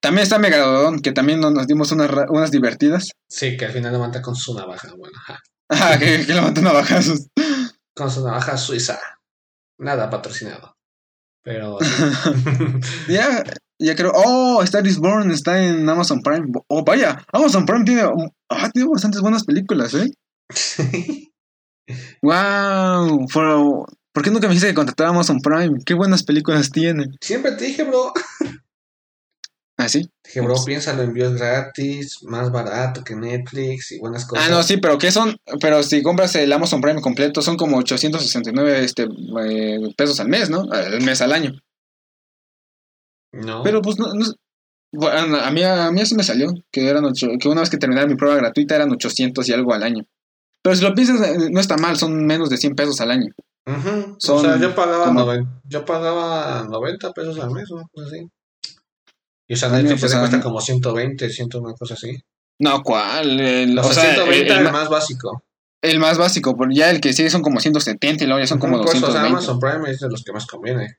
También 0.00 0.22
está 0.22 0.38
Megalodon, 0.38 1.00
que 1.00 1.10
también 1.12 1.40
nos, 1.40 1.66
dimos 1.66 1.90
unas, 1.92 2.10
unas 2.28 2.50
divertidas. 2.52 3.10
Sí, 3.28 3.56
que 3.56 3.66
al 3.66 3.72
final 3.72 3.92
levanta 3.92 4.22
con 4.22 4.34
su 4.36 4.54
navaja. 4.54 4.88
Bueno, 4.96 5.16
ajá. 5.18 5.40
Ah, 5.72 5.96
que, 5.98 6.26
que 6.26 6.62
navajazos. 6.62 7.28
Con 7.94 8.10
su 8.10 8.24
navaja 8.24 8.56
suiza. 8.56 8.98
Nada 9.78 10.10
patrocinado. 10.10 10.76
Pero. 11.42 11.78
Ya, 13.08 13.44
ya 13.78 13.94
creo. 13.96 14.12
Oh, 14.14 14.62
Star 14.62 14.86
is 14.86 14.98
Born 14.98 15.30
está 15.32 15.62
en 15.64 15.88
Amazon 15.88 16.22
Prime. 16.22 16.46
Oh, 16.68 16.84
vaya, 16.84 17.24
Amazon 17.32 17.66
Prime 17.66 17.84
tiene, 17.84 18.02
ah, 18.48 18.70
tiene 18.72 18.88
bastantes 18.88 19.20
buenas 19.20 19.44
películas, 19.44 19.94
¿eh? 19.94 20.10
Wow. 22.22 23.26
¿Por 24.12 24.24
qué 24.24 24.30
nunca 24.30 24.46
me 24.48 24.54
dijiste 24.54 24.68
que 24.68 24.74
contratara 24.74 25.10
Amazon 25.10 25.40
Prime? 25.40 25.78
Qué 25.84 25.94
buenas 25.94 26.22
películas 26.22 26.70
tiene. 26.70 27.06
Siempre 27.20 27.52
te 27.52 27.64
dije, 27.66 27.84
bro. 27.84 28.12
¿Ah, 29.78 29.88
sí? 29.88 30.10
Dije, 30.24 30.40
bro, 30.42 30.56
piénsalo, 30.64 31.02
envíos 31.02 31.34
gratis, 31.34 32.18
más 32.24 32.50
barato 32.52 33.02
que 33.02 33.14
Netflix 33.16 33.92
y 33.92 33.98
buenas 33.98 34.26
cosas. 34.26 34.44
Ah, 34.46 34.50
no, 34.50 34.62
sí, 34.62 34.76
pero 34.76 34.98
¿qué 34.98 35.10
son? 35.10 35.36
Pero 35.60 35.82
si 35.82 36.02
compras 36.02 36.34
el 36.34 36.52
Amazon 36.52 36.82
Prime 36.82 37.00
completo, 37.00 37.40
son 37.40 37.56
como 37.56 37.78
869 37.78 38.84
este, 38.84 39.04
eh, 39.04 39.78
pesos 39.96 40.20
al 40.20 40.28
mes, 40.28 40.50
¿no? 40.50 40.66
Al 40.70 41.00
mes 41.00 41.22
al 41.22 41.32
año. 41.32 41.52
No. 43.32 43.62
Pero 43.62 43.80
pues 43.80 43.98
no, 43.98 44.12
no 44.12 44.26
bueno, 44.92 45.38
a 45.38 45.50
mí 45.52 45.62
a 45.62 45.90
mí 45.92 46.00
así 46.00 46.16
me 46.16 46.24
salió 46.24 46.52
que 46.72 46.88
eran 46.88 47.04
ocho- 47.04 47.28
que 47.40 47.48
una 47.48 47.60
vez 47.60 47.70
que 47.70 47.78
terminara 47.78 48.08
mi 48.08 48.16
prueba 48.16 48.36
gratuita 48.36 48.74
eran 48.74 48.90
800 48.90 49.48
y 49.48 49.52
algo 49.52 49.72
al 49.72 49.84
año. 49.84 50.04
Pero 50.62 50.76
si 50.76 50.82
lo 50.82 50.94
piensas 50.94 51.20
eh, 51.26 51.48
no 51.50 51.60
está 51.60 51.76
mal, 51.76 51.96
son 51.96 52.26
menos 52.26 52.50
de 52.50 52.56
100 52.58 52.74
pesos 52.74 53.00
al 53.00 53.10
año. 53.10 53.32
Son 54.18 54.38
o 54.38 54.40
sea, 54.40 54.58
yo 54.58 54.74
pagaba, 54.74 55.04
como- 55.06 55.20
noven- 55.20 55.48
yo 55.64 55.84
pagaba 55.84 56.66
90 56.68 57.12
pesos 57.12 57.38
al 57.38 57.50
mes, 57.52 57.70
una 57.70 57.84
cosa 57.92 58.08
así. 58.08 58.26
Y 59.48 59.54
o 59.54 59.56
sea, 59.56 59.68
Netflix 59.70 60.00
te 60.00 60.06
pasaban- 60.06 60.28
cuesta 60.28 60.40
como 60.46 60.60
120, 60.60 61.28
100, 61.30 61.48
una 61.60 61.74
cosa 61.74 61.94
así. 61.94 62.16
No, 62.60 62.82
¿cuál? 62.82 63.40
El, 63.40 63.78
O, 63.78 63.82
o 63.82 63.84
sea, 63.92 64.02
sea, 64.02 64.14
120 64.14 64.52
el, 64.52 64.58
el, 64.66 64.72
más 64.72 64.88
básico. 64.88 65.42
el 65.82 65.98
más 65.98 66.18
básico, 66.18 66.56
porque 66.56 66.74
ya 66.74 66.90
el 66.90 67.00
que 67.00 67.12
sigue 67.12 67.30
son 67.30 67.42
como 67.42 67.58
170 67.60 68.24
y 68.24 68.26
luego 68.26 68.40
ya 68.40 68.46
son 68.46 68.58
como 68.58 68.76
o 68.76 68.82
sea, 68.86 69.00
220. 69.00 69.28
Amazon 69.28 69.58
Prime 69.58 69.90
es 69.90 70.00
de 70.00 70.08
los 70.10 70.22
que 70.24 70.32
más 70.32 70.46
conviene. 70.46 70.98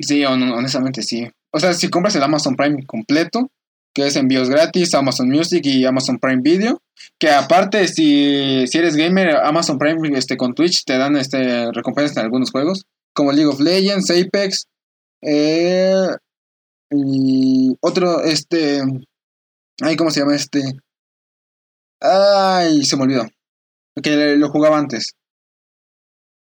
Sí, 0.00 0.24
hon- 0.24 0.52
honestamente 0.52 1.02
sí. 1.02 1.26
O 1.52 1.58
sea, 1.58 1.72
si 1.72 1.88
compras 1.88 2.14
el 2.16 2.22
Amazon 2.22 2.54
Prime 2.56 2.84
completo, 2.86 3.48
que 3.94 4.06
es 4.06 4.16
envíos 4.16 4.50
gratis, 4.50 4.92
Amazon 4.94 5.28
Music 5.30 5.64
y 5.64 5.86
Amazon 5.86 6.18
Prime 6.18 6.42
Video, 6.42 6.82
que 7.18 7.30
aparte 7.30 7.88
si, 7.88 8.66
si 8.66 8.78
eres 8.78 8.96
gamer, 8.96 9.36
Amazon 9.36 9.78
Prime 9.78 10.16
este, 10.18 10.36
con 10.36 10.54
Twitch 10.54 10.84
te 10.84 10.98
dan 10.98 11.16
este 11.16 11.70
recompensas 11.72 12.16
en 12.16 12.24
algunos 12.24 12.50
juegos, 12.50 12.84
como 13.14 13.32
League 13.32 13.48
of 13.48 13.60
Legends, 13.60 14.10
Apex, 14.10 14.66
eh, 15.22 16.06
y 16.90 17.76
otro, 17.80 18.22
este, 18.22 18.82
ay, 19.82 19.96
¿cómo 19.96 20.10
se 20.10 20.20
llama 20.20 20.36
este? 20.36 20.62
Ay, 22.00 22.84
se 22.84 22.96
me 22.96 23.04
olvidó, 23.04 23.26
que 24.02 24.36
lo 24.36 24.50
jugaba 24.50 24.78
antes. 24.78 25.12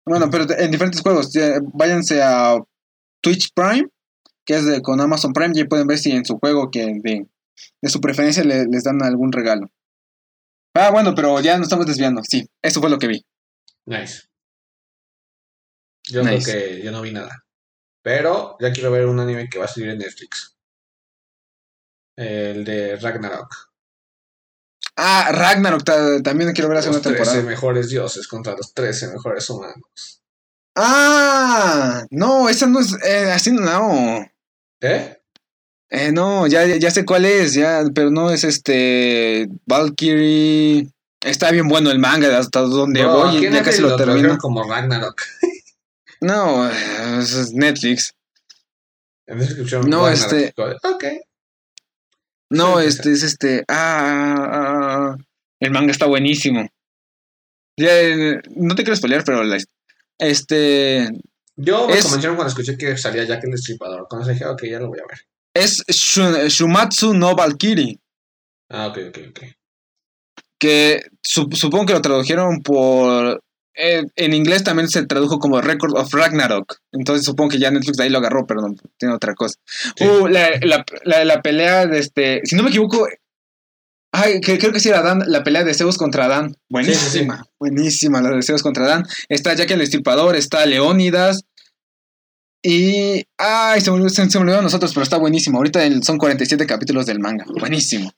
Bueno, 0.06 0.30
pero 0.30 0.46
en 0.58 0.72
diferentes 0.72 1.02
juegos, 1.02 1.32
ya, 1.34 1.60
váyanse 1.74 2.22
a 2.22 2.58
Twitch 3.22 3.50
Prime, 3.54 3.88
que 4.46 4.56
es 4.56 4.66
de, 4.66 4.82
con 4.82 5.00
Amazon 5.00 5.34
Prime, 5.34 5.54
y 5.56 5.64
pueden 5.66 5.88
ver 5.88 5.98
si 5.98 6.12
en 6.12 6.26
su 6.26 6.38
juego 6.40 6.70
que 6.72 6.86
de, 7.02 7.28
de 7.82 7.90
su 7.90 8.02
preferencia 8.02 8.44
le- 8.44 8.66
les 8.66 8.84
dan 8.84 9.02
algún 9.04 9.32
regalo. 9.32 9.70
Ah, 10.76 10.90
bueno, 10.92 11.14
pero 11.16 11.40
ya 11.40 11.58
nos 11.58 11.66
estamos 11.68 11.86
desviando. 11.86 12.22
Sí, 12.28 12.48
eso 12.62 12.80
fue 12.82 12.90
lo 12.90 12.98
que 12.98 13.08
vi. 13.08 13.26
Nice. 13.86 14.24
Yo 16.10 16.24
Nice. 16.24 16.52
creo 16.52 16.66
que 16.78 16.84
yo 16.84 16.92
no 16.92 17.02
vi 17.02 17.12
nada. 17.12 17.44
Pero 18.02 18.58
ya 18.60 18.72
quiero 18.74 18.92
ver 18.92 19.06
un 19.06 19.20
anime 19.20 19.48
que 19.50 19.60
va 19.60 19.66
a 19.66 19.68
salir 19.68 19.90
en 19.90 20.00
Netflix. 20.00 20.58
El 22.18 22.64
de 22.66 22.96
Ragnarok. 22.98 23.72
Ah, 24.96 25.30
Ragnarok, 25.32 25.84
ta- 25.84 26.22
también 26.22 26.52
quiero 26.54 26.70
ver 26.70 26.76
la 26.78 26.86
Los 26.86 26.96
segunda 26.96 27.10
13 27.10 27.24
temporada. 27.24 27.50
mejores 27.50 27.90
dioses 27.90 28.28
contra 28.28 28.54
los 28.56 28.74
13 28.74 29.08
mejores 29.08 29.50
humanos. 29.50 30.22
Ah, 30.76 32.06
no, 32.12 32.50
esa 32.50 32.68
no 32.68 32.80
es, 32.80 32.94
eh, 33.04 33.32
así 33.32 33.52
no. 33.52 34.26
¿Eh? 34.82 35.23
Eh, 35.96 36.12
no, 36.12 36.48
ya, 36.48 36.66
ya 36.66 36.90
sé 36.90 37.06
cuál 37.06 37.24
es, 37.26 37.54
ya, 37.54 37.84
pero 37.94 38.10
no 38.10 38.32
es 38.32 38.44
este 38.44 39.48
Valkyrie. 39.68 40.88
Está 41.22 41.52
bien 41.52 41.68
bueno 41.68 41.92
el 41.92 42.00
manga, 42.00 42.36
hasta 42.38 42.62
donde 42.62 43.02
Bro, 43.04 43.14
voy, 43.14 43.42
ya 43.42 43.62
casi 43.62 43.82
lo 43.82 43.96
termino. 43.96 44.38
como 44.40 44.64
Ragnarok. 44.68 45.22
No, 46.22 46.70
es 46.70 47.52
Netflix. 47.52 48.14
No, 49.28 50.08
Ragnarok. 50.08 50.12
este- 50.14 50.54
Ok. 50.58 51.04
No, 52.50 52.80
Sí, 52.80 52.88
este 52.88 53.12
es 53.12 53.24
este. 53.24 53.66
Ah, 53.68 54.36
ah, 54.40 55.16
ah, 55.16 55.18
el 55.60 55.72
manga 55.72 55.92
está 55.92 56.06
buenísimo. 56.06 56.66
Ya, 57.78 58.00
eh, 58.00 58.42
no 58.56 58.74
te 58.76 58.84
quiero 58.84 58.96
spoilear, 58.96 59.26
pero 59.26 59.44
la- 59.44 59.58
este 60.20 61.10
Yo 61.58 61.88
me 61.88 61.94
Es- 61.98 62.04
convencieron 62.04 62.38
cuando 62.38 62.50
escuché 62.50 62.78
que 62.78 62.98
salía 62.98 63.26
Jack 63.26 63.44
el 63.44 63.52
Destripador. 63.52 64.08
Cuando 64.10 64.28
dije, 64.30 64.46
ok, 64.46 64.64
ya 64.64 64.80
lo 64.80 64.88
voy 64.88 65.00
a 65.00 65.08
ver. 65.08 65.20
Es 65.54 65.84
Shu- 65.88 66.48
Shumatsu 66.50 67.14
no 67.14 67.36
Valkyrie, 67.36 68.00
Ah, 68.70 68.88
ok, 68.88 68.98
ok, 69.10 69.18
ok. 69.30 69.40
que 70.60 71.02
su- 71.22 71.50
supongo 71.54 71.86
que 71.88 71.94
lo 71.94 72.02
tradujeron 72.02 72.62
por 72.62 73.42
eh, 73.76 74.04
en 74.16 74.34
inglés 74.34 74.64
también 74.64 74.88
se 74.88 75.06
tradujo 75.06 75.40
como 75.40 75.60
Record 75.60 75.98
of 75.98 76.14
Ragnarok. 76.14 76.78
Entonces 76.92 77.26
supongo 77.26 77.50
que 77.52 77.60
ya 77.60 77.72
Netflix 77.72 77.98
de 77.98 78.04
ahí 78.04 78.10
lo 78.10 78.20
agarró, 78.20 78.46
pero 78.46 78.62
no 78.62 78.76
tiene 79.00 79.16
otra 79.16 79.34
cosa. 79.34 79.56
Sí. 79.98 80.06
Uh, 80.06 80.28
la, 80.28 80.52
la, 80.62 80.86
la, 81.06 81.26
la 81.26 81.42
pelea 81.42 81.88
de 81.88 81.98
este, 82.00 82.42
si 82.44 82.56
no 82.56 82.62
me 82.64 82.70
equivoco, 82.70 83.08
ay, 84.12 84.42
que, 84.42 84.60
creo 84.60 84.72
que 84.72 84.80
sí 84.80 84.90
era 84.90 85.02
Dan, 85.02 85.24
la 85.28 85.44
pelea 85.44 85.64
de 85.64 85.74
Zeus 85.74 85.98
contra 85.98 86.28
Dan. 86.28 86.56
Buenísima, 86.70 87.44
buenísima 87.60 88.22
la 88.22 88.30
de 88.30 88.44
Zeus 88.44 88.62
contra 88.62 88.86
Dan. 88.88 89.06
Está 89.28 89.56
Jack 89.56 89.72
el 89.72 89.80
Destripador, 89.80 90.36
está 90.36 90.66
Leónidas. 90.68 91.42
Y. 92.64 93.24
Ay, 93.38 93.82
se 93.82 93.92
me, 93.92 93.98
olvidó- 93.98 94.10
se, 94.10 94.30
se 94.30 94.40
me 94.40 94.44
olvidó 94.46 94.60
a 94.60 94.64
nosotros, 94.64 94.94
pero 94.94 95.04
está 95.04 95.18
buenísimo. 95.18 95.58
Ahorita 95.58 95.84
el- 95.86 96.02
son 96.04 96.18
47 96.18 96.66
capítulos 96.66 97.06
del 97.06 97.20
manga. 97.20 97.46
Buenísimo. 97.60 98.10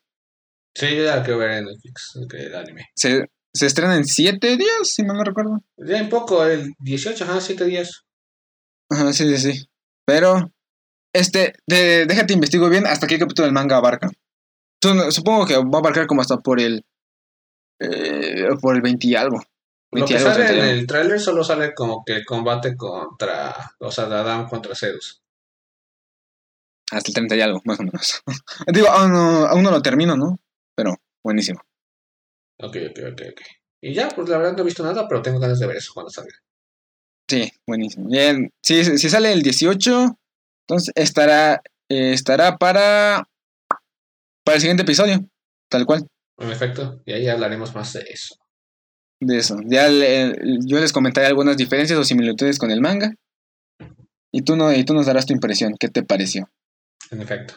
Sí, 0.74 0.86
yo 0.96 1.04
ya 1.04 1.22
quiero 1.22 1.38
ver 1.38 1.50
en 1.52 1.64
Netflix, 1.64 2.12
el 2.34 2.54
anime. 2.54 2.84
Se, 2.94 3.26
se 3.52 3.66
estrena 3.66 3.96
en 3.96 4.04
7 4.04 4.56
días, 4.56 4.78
si 4.84 5.02
mal 5.04 5.16
no 5.16 5.24
recuerdo. 5.24 5.62
Ya 5.78 5.98
en 5.98 6.08
poco, 6.08 6.44
el 6.44 6.74
18, 6.78 7.24
ajá, 7.24 7.40
7 7.40 7.64
días. 7.64 8.02
Ajá, 8.90 9.12
sí, 9.12 9.36
sí, 9.36 9.52
sí. 9.52 9.64
Pero. 10.06 10.52
Este, 11.14 11.54
de- 11.66 12.04
déjate 12.06 12.34
investigo 12.34 12.68
bien 12.68 12.86
hasta 12.86 13.06
qué 13.06 13.18
capítulo 13.18 13.46
del 13.46 13.54
manga 13.54 13.78
abarca. 13.78 14.10
Supongo 15.10 15.46
que 15.46 15.56
va 15.56 15.62
a 15.62 15.78
abarcar 15.78 16.06
como 16.06 16.20
hasta 16.20 16.36
por 16.38 16.60
el. 16.60 16.84
eh, 17.80 18.48
por 18.60 18.76
el 18.76 18.82
20 18.82 19.06
y 19.08 19.14
algo. 19.16 19.40
Lo 19.92 20.04
20 20.04 20.12
y 20.12 20.16
que 20.16 20.22
sale 20.22 20.44
30 20.44 20.54
y 20.54 20.58
en 20.58 20.78
el 20.78 20.86
tráiler 20.86 21.20
solo 21.20 21.44
sale 21.44 21.74
como 21.74 22.04
que 22.04 22.14
el 22.14 22.24
combate 22.24 22.76
contra, 22.76 23.54
o 23.80 23.90
sea, 23.90 24.06
de 24.06 24.16
Adam 24.16 24.48
contra 24.48 24.74
Zeus. 24.74 25.22
Hasta 26.90 27.10
el 27.10 27.14
30 27.14 27.36
y 27.36 27.40
algo, 27.40 27.60
más 27.64 27.80
o 27.80 27.82
menos. 27.82 28.22
Digo, 28.72 28.88
aún 28.88 29.12
no, 29.12 29.46
aún 29.46 29.62
no 29.62 29.70
lo 29.70 29.82
termino, 29.82 30.16
¿no? 30.16 30.38
Pero 30.74 30.94
buenísimo. 31.24 31.60
Ok, 32.58 32.76
ok, 32.90 32.98
ok, 33.12 33.22
ok. 33.32 33.40
Y 33.82 33.94
ya, 33.94 34.08
pues 34.08 34.28
la 34.28 34.38
verdad 34.38 34.54
no 34.54 34.62
he 34.62 34.66
visto 34.66 34.82
nada, 34.82 35.06
pero 35.08 35.22
tengo 35.22 35.38
ganas 35.38 35.58
de 35.58 35.66
ver 35.66 35.76
eso 35.76 35.92
cuando 35.94 36.10
salga. 36.10 36.34
Sí, 37.28 37.50
buenísimo. 37.66 38.08
Bien, 38.08 38.52
si, 38.62 38.84
si 38.84 39.10
sale 39.10 39.32
el 39.32 39.42
18, 39.42 40.16
entonces 40.66 40.92
estará, 40.94 41.60
eh, 41.88 42.12
estará 42.12 42.56
para, 42.56 43.28
para 44.44 44.54
el 44.54 44.60
siguiente 44.60 44.84
episodio, 44.84 45.28
tal 45.68 45.86
cual, 45.86 46.06
En 46.38 46.50
efecto, 46.50 47.02
y 47.04 47.12
ahí 47.12 47.28
hablaremos 47.28 47.74
más 47.74 47.92
de 47.94 48.04
eso. 48.08 48.36
De 49.20 49.38
eso. 49.38 49.56
Ya 49.64 49.88
le- 49.88 50.34
yo 50.64 50.78
les 50.78 50.92
comentaré 50.92 51.26
algunas 51.26 51.56
diferencias 51.56 51.98
o 51.98 52.04
similitudes 52.04 52.58
con 52.58 52.70
el 52.70 52.80
manga. 52.80 53.14
Y 54.32 54.42
tú, 54.42 54.56
no, 54.56 54.72
y 54.72 54.84
tú 54.84 54.92
nos 54.94 55.06
darás 55.06 55.24
tu 55.26 55.32
impresión, 55.32 55.74
¿qué 55.78 55.88
te 55.88 56.02
pareció? 56.02 56.50
En 57.10 57.22
efecto. 57.22 57.54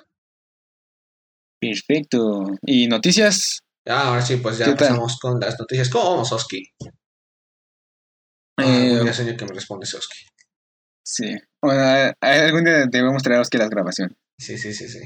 Perfecto. 1.62 2.46
¿Y 2.62 2.88
noticias? 2.88 3.60
Ah, 3.86 4.10
ahora 4.10 4.22
sí, 4.22 4.38
pues 4.38 4.58
ya 4.58 4.76
pasamos 4.76 5.20
con 5.20 5.40
las 5.40 5.60
noticias. 5.60 5.90
¿Cómo 5.90 6.12
vamos, 6.12 6.32
Oski? 6.32 6.64
Ah, 8.58 8.64
Eh, 8.66 9.14
señor 9.14 9.36
que 9.38 9.46
me 9.46 9.54
responde 9.54 9.86
Oski. 9.86 10.26
sí. 11.04 11.36
Bueno, 11.62 12.14
algún 12.22 12.64
día 12.64 12.86
debemos 12.86 13.22
traeros 13.24 13.50
que 13.50 13.58
las 13.58 13.70
grabaciones. 13.70 14.16
Sí, 14.38 14.58
sí, 14.58 14.74
sí, 14.74 14.88
sí. 14.88 15.00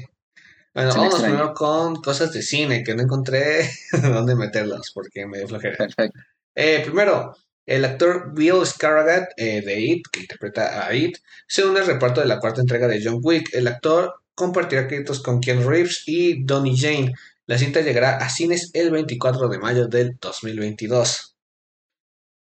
Bueno, 0.72 0.92
Se 0.92 0.98
vamos 0.98 1.20
primero 1.22 1.54
con 1.54 1.96
cosas 1.96 2.32
de 2.32 2.42
cine 2.42 2.84
que 2.84 2.94
no 2.94 3.02
encontré 3.02 3.68
dónde 4.02 4.36
meterlas 4.36 4.90
porque 4.94 5.26
me 5.26 5.38
dio 5.38 5.48
flojera. 5.48 5.76
Perfecto. 5.76 6.20
Eh, 6.54 6.80
primero, 6.84 7.34
el 7.66 7.84
actor 7.84 8.32
Bill 8.34 8.64
Skarsgård 8.64 9.28
eh, 9.36 9.62
de 9.62 9.80
It, 9.80 10.06
que 10.12 10.20
interpreta 10.20 10.86
a 10.86 10.94
It, 10.94 11.18
se 11.46 11.64
une 11.64 11.80
al 11.80 11.86
reparto 11.86 12.20
de 12.20 12.26
la 12.26 12.38
cuarta 12.38 12.60
entrega 12.60 12.86
de 12.88 13.00
John 13.02 13.20
Wick. 13.22 13.54
El 13.54 13.66
actor 13.66 14.14
compartirá 14.34 14.86
créditos 14.86 15.20
con 15.22 15.40
Ken 15.40 15.66
Reeves 15.66 16.02
y 16.06 16.44
Donnie 16.44 16.76
Jane. 16.76 17.12
La 17.46 17.58
cinta 17.58 17.80
llegará 17.80 18.16
a 18.18 18.28
cines 18.28 18.70
el 18.74 18.90
24 18.90 19.48
de 19.48 19.58
mayo 19.58 19.86
del 19.86 20.16
2022. 20.20 21.36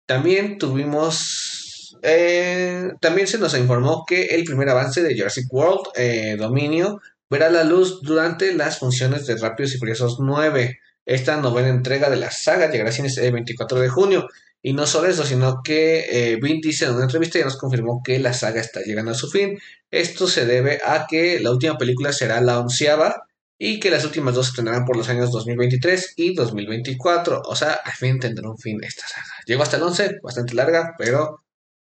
También 0.05 0.57
tuvimos... 0.57 1.97
eh, 2.01 2.91
también 3.01 3.27
se 3.27 3.37
nos 3.37 3.57
informó 3.57 4.05
que 4.07 4.27
el 4.27 4.43
primer 4.43 4.69
avance 4.69 5.03
de 5.03 5.15
Jurassic 5.15 5.51
World 5.51 5.89
eh, 5.95 6.35
Dominio 6.37 7.01
verá 7.29 7.49
la 7.49 7.63
luz 7.63 8.01
durante 8.01 8.53
las 8.53 8.79
funciones 8.79 9.25
de 9.25 9.35
Rápidos 9.37 9.75
y 9.75 9.77
Furiosos 9.77 10.17
9. 10.19 10.79
Esta 11.07 11.37
novena 11.37 11.69
entrega 11.69 12.09
de 12.09 12.17
la 12.17 12.31
saga 12.31 12.69
llegará 12.69 12.89
a 12.89 12.93
cines 12.93 13.17
el 13.17 13.31
24 13.31 13.79
de 13.79 13.87
junio. 13.87 14.27
Y 14.61 14.73
no 14.73 14.85
solo 14.85 15.07
eso, 15.07 15.23
sino 15.23 15.61
que 15.63 15.99
eh, 16.09 16.35
Vin 16.41 16.59
Diesel 16.59 16.89
en 16.89 16.95
una 16.95 17.05
entrevista 17.05 17.39
ya 17.39 17.45
nos 17.45 17.57
confirmó 17.57 18.01
que 18.03 18.19
la 18.19 18.33
saga 18.33 18.59
está 18.59 18.81
llegando 18.81 19.11
a 19.11 19.15
su 19.15 19.29
fin. 19.29 19.57
Esto 19.89 20.27
se 20.27 20.45
debe 20.45 20.81
a 20.85 21.07
que 21.07 21.39
la 21.39 21.51
última 21.51 21.77
película 21.77 22.11
será 22.11 22.41
la 22.41 22.59
onceava 22.59 23.23
y 23.57 23.79
que 23.79 23.89
las 23.89 24.03
últimas 24.03 24.35
dos 24.35 24.47
se 24.47 24.55
tendrán 24.57 24.83
por 24.83 24.97
los 24.97 25.07
años 25.07 25.31
2023 25.31 26.13
y 26.17 26.33
2024. 26.33 27.41
O 27.45 27.55
sea, 27.55 27.71
al 27.71 27.93
fin 27.93 28.19
tendrá 28.19 28.49
un 28.49 28.57
fin 28.57 28.83
esta 28.83 29.07
saga. 29.07 29.31
Llegó 29.45 29.63
hasta 29.63 29.77
el 29.77 29.83
11, 29.83 30.19
bastante 30.21 30.55
larga, 30.55 30.93
pero 30.97 31.45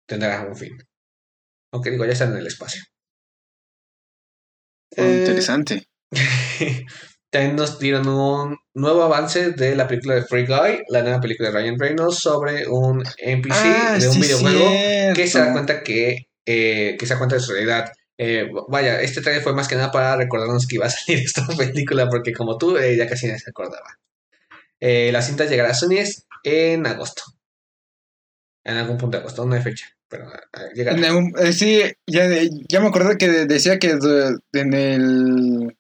tendrá 0.06 0.46
un 0.48 0.56
fin. 0.56 0.78
Aunque 1.74 1.90
digo, 1.90 2.06
ya 2.06 2.14
están 2.14 2.34
en 2.34 2.38
el 2.38 2.48
espacio. 2.48 2.84
Oh, 4.96 5.02
Eh, 5.02 5.20
interesante. 5.22 5.88
También 7.30 7.56
nos 7.58 7.78
dieron 7.78 8.08
un 8.08 8.58
nuevo 8.74 9.04
avance 9.04 9.52
de 9.52 9.76
la 9.76 9.88
película 9.88 10.16
de 10.16 10.24
Free 10.24 10.46
Guy, 10.46 10.84
la 10.90 11.02
nueva 11.02 11.20
película 11.20 11.50
de 11.52 11.60
Ryan 11.60 11.78
Reynolds 11.78 12.20
sobre 12.20 12.68
un 12.68 13.04
NPC 13.18 13.52
Ah, 13.54 13.98
de 14.00 14.08
un 14.08 14.14
sí, 14.14 14.22
videojuego 14.22 14.70
que 15.14 15.28
se 15.28 15.40
da 15.40 15.52
cuenta 15.52 15.84
que, 15.84 16.30
eh, 16.46 16.96
que 16.98 17.06
se 17.06 17.14
da 17.14 17.18
cuenta 17.18 17.36
de 17.36 17.42
su 17.42 17.52
realidad. 17.52 17.92
Eh, 18.18 18.50
vaya, 18.70 19.02
este 19.02 19.22
trailer 19.22 19.44
fue 19.44 19.54
más 19.54 19.68
que 19.68 19.76
nada 19.76 19.92
para 19.92 20.16
recordarnos 20.16 20.66
que 20.68 20.76
iba 20.76 20.86
a 20.86 20.90
salir 20.90 21.20
esta 21.24 21.46
película, 21.58 22.08
porque 22.10 22.32
como 22.34 22.58
tú, 22.58 22.78
eh, 22.78 22.96
ya 22.96 23.08
casi 23.08 23.28
nadie 23.28 23.40
se 23.40 23.50
acordaba. 23.50 24.00
Eh, 24.80 25.10
la 25.12 25.22
cinta 25.22 25.46
llegará 25.46 25.72
a 25.72 25.74
Sony's 25.74 26.26
en 26.44 26.88
agosto. 26.88 27.24
En 28.64 28.78
algún 28.78 28.98
punto 28.98 29.18
de 29.18 29.22
agosto, 29.22 29.46
no 29.46 29.56
hay 29.56 29.62
fecha, 29.62 29.86
pero 30.08 30.30
llegará. 30.74 30.98
En 30.98 31.06
algún- 31.06 31.34
sí, 31.54 31.82
ya, 32.06 32.28
ya 32.70 32.80
me 32.82 32.88
acordé 32.88 33.18
que 33.18 33.28
decía 33.46 33.80
que 33.80 33.98
en 34.54 34.74
el 34.74 35.77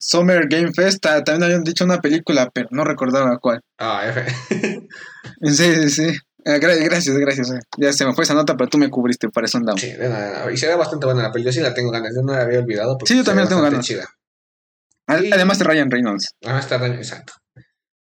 Summer 0.00 0.48
Game 0.48 0.72
Fest 0.72 1.00
ta- 1.02 1.22
también 1.22 1.44
habían 1.44 1.62
dicho 1.62 1.84
una 1.84 2.00
película, 2.00 2.50
pero 2.52 2.68
no 2.70 2.84
recordaba 2.84 3.38
cuál. 3.38 3.60
Ah, 3.78 4.02
F. 4.08 4.24
Sí, 5.42 5.74
sí, 5.74 5.90
sí. 5.90 6.16
Gra- 6.44 6.82
gracias, 6.84 7.16
gracias. 7.18 7.50
eh. 7.50 7.58
Ya 7.76 7.92
se 7.92 8.04
me 8.06 8.14
fue 8.14 8.24
esa 8.24 8.32
nota, 8.34 8.56
pero 8.56 8.68
tú 8.70 8.78
me 8.78 8.88
cubriste, 8.88 9.28
para 9.28 9.46
eso 9.46 9.58
andamos. 9.58 9.80
sí, 9.80 9.92
de 9.92 10.08
nada. 10.08 10.50
Y 10.50 10.56
se 10.56 10.66
ve 10.68 10.74
bastante 10.74 11.04
buena 11.06 11.22
la 11.22 11.30
película. 11.32 11.52
Yo 11.52 11.54
sí 11.54 11.60
la 11.60 11.74
tengo 11.74 11.90
ganas. 11.90 12.12
Yo 12.14 12.22
no 12.22 12.32
la 12.32 12.40
había 12.42 12.60
olvidado. 12.60 12.96
Sí, 13.04 13.16
yo 13.16 13.24
también 13.24 13.44
la 13.44 13.48
tengo 13.50 13.62
ganas. 13.62 13.84
chida. 13.84 14.06
Y- 15.22 15.30
Además 15.32 15.58
de 15.58 15.64
Ryan 15.66 15.90
Reynolds. 15.90 16.30
Ah, 16.46 16.58
está 16.58 16.78
daño, 16.78 16.94
exacto. 16.94 17.34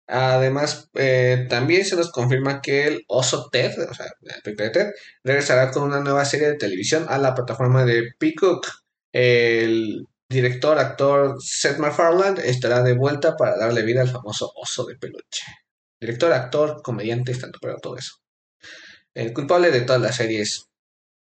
Además, 0.07 0.89
eh, 0.95 1.47
también 1.49 1.85
se 1.85 1.95
nos 1.97 2.11
confirma 2.11 2.61
que 2.61 2.87
el 2.89 3.05
oso 3.07 3.49
Ted, 3.51 3.73
o 3.89 3.95
sea, 3.95 4.07
la 4.23 4.35
película 4.43 4.67
de 4.69 4.73
Ted, 4.73 4.91
regresará 5.23 5.71
con 5.71 5.85
una 5.85 6.01
nueva 6.01 6.25
serie 6.25 6.49
de 6.49 6.57
televisión 6.57 7.07
a 7.09 7.19
la 7.19 7.35
plataforma 7.35 7.85
de 7.85 8.11
Peacock. 8.19 8.67
El 9.13 10.07
director, 10.31 10.79
actor 10.79 11.37
Seth 11.43 11.79
MacFarlane 11.79 12.41
estará 12.49 12.83
de 12.83 12.95
vuelta 12.95 13.37
para 13.37 13.59
darle 13.59 13.83
vida 13.83 14.01
al 14.01 14.09
famoso 14.09 14.53
oso 14.55 14.87
de 14.87 14.97
peluche. 14.97 15.43
Director, 16.01 16.33
actor, 16.33 16.81
comediante, 16.83 17.35
tanto 17.35 17.59
pero 17.61 17.77
todo 17.79 17.99
eso. 17.99 18.15
El 19.13 19.35
culpable 19.35 19.71
de 19.71 19.83
todas 19.83 20.01
las 20.01 20.17
series 20.17 20.67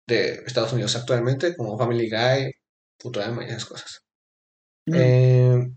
de 0.07 0.43
Estados 0.45 0.73
Unidos 0.73 0.95
actualmente, 0.95 1.55
como 1.55 1.77
Family 1.77 2.09
Guy, 2.09 2.51
Futurama 2.99 3.43
y 3.43 3.49
esas 3.49 3.65
cosas. 3.65 4.01
Mm. 4.87 4.93
Eh, 4.95 5.67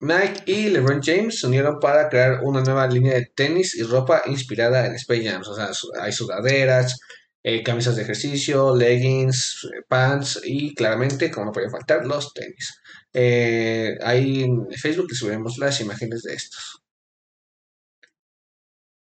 Nike 0.00 0.42
y 0.46 0.68
LeBron 0.70 1.00
James 1.02 1.40
se 1.40 1.46
unieron 1.46 1.78
para 1.80 2.08
crear 2.08 2.40
una 2.42 2.60
nueva 2.62 2.86
línea 2.86 3.14
de 3.14 3.26
tenis 3.34 3.74
y 3.76 3.84
ropa 3.84 4.22
inspirada 4.26 4.86
en 4.86 4.94
Space 4.96 5.24
Jam. 5.24 5.42
O 5.46 5.54
sea, 5.54 5.70
hay 6.02 6.12
sudaderas, 6.12 6.98
eh, 7.44 7.62
camisas 7.62 7.94
de 7.94 8.02
ejercicio, 8.02 8.74
leggings, 8.74 9.68
pants 9.86 10.40
y 10.42 10.74
claramente, 10.74 11.30
como 11.30 11.46
no 11.46 11.52
podía 11.52 11.68
faltar, 11.68 12.06
los 12.06 12.32
tenis. 12.32 12.80
Eh, 13.12 13.98
ahí 14.02 14.44
en 14.44 14.66
Facebook 14.72 15.06
les 15.10 15.18
subiremos 15.18 15.58
las 15.58 15.78
imágenes 15.80 16.22
de 16.22 16.34
estos. 16.34 16.82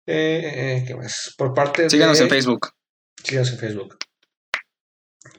Eh, 0.06 0.84
¿Qué 0.86 0.96
más? 0.96 1.32
Por 1.38 1.54
parte 1.54 1.88
Síganos 1.88 2.18
de... 2.18 2.24
en 2.24 2.30
Facebook. 2.30 2.72
Síganos 3.22 3.52
en 3.52 3.58
Facebook. 3.58 3.96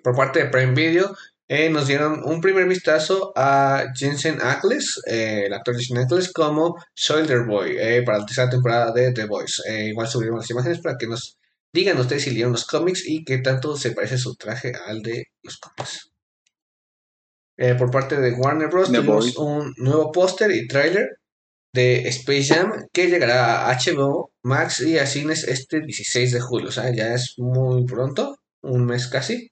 Por 0.01 0.15
parte 0.15 0.39
de 0.39 0.49
Prime 0.49 0.73
Video, 0.73 1.15
eh, 1.47 1.69
nos 1.69 1.87
dieron 1.87 2.23
un 2.23 2.41
primer 2.41 2.67
vistazo 2.67 3.33
a 3.35 3.85
Jensen 3.93 4.39
Ackles, 4.41 5.01
eh, 5.05 5.43
el 5.45 5.53
actor 5.53 5.75
Jensen 5.75 5.97
Ackles, 5.97 6.31
como 6.31 6.75
Soldier 6.93 7.43
Boy 7.45 7.75
eh, 7.77 8.03
para 8.03 8.19
la 8.19 8.25
tercera 8.25 8.49
temporada 8.49 8.91
de 8.91 9.11
The 9.11 9.25
Voice. 9.25 9.61
Igual 9.89 10.07
subiremos 10.07 10.39
las 10.43 10.49
imágenes 10.49 10.79
para 10.79 10.97
que 10.97 11.07
nos 11.07 11.37
digan 11.75 11.99
ustedes 11.99 12.23
si 12.23 12.31
leyeron 12.31 12.53
los 12.53 12.65
cómics 12.65 13.03
y 13.05 13.23
qué 13.25 13.39
tanto 13.39 13.75
se 13.75 13.91
parece 13.91 14.17
su 14.17 14.35
traje 14.35 14.71
al 14.87 15.01
de 15.01 15.25
los 15.43 15.57
cómics. 15.57 16.09
Eh, 17.57 17.75
por 17.75 17.91
parte 17.91 18.19
de 18.19 18.31
Warner 18.31 18.69
Bros. 18.69 18.91
Boys. 19.05 19.37
un 19.37 19.73
nuevo 19.77 20.11
póster 20.11 20.51
y 20.51 20.67
tráiler 20.67 21.07
de 21.73 22.07
Space 22.07 22.53
Jam 22.53 22.71
que 22.91 23.07
llegará 23.07 23.69
a 23.69 23.77
HBO 23.77 24.31
Max 24.43 24.81
y 24.81 24.97
a 24.97 25.05
cines 25.05 25.43
este 25.43 25.81
16 25.81 26.31
de 26.31 26.39
julio. 26.39 26.69
O 26.69 26.71
sea, 26.71 26.91
ya 26.93 27.13
es 27.13 27.35
muy 27.37 27.85
pronto, 27.85 28.37
un 28.61 28.85
mes 28.85 29.07
casi. 29.07 29.49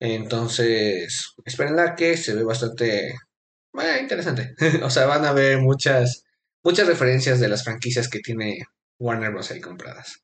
Entonces, 0.00 1.34
espérenla 1.44 1.94
que 1.94 2.16
se 2.16 2.34
ve 2.34 2.42
bastante 2.42 3.08
eh, 3.08 3.98
interesante. 4.00 4.54
o 4.82 4.90
sea, 4.90 5.06
van 5.06 5.24
a 5.24 5.32
ver 5.32 5.58
muchas, 5.58 6.24
muchas 6.64 6.88
referencias 6.88 7.38
de 7.38 7.48
las 7.48 7.62
franquicias 7.62 8.08
que 8.08 8.18
tiene 8.18 8.58
Warner 8.98 9.30
Bros. 9.30 9.50
ahí 9.52 9.60
compradas. 9.60 10.22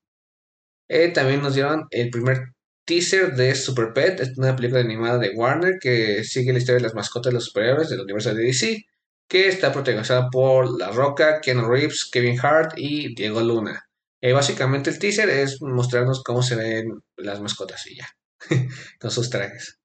Eh, 0.89 1.09
también 1.09 1.43
nos 1.43 1.55
dieron 1.55 1.87
el 1.91 2.11
primer 2.11 2.53
teaser 2.87 3.35
de 3.35 3.55
Super 3.55 3.93
Pet, 3.93 4.21
es 4.21 4.37
una 4.39 4.57
película 4.57 4.81
animada 4.81 5.19
de 5.19 5.31
Warner 5.35 5.79
que 5.79 6.25
sigue 6.25 6.53
la 6.53 6.59
historia 6.59 6.77
de 6.79 6.85
las 6.85 6.95
mascotas 6.95 7.31
de 7.31 7.35
los 7.35 7.45
superhéroes 7.45 7.91
del 7.91 8.01
universo 8.01 8.35
de 8.35 8.43
DC, 8.45 8.85
que 9.29 9.49
está 9.49 9.73
protagonizada 9.73 10.31
por 10.31 10.79
La 10.79 10.91
Roca, 10.91 11.41
Keanu 11.43 11.69
Reeves, 11.69 12.09
Kevin 12.11 12.39
Hart 12.43 12.73
y 12.79 13.15
Diego 13.15 13.41
Luna. 13.43 13.85
Eh, 14.23 14.33
básicamente 14.33 14.89
el 14.91 14.99
teaser 14.99 15.29
es 15.29 15.61
mostrarnos 15.61 16.23
cómo 16.25 16.43
se 16.43 16.57
ven 16.57 16.87
las 17.17 17.41
mascotas 17.41 17.87
y 17.87 17.97
ya, 17.97 18.09
con 19.01 19.11
sus 19.11 19.29
trajes. 19.29 19.79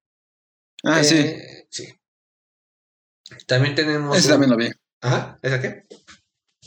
Ah, 0.86 1.04
sí. 1.04 1.18
Eh, 1.18 1.66
sí. 1.70 1.88
También 3.48 3.76
tenemos... 3.76 4.18
Ese 4.18 4.28
un- 4.28 4.34
también 4.34 4.52
lo 4.52 4.58
vi. 4.58 4.72
Ajá, 5.02 5.40
¿esa 5.42 5.62
qué? 5.62 5.84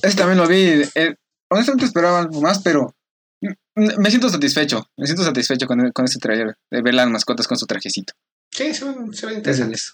Ese 0.02 0.16
también 0.16 0.38
lo 0.38 0.46
vi. 0.46 0.82
Eh, 0.94 1.14
honestamente 1.50 1.86
esperaba 1.86 2.20
algo 2.20 2.40
más, 2.40 2.62
pero 2.62 2.94
me 3.76 4.10
siento 4.10 4.28
satisfecho. 4.28 4.84
Me 4.96 5.06
siento 5.06 5.24
satisfecho 5.24 5.66
con, 5.66 5.90
con 5.92 6.04
ese 6.04 6.18
trailer. 6.18 6.56
De 6.70 6.82
ver 6.82 6.94
las 6.94 7.08
mascotas 7.08 7.46
con 7.46 7.58
su 7.58 7.66
trajecito. 7.66 8.14
Sí, 8.50 8.72
se 8.74 8.84
ve, 8.84 8.94
se 9.12 9.26
ve 9.26 9.32
Es 9.32 9.38
interesante. 9.38 9.70
de 9.70 9.74
eso. 9.74 9.92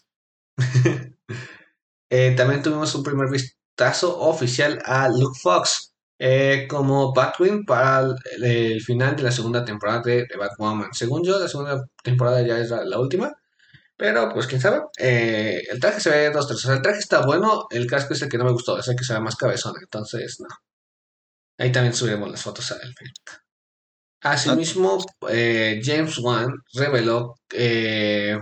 Eh, 2.14 2.34
también 2.36 2.60
tuvimos 2.62 2.94
un 2.94 3.02
primer 3.02 3.30
vistazo 3.30 4.18
oficial 4.20 4.78
a 4.84 5.08
Luke 5.08 5.38
Fox 5.40 5.94
eh, 6.18 6.66
como 6.68 7.14
Batwing 7.14 7.64
para 7.64 8.00
el, 8.00 8.44
el 8.44 8.82
final 8.82 9.16
de 9.16 9.22
la 9.22 9.32
segunda 9.32 9.64
temporada 9.64 10.02
de, 10.02 10.26
de 10.28 10.36
Batwoman. 10.38 10.92
Según 10.92 11.24
yo, 11.24 11.38
la 11.40 11.48
segunda 11.48 11.82
temporada 12.04 12.42
ya 12.42 12.58
es 12.58 12.68
la, 12.68 12.84
la 12.84 12.98
última. 13.00 13.32
Pero, 13.96 14.28
pues, 14.32 14.46
quién 14.46 14.60
sabe. 14.60 14.82
Eh, 14.98 15.62
el 15.70 15.80
traje 15.80 16.00
se 16.00 16.10
ve 16.10 16.30
dos, 16.30 16.46
tres. 16.46 16.58
O 16.58 16.66
sea, 16.68 16.74
el 16.76 16.82
traje 16.82 16.98
está 16.98 17.24
bueno. 17.24 17.66
El 17.70 17.86
casco 17.86 18.12
es 18.14 18.20
el 18.22 18.28
que 18.28 18.36
no 18.36 18.44
me 18.44 18.52
gustó. 18.52 18.78
Es 18.78 18.88
el 18.88 18.96
que 18.96 19.04
se 19.04 19.14
ve 19.14 19.20
más 19.20 19.36
cabezón. 19.36 19.74
Entonces, 19.80 20.36
no. 20.40 20.48
Ahí 21.58 21.72
también 21.72 21.94
subiremos 21.94 22.30
las 22.30 22.42
fotos 22.42 22.72
al 22.72 22.80
Facebook. 22.80 23.41
Asimismo, 24.22 25.04
eh, 25.28 25.80
James 25.82 26.18
Wan 26.18 26.54
reveló 26.74 27.34
eh, 27.52 28.38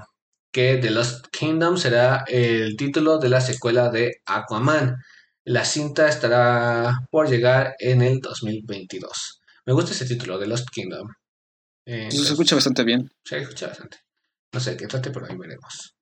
que 0.53 0.77
The 0.77 0.91
Lost 0.91 1.29
Kingdom 1.29 1.77
será 1.79 2.25
el 2.29 2.77
título 2.77 3.19
de 3.19 3.29
la 3.31 3.41
secuela 3.41 3.89
de 3.89 4.21
Aquaman. 4.27 4.97
La 5.45 5.65
cinta 5.65 6.09
estará 6.09 6.93
por 7.11 7.31
llegar 7.31 7.75
en 7.79 8.03
el 8.03 8.21
2022. 8.21 9.41
Me 9.65 9.73
gusta 9.73 9.93
ese 9.93 10.05
título, 10.05 10.39
The 10.39 10.47
Lost 10.47 10.69
Kingdom. 10.71 11.09
Eh, 11.87 12.11
se 12.11 12.23
escucha 12.23 12.57
bastante 12.57 12.85
bien. 12.85 13.11
se 13.25 13.39
escucha 13.39 13.69
bastante. 13.69 13.99
No 14.53 14.61
sé 14.61 14.77
qué 14.77 14.87
trate, 14.87 15.11
pero 15.11 15.27
ahí 15.27 15.37
veremos. 15.37 15.95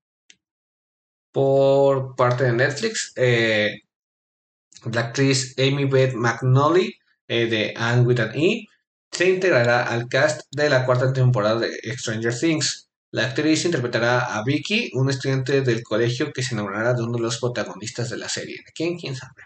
Por 1.31 2.17
parte 2.17 2.45
de 2.45 2.53
Netflix, 2.53 3.13
eh, 3.15 3.83
la 4.93 5.01
actriz 5.03 5.55
Amy 5.59 5.85
Beth 5.85 6.15
McNally 6.15 6.95
eh, 7.29 7.47
de 7.47 7.75
Anne 7.77 8.03
with 8.03 8.21
an 8.21 8.33
E 8.35 8.67
se 9.11 9.29
integrará 9.29 9.85
al 9.85 10.09
cast 10.09 10.43
de 10.51 10.71
la 10.71 10.85
cuarta 10.85 11.13
temporada 11.13 11.61
de 11.61 11.71
Stranger 11.97 12.39
Things. 12.39 12.89
La 13.11 13.25
actriz 13.25 13.65
interpretará 13.65 14.37
a 14.37 14.45
Vicky, 14.45 14.91
un 14.95 15.09
estudiante 15.09 15.63
del 15.63 15.83
colegio 15.83 16.33
que 16.33 16.43
se 16.43 16.55
enamorará 16.55 16.95
de 16.95 17.03
uno 17.03 17.17
de 17.17 17.23
los 17.23 17.39
protagonistas 17.39 18.11
de 18.11 18.19
la 18.19 18.29
serie. 18.29 18.57
¿De 18.57 18.73
quién? 18.75 18.99
¿Quién 18.99 19.17
sabe? 19.17 19.43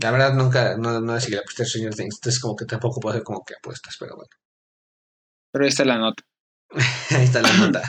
La 0.00 0.10
verdad 0.10 0.34
nunca, 0.34 0.76
no, 0.76 1.00
no 1.00 1.18
seguí 1.20 1.36
la 1.36 1.42
de 1.42 1.64
Stranger 1.64 1.94
Things, 1.94 2.16
entonces 2.16 2.40
como 2.40 2.56
que 2.56 2.66
tampoco 2.66 3.00
puedo 3.00 3.14
hacer 3.14 3.24
como 3.24 3.42
que 3.44 3.54
apuestas, 3.54 3.96
pero 3.98 4.16
bueno. 4.16 4.30
Pero 5.52 5.64
ahí 5.64 5.70
está 5.70 5.84
la 5.84 5.98
nota. 5.98 6.22
Ahí 7.10 7.24
está 7.24 7.42
la 7.42 7.52
nota. 7.54 7.82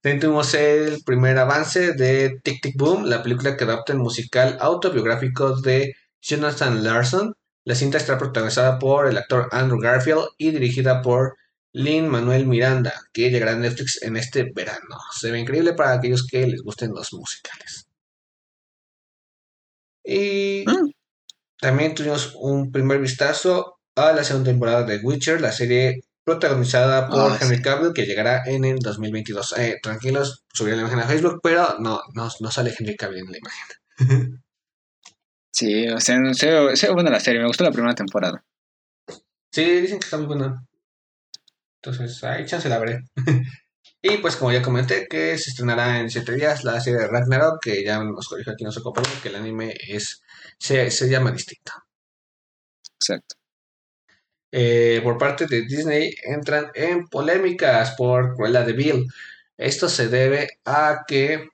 Tuvimos 0.00 0.54
el 0.54 1.02
primer 1.04 1.38
avance 1.38 1.92
de 1.92 2.40
Tic 2.42 2.62
Tic 2.62 2.76
Boom, 2.76 3.04
la 3.04 3.22
película 3.22 3.56
que 3.56 3.64
adapta 3.64 3.92
el 3.92 3.98
musical 3.98 4.56
autobiográfico 4.60 5.60
de 5.60 5.94
Jonathan 6.20 6.82
Larson. 6.82 7.34
La 7.68 7.74
cinta 7.74 7.98
estará 7.98 8.16
protagonizada 8.18 8.78
por 8.78 9.06
el 9.08 9.18
actor 9.18 9.46
Andrew 9.52 9.78
Garfield 9.78 10.28
y 10.38 10.52
dirigida 10.52 11.02
por 11.02 11.36
Lin 11.74 12.08
Manuel 12.08 12.46
Miranda, 12.46 12.94
que 13.12 13.30
llegará 13.30 13.52
a 13.52 13.56
Netflix 13.56 14.02
en 14.02 14.16
este 14.16 14.50
verano. 14.54 14.96
Se 15.20 15.30
ve 15.30 15.38
increíble 15.38 15.74
para 15.74 15.92
aquellos 15.92 16.26
que 16.26 16.46
les 16.46 16.62
gusten 16.62 16.92
los 16.92 17.12
musicales. 17.12 17.86
Y 20.02 20.64
Mm. 20.66 20.90
también 21.60 21.94
tuvimos 21.94 22.32
un 22.36 22.72
primer 22.72 23.00
vistazo 23.00 23.78
a 23.94 24.12
la 24.12 24.24
segunda 24.24 24.50
temporada 24.50 24.84
de 24.84 24.98
Witcher, 25.02 25.40
la 25.40 25.52
serie 25.52 26.00
protagonizada 26.24 27.08
por 27.08 27.32
Ah, 27.32 27.38
Henry 27.38 27.56
sí. 27.56 27.62
Cavill, 27.62 27.92
que 27.92 28.06
llegará 28.06 28.42
en 28.46 28.64
el 28.64 28.78
2022. 28.78 29.54
Eh, 29.58 29.76
tranquilos, 29.82 30.44
subiré 30.54 30.76
la 30.76 30.82
imagen 30.82 31.00
a 31.00 31.06
Facebook, 31.06 31.40
pero 31.42 31.76
no, 31.80 32.00
no, 32.14 32.30
no 32.40 32.50
sale 32.50 32.74
Henry 32.78 32.96
Cavill 32.96 33.18
en 33.26 33.32
la 33.32 33.38
imagen. 33.38 33.66
Sí, 35.58 35.88
o 35.88 35.98
sea, 35.98 36.16
se 36.34 36.50
ve, 36.52 36.76
se 36.76 36.92
buena 36.92 37.10
la 37.10 37.18
serie. 37.18 37.40
Me 37.40 37.48
gustó 37.48 37.64
la 37.64 37.72
primera 37.72 37.92
temporada. 37.92 38.44
Sí, 39.50 39.80
dicen 39.80 39.98
que 39.98 40.04
está 40.04 40.16
muy 40.16 40.26
buena. 40.26 40.64
Entonces, 41.82 42.22
ahí 42.22 42.46
chance 42.46 42.68
la 42.68 42.78
veré. 42.78 43.00
y 44.02 44.18
pues 44.18 44.36
como 44.36 44.52
ya 44.52 44.62
comenté, 44.62 45.08
que 45.08 45.36
se 45.36 45.50
estrenará 45.50 45.98
en 45.98 46.10
7 46.10 46.32
días 46.36 46.62
la 46.62 46.80
serie 46.80 47.00
de 47.00 47.08
Ragnarok, 47.08 47.58
que 47.60 47.82
ya 47.82 47.98
nos 48.04 48.28
corrigió 48.28 48.52
aquí 48.52 48.62
nuestro 48.62 48.84
compañero, 48.84 49.20
que 49.20 49.30
el 49.30 49.34
anime 49.34 49.74
es 49.88 50.22
se, 50.60 50.92
se 50.92 51.10
llama 51.10 51.32
distinto. 51.32 51.72
Exacto. 52.94 53.34
Eh, 54.52 55.00
por 55.02 55.18
parte 55.18 55.46
de 55.46 55.62
Disney 55.62 56.14
entran 56.22 56.70
en 56.74 57.08
polémicas 57.08 57.96
por 57.96 58.36
Cruella 58.36 58.62
de 58.62 58.74
Vil. 58.74 59.06
Esto 59.56 59.88
se 59.88 60.06
debe 60.06 60.46
a 60.64 61.02
que 61.04 61.48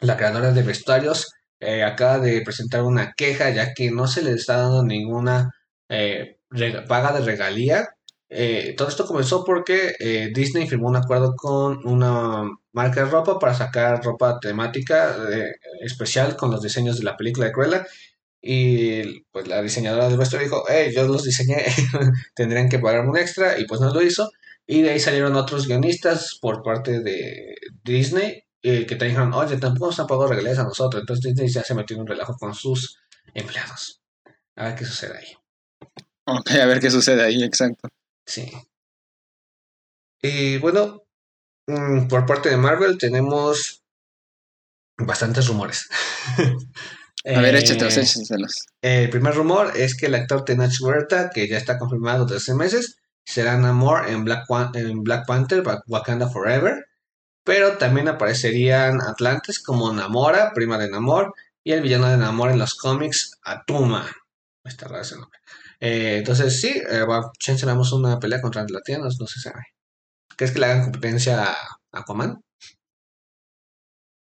la 0.00 0.18
creadora 0.18 0.52
de 0.52 0.62
vestuarios 0.62 1.32
eh, 1.60 1.84
acaba 1.84 2.18
de 2.18 2.42
presentar 2.42 2.82
una 2.82 3.12
queja 3.16 3.50
ya 3.50 3.74
que 3.74 3.90
no 3.90 4.06
se 4.08 4.22
le 4.22 4.32
está 4.32 4.56
dando 4.58 4.82
ninguna 4.84 5.50
eh, 5.88 6.38
paga 6.88 7.12
de 7.12 7.20
regalía 7.24 7.88
Eh, 8.32 8.74
todo 8.76 8.88
esto 8.88 9.06
comenzó 9.06 9.44
porque 9.44 9.94
eh, 9.98 10.30
Disney 10.34 10.68
firmó 10.68 10.88
un 10.88 10.96
acuerdo 10.96 11.34
con 11.36 11.84
una 11.86 12.44
marca 12.72 13.04
de 13.04 13.10
ropa 13.10 13.38
para 13.40 13.54
sacar 13.54 14.02
ropa 14.04 14.38
temática 14.40 15.16
especial 15.82 16.36
con 16.36 16.50
los 16.52 16.62
diseños 16.62 16.98
de 16.98 17.04
la 17.04 17.16
película 17.16 17.46
de 17.46 17.52
Cruella. 17.52 17.86
Y 18.42 19.22
pues 19.32 19.48
la 19.48 19.62
diseñadora 19.62 20.08
del 20.08 20.18
vestuario 20.18 20.48
dijo, 20.48 20.64
hey, 20.68 20.92
yo 20.94 21.06
los 21.06 21.24
diseñé, 21.24 21.64
tendrían 22.34 22.68
que 22.68 22.78
pagarme 22.78 23.10
un 23.10 23.18
extra 23.18 23.58
y 23.58 23.66
pues 23.66 23.80
no 23.80 23.92
lo 23.92 24.02
hizo. 24.02 24.30
Y 24.66 24.82
de 24.82 24.90
ahí 24.90 25.00
salieron 25.00 25.36
otros 25.36 25.66
guionistas 25.66 26.38
por 26.40 26.62
parte 26.62 27.00
de 27.00 27.56
Disney 27.84 28.44
que 28.62 28.96
te 28.96 29.04
dijeron, 29.06 29.32
oye, 29.32 29.56
tampoco 29.56 29.86
nos 29.86 30.00
han 30.00 30.06
pagado 30.06 30.28
regalías 30.28 30.58
a 30.58 30.64
nosotros. 30.64 31.00
Entonces 31.00 31.24
Disney 31.24 31.48
ya 31.48 31.62
se 31.62 31.74
metió 31.74 31.96
en 31.96 32.02
un 32.02 32.08
relajo 32.08 32.36
con 32.36 32.54
sus 32.54 32.98
empleados. 33.34 34.00
A 34.56 34.64
ver 34.64 34.74
qué 34.76 34.84
sucede 34.84 35.18
ahí. 35.18 35.36
Ok, 36.26 36.50
a 36.52 36.66
ver 36.66 36.80
qué 36.80 36.90
sucede 36.90 37.22
ahí, 37.22 37.42
exacto. 37.42 37.88
Sí. 38.26 38.52
Y 40.22 40.58
bueno, 40.58 41.02
mm, 41.66 42.08
por 42.08 42.26
parte 42.26 42.50
de 42.50 42.56
Marvel 42.56 42.98
tenemos 42.98 43.82
bastantes 44.98 45.46
rumores. 45.48 45.88
A 47.22 47.40
ver, 47.42 47.54
échatelos, 47.54 47.98
eh, 47.98 48.00
échatelos. 48.00 48.52
El 48.80 49.10
primer 49.10 49.34
rumor 49.34 49.72
es 49.76 49.94
que 49.94 50.06
el 50.06 50.14
actor 50.14 50.44
Tenach 50.44 50.80
Huerta, 50.80 51.28
que 51.28 51.46
ya 51.46 51.58
está 51.58 51.78
confirmado 51.78 52.24
desde 52.24 52.38
hace 52.38 52.54
meses, 52.54 52.96
será 53.26 53.58
Namor 53.58 54.08
en 54.08 54.24
Black, 54.24 54.46
en 54.74 55.02
Black 55.02 55.26
Panther, 55.26 55.62
Wakanda 55.86 56.30
Forever. 56.30 56.86
Pero 57.44 57.78
también 57.78 58.08
aparecerían 58.08 59.00
Atlantes 59.00 59.60
como 59.60 59.92
Namora, 59.92 60.52
prima 60.54 60.78
de 60.78 60.90
Namor, 60.90 61.34
y 61.64 61.72
el 61.72 61.82
villano 61.82 62.08
de 62.08 62.16
Namor 62.16 62.50
en 62.50 62.58
los 62.58 62.74
cómics, 62.74 63.38
Atuma. 63.42 64.10
Está 64.64 64.88
raro 64.88 65.02
ese 65.02 65.16
nombre. 65.16 65.38
Eh, 65.80 66.16
entonces, 66.18 66.60
sí, 66.60 66.68
eh, 66.68 67.06
chance 67.38 67.66
una 67.66 68.18
pelea 68.18 68.42
contra 68.42 68.66
latinos, 68.68 69.16
no 69.18 69.26
se 69.26 69.40
sabe. 69.40 69.62
¿Crees 70.36 70.52
que 70.52 70.58
le 70.58 70.66
hagan 70.66 70.84
competencia 70.84 71.44
a 71.44 71.56
Aquaman? 71.92 72.40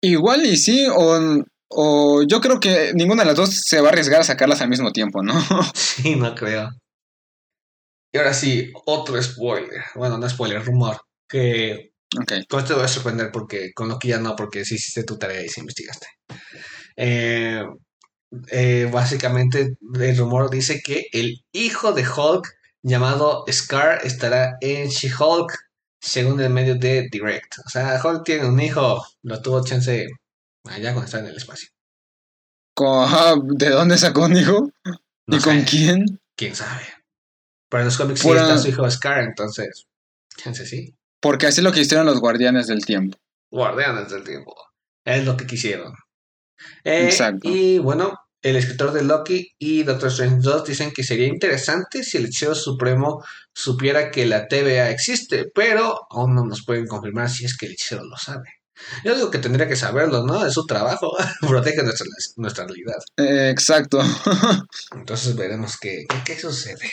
Igual 0.01 0.47
y 0.47 0.57
sí, 0.57 0.87
o, 0.89 1.45
o 1.69 2.23
yo 2.27 2.41
creo 2.41 2.59
que 2.59 2.93
ninguna 2.95 3.23
de 3.23 3.29
las 3.29 3.37
dos 3.37 3.61
se 3.65 3.81
va 3.81 3.89
a 3.89 3.93
arriesgar 3.93 4.21
a 4.21 4.25
sacarlas 4.25 4.61
al 4.63 4.69
mismo 4.69 4.93
tiempo, 4.93 5.23
¿no? 5.23 5.35
sí, 5.75 6.17
no 6.17 6.35
creo. 6.35 6.71
Y 8.13 8.19
ahora 8.19 8.35
sí, 8.35 8.73
otro 8.87 9.21
spoiler. 9.23 9.85
Bueno, 9.95 10.19
no 10.19 10.29
spoiler, 10.29 10.65
rumor. 10.65 11.01
Que 11.29 11.92
okay. 12.21 12.45
con 12.47 12.61
esto 12.61 12.75
te 12.75 12.75
voy 12.75 12.85
a 12.85 12.89
sorprender 12.89 13.31
porque 13.33 13.73
con 13.73 13.89
lo 13.89 13.99
que 13.99 14.09
ya 14.09 14.19
no, 14.19 14.37
porque 14.37 14.65
sí 14.65 14.77
hiciste 14.77 15.05
tu 15.05 15.19
tarea 15.19 15.43
y 15.43 15.49
sí 15.49 15.61
investigaste. 15.61 16.07
Eh, 16.97 17.65
eh, 18.51 18.89
básicamente 18.91 19.77
el 20.01 20.17
rumor 20.17 20.51
dice 20.51 20.81
que 20.83 21.07
el 21.13 21.45
hijo 21.53 21.93
de 21.93 22.07
Hulk 22.09 22.47
llamado 22.83 23.45
Scar 23.51 24.01
estará 24.05 24.57
en 24.61 24.89
She-Hulk 24.89 25.53
según 26.01 26.41
el 26.41 26.51
medio 26.51 26.77
de 26.77 27.09
Direct. 27.11 27.59
O 27.65 27.69
sea, 27.69 28.01
Hulk 28.03 28.25
tiene 28.25 28.47
un 28.47 28.61
hijo, 28.61 29.05
lo 29.23 29.41
tuvo 29.41 29.65
chance 29.65 30.07
allá 30.65 30.93
cuando 30.93 31.05
estaba 31.05 31.25
en 31.25 31.31
el 31.31 31.37
espacio. 31.37 31.69
¿De 33.55 33.71
dónde 33.71 33.99
sacó 33.99 34.25
un 34.25 34.37
hijo? 34.37 34.71
¿Y 35.27 35.39
con 35.39 35.63
quién? 35.63 36.21
¿Quién 36.37 36.57
sabe? 36.57 36.83
Pero 37.69 37.83
en 37.83 37.87
los 37.87 37.97
cómics 37.97 38.21
sí 38.21 38.31
está 38.31 38.59
su 38.59 38.69
hijo 38.69 38.91
Scar, 38.91 39.23
entonces, 39.23 39.87
chance 40.37 40.67
sí. 40.67 40.95
Porque 41.23 41.47
así 41.47 41.61
es 41.61 41.65
lo 41.65 41.73
que 41.73 41.81
hicieron 41.81 42.05
los 42.05 42.21
Guardianes 42.21 42.67
del 42.67 42.85
Tiempo. 42.85 43.17
Guardianes 43.51 44.11
del 44.11 44.25
Tiempo. 44.25 44.55
Es 45.05 45.25
lo 45.25 45.37
que 45.37 45.47
quisieron. 45.47 45.95
Eh, 46.85 47.05
Exacto. 47.05 47.49
Y 47.49 47.79
bueno, 47.79 48.13
el 48.43 48.57
escritor 48.57 48.93
de 48.93 49.05
Loki 49.05 49.53
y 49.59 49.85
Doctor 49.85 50.09
Strange 50.09 50.39
2 50.41 50.65
dicen 50.65 50.91
que 50.91 51.05
sería 51.05 51.29
interesante 51.29 52.03
si 52.03 52.19
el 52.19 52.27
hechicero 52.27 52.57
supremo 52.57 53.25
supiera 53.55 54.11
que 54.11 54.27
la 54.27 54.49
TVA 54.49 54.91
existe, 54.91 55.47
pero 55.55 55.97
aún 56.11 56.35
no 56.35 56.45
nos 56.45 56.65
pueden 56.65 56.87
confirmar 56.89 57.31
si 57.31 57.45
es 57.45 57.57
que 57.57 57.67
el 57.67 57.73
hechicero 57.73 58.05
lo 58.05 58.17
sabe. 58.17 58.49
Yo 59.05 59.15
digo 59.15 59.31
que 59.31 59.39
tendría 59.39 59.69
que 59.69 59.77
saberlo, 59.77 60.25
¿no? 60.25 60.45
Es 60.45 60.55
su 60.55 60.67
trabajo, 60.67 61.13
protege 61.41 61.85
nuestra, 61.85 62.07
nuestra 62.37 62.67
realidad. 62.67 62.99
Eh, 63.17 63.51
exacto. 63.51 64.01
Entonces 64.93 65.37
veremos 65.37 65.77
qué, 65.79 66.05
qué, 66.25 66.37
sucede. 66.37 66.91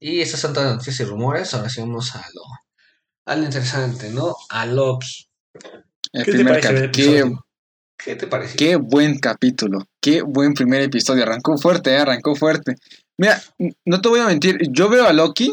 Y 0.00 0.20
estas 0.20 0.40
son 0.40 0.54
todas 0.54 0.68
las 0.68 0.76
noticias 0.78 1.00
y 1.00 1.10
rumores. 1.10 1.52
Ahora 1.52 1.68
sí 1.68 1.80
vamos 1.80 2.14
a 2.16 2.24
lo, 2.32 2.42
a 3.26 3.36
lo 3.36 3.44
interesante, 3.44 4.10
¿no? 4.10 4.36
A 4.48 4.66
Loki. 4.66 5.26
El 6.12 6.24
¿Qué 6.24 6.32
te 6.32 6.44
parece 6.44 6.90
¿Qué 8.04 8.16
te 8.16 8.26
parece? 8.26 8.56
Qué 8.56 8.76
buen 8.76 9.18
capítulo, 9.18 9.86
qué 10.00 10.22
buen 10.22 10.54
primer 10.54 10.82
episodio. 10.82 11.22
Arrancó 11.22 11.56
fuerte, 11.56 11.92
¿eh? 11.92 11.98
arrancó 11.98 12.34
fuerte. 12.34 12.74
Mira, 13.16 13.40
no 13.84 14.00
te 14.00 14.08
voy 14.08 14.20
a 14.20 14.26
mentir, 14.26 14.58
yo 14.70 14.88
veo 14.88 15.06
a 15.06 15.12
Loki 15.12 15.52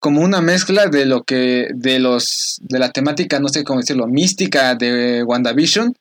como 0.00 0.20
una 0.20 0.40
mezcla 0.40 0.86
de 0.86 1.06
lo 1.06 1.22
que, 1.22 1.68
de 1.74 1.98
los, 1.98 2.58
de 2.60 2.78
la 2.78 2.90
temática, 2.90 3.38
no 3.38 3.48
sé 3.48 3.64
cómo 3.64 3.80
decirlo, 3.80 4.06
mística 4.08 4.74
de 4.74 5.22
WandaVision 5.22 5.94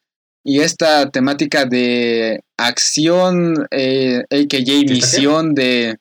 y 0.44 0.62
esta 0.62 1.10
temática 1.10 1.66
de 1.66 2.42
acción, 2.58 3.68
eh, 3.72 4.24
AKJ 4.30 4.86
misión 4.90 5.54
de, 5.54 5.98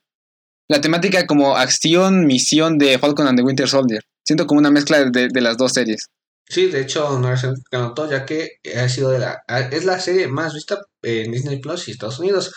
la 0.68 0.80
temática 0.80 1.26
como 1.26 1.56
acción, 1.56 2.26
misión 2.26 2.78
de 2.78 2.98
Falcon 2.98 3.26
and 3.26 3.38
the 3.38 3.44
Winter 3.44 3.68
Soldier. 3.68 4.02
Siento 4.24 4.46
como 4.46 4.60
una 4.60 4.70
mezcla 4.70 5.04
de 5.04 5.40
las 5.40 5.56
dos 5.56 5.72
series. 5.72 6.08
Sí, 6.46 6.66
de 6.66 6.82
hecho, 6.82 7.18
no 7.18 7.32
es 7.32 7.42
que 7.70 7.76
anotó, 7.76 8.08
ya 8.10 8.26
que 8.26 8.60
ha 8.76 8.88
sido 8.88 9.10
de 9.10 9.18
la, 9.18 9.42
es 9.70 9.84
la 9.84 9.98
serie 9.98 10.28
más 10.28 10.52
vista 10.52 10.78
en 11.02 11.32
Disney 11.32 11.58
Plus 11.58 11.88
y 11.88 11.92
Estados 11.92 12.18
Unidos, 12.18 12.52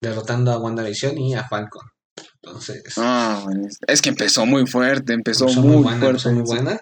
derrotando 0.00 0.52
a 0.52 0.58
WandaVision 0.58 1.18
y 1.18 1.34
a 1.34 1.48
Falcon. 1.48 1.86
Entonces. 2.34 2.94
Ah, 2.98 3.46
es 3.86 4.02
que 4.02 4.10
empezó 4.10 4.44
muy 4.44 4.66
fuerte, 4.66 5.14
empezó, 5.14 5.46
muy, 5.46 5.82
buena, 5.82 6.00
fuerte. 6.00 6.30
muy 6.30 6.42
buena. 6.42 6.80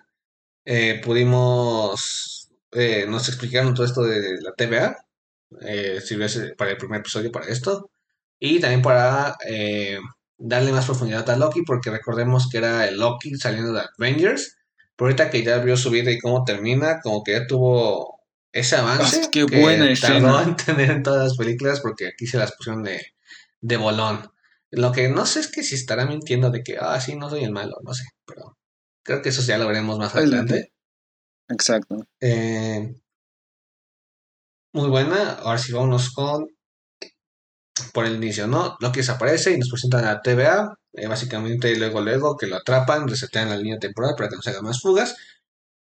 Eh, 0.65 1.01
pudimos. 1.05 2.51
Eh, 2.73 3.07
nos 3.09 3.29
explicaron 3.29 3.75
todo 3.75 3.87
esto 3.87 4.03
de 4.03 4.41
la 4.41 4.53
TVA. 4.53 4.97
Eh, 5.63 6.01
sirvió 6.05 6.27
para 6.57 6.73
el 6.73 6.77
primer 6.77 7.01
episodio 7.01 7.31
para 7.31 7.47
esto. 7.47 7.91
Y 8.41 8.61
también 8.61 8.83
para 8.83 9.37
eh, 9.49 9.99
darle 10.39 10.73
más 10.73 10.87
profundidad 10.87 11.29
a 11.29 11.37
Loki, 11.37 11.63
porque 11.63 11.91
recordemos 11.91 12.49
que 12.51 12.59
era 12.59 12.87
el 12.87 12.99
Loki 12.99 13.35
saliendo 13.37 13.73
de 13.73 13.83
Avengers 13.99 14.59
pero 14.99 15.11
ahorita 15.11 15.31
que 15.31 15.45
ya 15.45 15.59
vio 15.59 15.77
su 15.77 15.91
vida 15.91 16.11
y 16.11 16.19
cómo 16.19 16.43
termina, 16.43 16.99
como 17.01 17.23
que 17.23 17.31
ya 17.31 17.47
tuvo 17.47 18.21
ese 18.51 18.75
avance. 18.75 19.21
Ah, 19.23 19.29
qué 19.31 19.47
que 19.47 19.61
buena 19.61 19.89
tardó 19.95 20.43
en 20.43 20.57
tener 20.67 20.91
en 20.91 21.05
todas 21.05 21.23
las 21.23 21.37
películas 21.37 21.81
porque 21.81 22.09
aquí 22.09 22.27
se 22.27 22.37
las 22.37 22.51
pusieron 22.57 22.83
de, 22.83 23.01
de 23.61 23.77
bolón. 23.77 24.29
Lo 24.73 24.91
que 24.91 25.09
no 25.09 25.25
sé 25.25 25.39
es 25.39 25.53
que 25.53 25.63
si 25.63 25.77
estará 25.77 26.05
mintiendo 26.05 26.51
de 26.51 26.65
que, 26.65 26.79
ah, 26.81 27.01
sí, 27.01 27.15
no 27.15 27.31
soy 27.31 27.45
el 27.45 27.53
malo, 27.53 27.77
no 27.85 27.95
sé, 27.95 28.07
pero 28.27 28.59
creo 29.05 29.23
que 29.23 29.29
eso 29.29 29.41
ya 29.43 29.57
lo 29.57 29.69
veremos 29.69 30.01
más 30.01 30.17
adelante. 30.17 30.73
Exacto. 31.49 32.05
Eh, 32.21 32.93
muy 34.73 34.89
buena. 34.89 35.35
Ahora 35.35 35.59
sí, 35.59 35.73
vámonos 35.73 36.11
con 36.11 36.49
por 37.93 38.07
el 38.07 38.17
inicio, 38.17 38.47
¿no? 38.47 38.77
Loki 38.81 39.01
desaparece 39.01 39.53
y 39.53 39.59
nos 39.59 39.71
presentan 39.71 40.05
a 40.05 40.15
la 40.15 40.23
TVA. 40.23 40.75
Eh, 40.95 41.07
básicamente 41.07 41.75
luego 41.77 42.01
luego 42.01 42.37
que 42.37 42.47
lo 42.47 42.57
atrapan, 42.57 43.09
resetean 43.09 43.51
la 43.51 43.57
línea 43.57 43.79
temporal 43.79 44.15
para 44.17 44.29
que 44.29 44.37
no 44.37 44.43
se 44.43 44.51
hagan 44.51 44.65
más 44.65 44.81
fugas. 44.81 45.17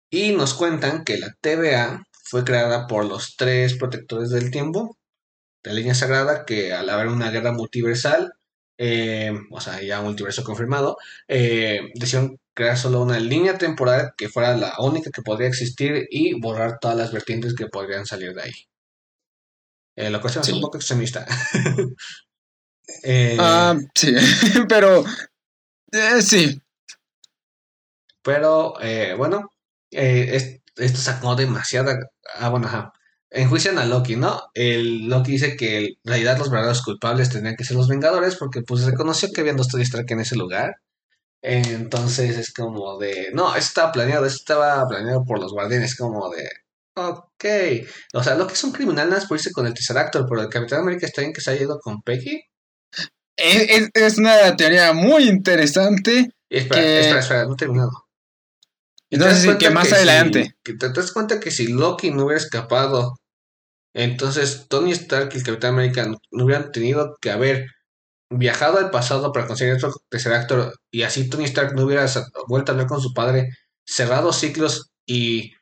Y 0.09 0.33
nos 0.33 0.53
cuentan 0.53 1.03
que 1.03 1.17
la 1.17 1.33
TVA 1.41 2.03
fue 2.23 2.43
creada 2.43 2.87
por 2.87 3.05
los 3.05 3.35
tres 3.37 3.75
protectores 3.77 4.29
del 4.29 4.51
tiempo, 4.51 4.97
de 5.63 5.71
la 5.71 5.77
línea 5.77 5.95
sagrada, 5.95 6.45
que 6.45 6.73
al 6.73 6.89
haber 6.89 7.07
una 7.07 7.31
guerra 7.31 7.53
multiversal, 7.53 8.33
eh, 8.77 9.33
o 9.51 9.61
sea, 9.61 9.81
ya 9.81 10.01
multiverso 10.01 10.43
confirmado, 10.43 10.97
eh, 11.27 11.81
decidieron 11.95 12.39
crear 12.53 12.77
solo 12.77 13.01
una 13.01 13.19
línea 13.19 13.57
temporal 13.57 14.13
que 14.17 14.29
fuera 14.29 14.57
la 14.57 14.73
única 14.79 15.11
que 15.11 15.21
podría 15.21 15.47
existir 15.49 16.07
y 16.11 16.39
borrar 16.39 16.79
todas 16.79 16.97
las 16.97 17.11
vertientes 17.13 17.55
que 17.55 17.67
podrían 17.67 18.05
salir 18.05 18.33
de 18.33 18.43
ahí. 18.43 18.53
La 19.97 20.21
cuestión 20.21 20.43
es 20.43 20.53
un 20.53 20.61
poco 20.61 20.77
extremista. 20.77 21.25
Eh, 23.03 23.35
ah, 23.39 23.75
sí, 23.95 24.13
pero 24.69 25.03
eh, 25.91 26.21
sí. 26.21 26.61
Pero 28.21 28.79
eh, 28.81 29.15
bueno, 29.17 29.51
esto 29.89 30.99
sacó 31.01 31.35
demasiada. 31.35 31.97
Ah, 32.35 32.49
bueno, 32.49 32.67
ajá. 32.67 32.93
Enjuician 33.29 33.77
a 33.77 33.85
Loki, 33.85 34.15
¿no? 34.15 34.43
El 34.53 35.07
Loki 35.07 35.33
dice 35.33 35.57
que 35.57 35.79
en 35.85 35.95
realidad 36.03 36.37
los 36.37 36.49
verdaderos 36.49 36.83
culpables 36.83 37.29
tendrían 37.29 37.55
que 37.55 37.65
ser 37.65 37.75
los 37.75 37.89
Vengadores 37.89 38.35
porque 38.35 38.61
pues 38.61 38.83
reconoció 38.85 39.29
que 39.31 39.41
habían 39.41 39.57
dos 39.57 39.67
Tony 39.67 39.83
Stark 39.83 40.05
en 40.09 40.21
ese 40.21 40.35
lugar. 40.35 40.77
Entonces 41.41 42.37
es 42.37 42.53
como 42.53 42.97
de, 42.97 43.29
no, 43.33 43.49
esto 43.49 43.59
estaba 43.59 43.91
planeado, 43.91 44.25
esto 44.25 44.37
estaba 44.39 44.87
planeado 44.87 45.23
por 45.25 45.39
los 45.39 45.53
guardianes, 45.53 45.95
como 45.95 46.29
de, 46.29 46.49
ok. 46.97 47.45
O 48.13 48.23
sea, 48.23 48.35
Loki 48.35 48.53
es 48.53 48.63
un 48.63 48.71
criminal 48.71 49.07
nada 49.07 49.19
más 49.19 49.27
por 49.27 49.37
irse 49.37 49.51
con 49.51 49.65
el 49.65 49.73
tercer 49.73 49.97
actor, 49.97 50.25
pero 50.27 50.41
el 50.41 50.49
Capitán 50.49 50.81
América 50.81 51.05
está 51.05 51.21
bien 51.21 51.33
que 51.33 51.41
se 51.41 51.51
haya 51.51 51.63
ido 51.63 51.79
con 51.79 52.01
Peggy. 52.01 52.41
Es, 53.37 54.17
una 54.17 54.55
teoría 54.55 54.93
muy 54.93 55.29
interesante. 55.29 56.31
Espera, 56.49 56.81
espera, 56.81 57.19
espera, 57.19 57.45
no 57.45 57.53
he 57.53 57.57
terminado. 57.57 57.91
Entonces, 59.09 59.55
que 59.57 59.69
más 59.69 59.93
adelante. 59.93 60.55
te, 60.63 60.89
das 60.89 61.11
cuenta 61.11 61.39
que 61.39 61.51
si 61.51 61.67
Loki 61.67 62.11
no 62.11 62.25
hubiera 62.25 62.41
escapado, 62.41 63.15
entonces 63.93 64.67
Tony 64.67 64.91
Stark 64.91 65.29
y 65.33 65.37
el 65.37 65.43
Capitán 65.43 65.73
América 65.73 66.05
no 66.05 66.45
hubieran 66.45 66.71
tenido 66.71 67.15
que 67.21 67.31
haber 67.31 67.67
viajado 68.29 68.79
al 68.79 68.91
pasado 68.91 69.31
para 69.31 69.47
conseguir 69.47 69.75
otro 69.75 69.93
tercer 70.09 70.33
actor 70.33 70.73
y 70.91 71.03
así 71.03 71.29
Tony 71.29 71.45
Stark 71.45 71.73
no 71.75 71.85
hubiera 71.85 72.05
vuelto 72.47 72.71
a 72.71 72.73
hablar 72.73 72.87
con 72.87 73.01
su 73.01 73.13
padre, 73.13 73.47
cerrado 73.85 74.33
ciclos 74.33 74.89
y 75.05 75.53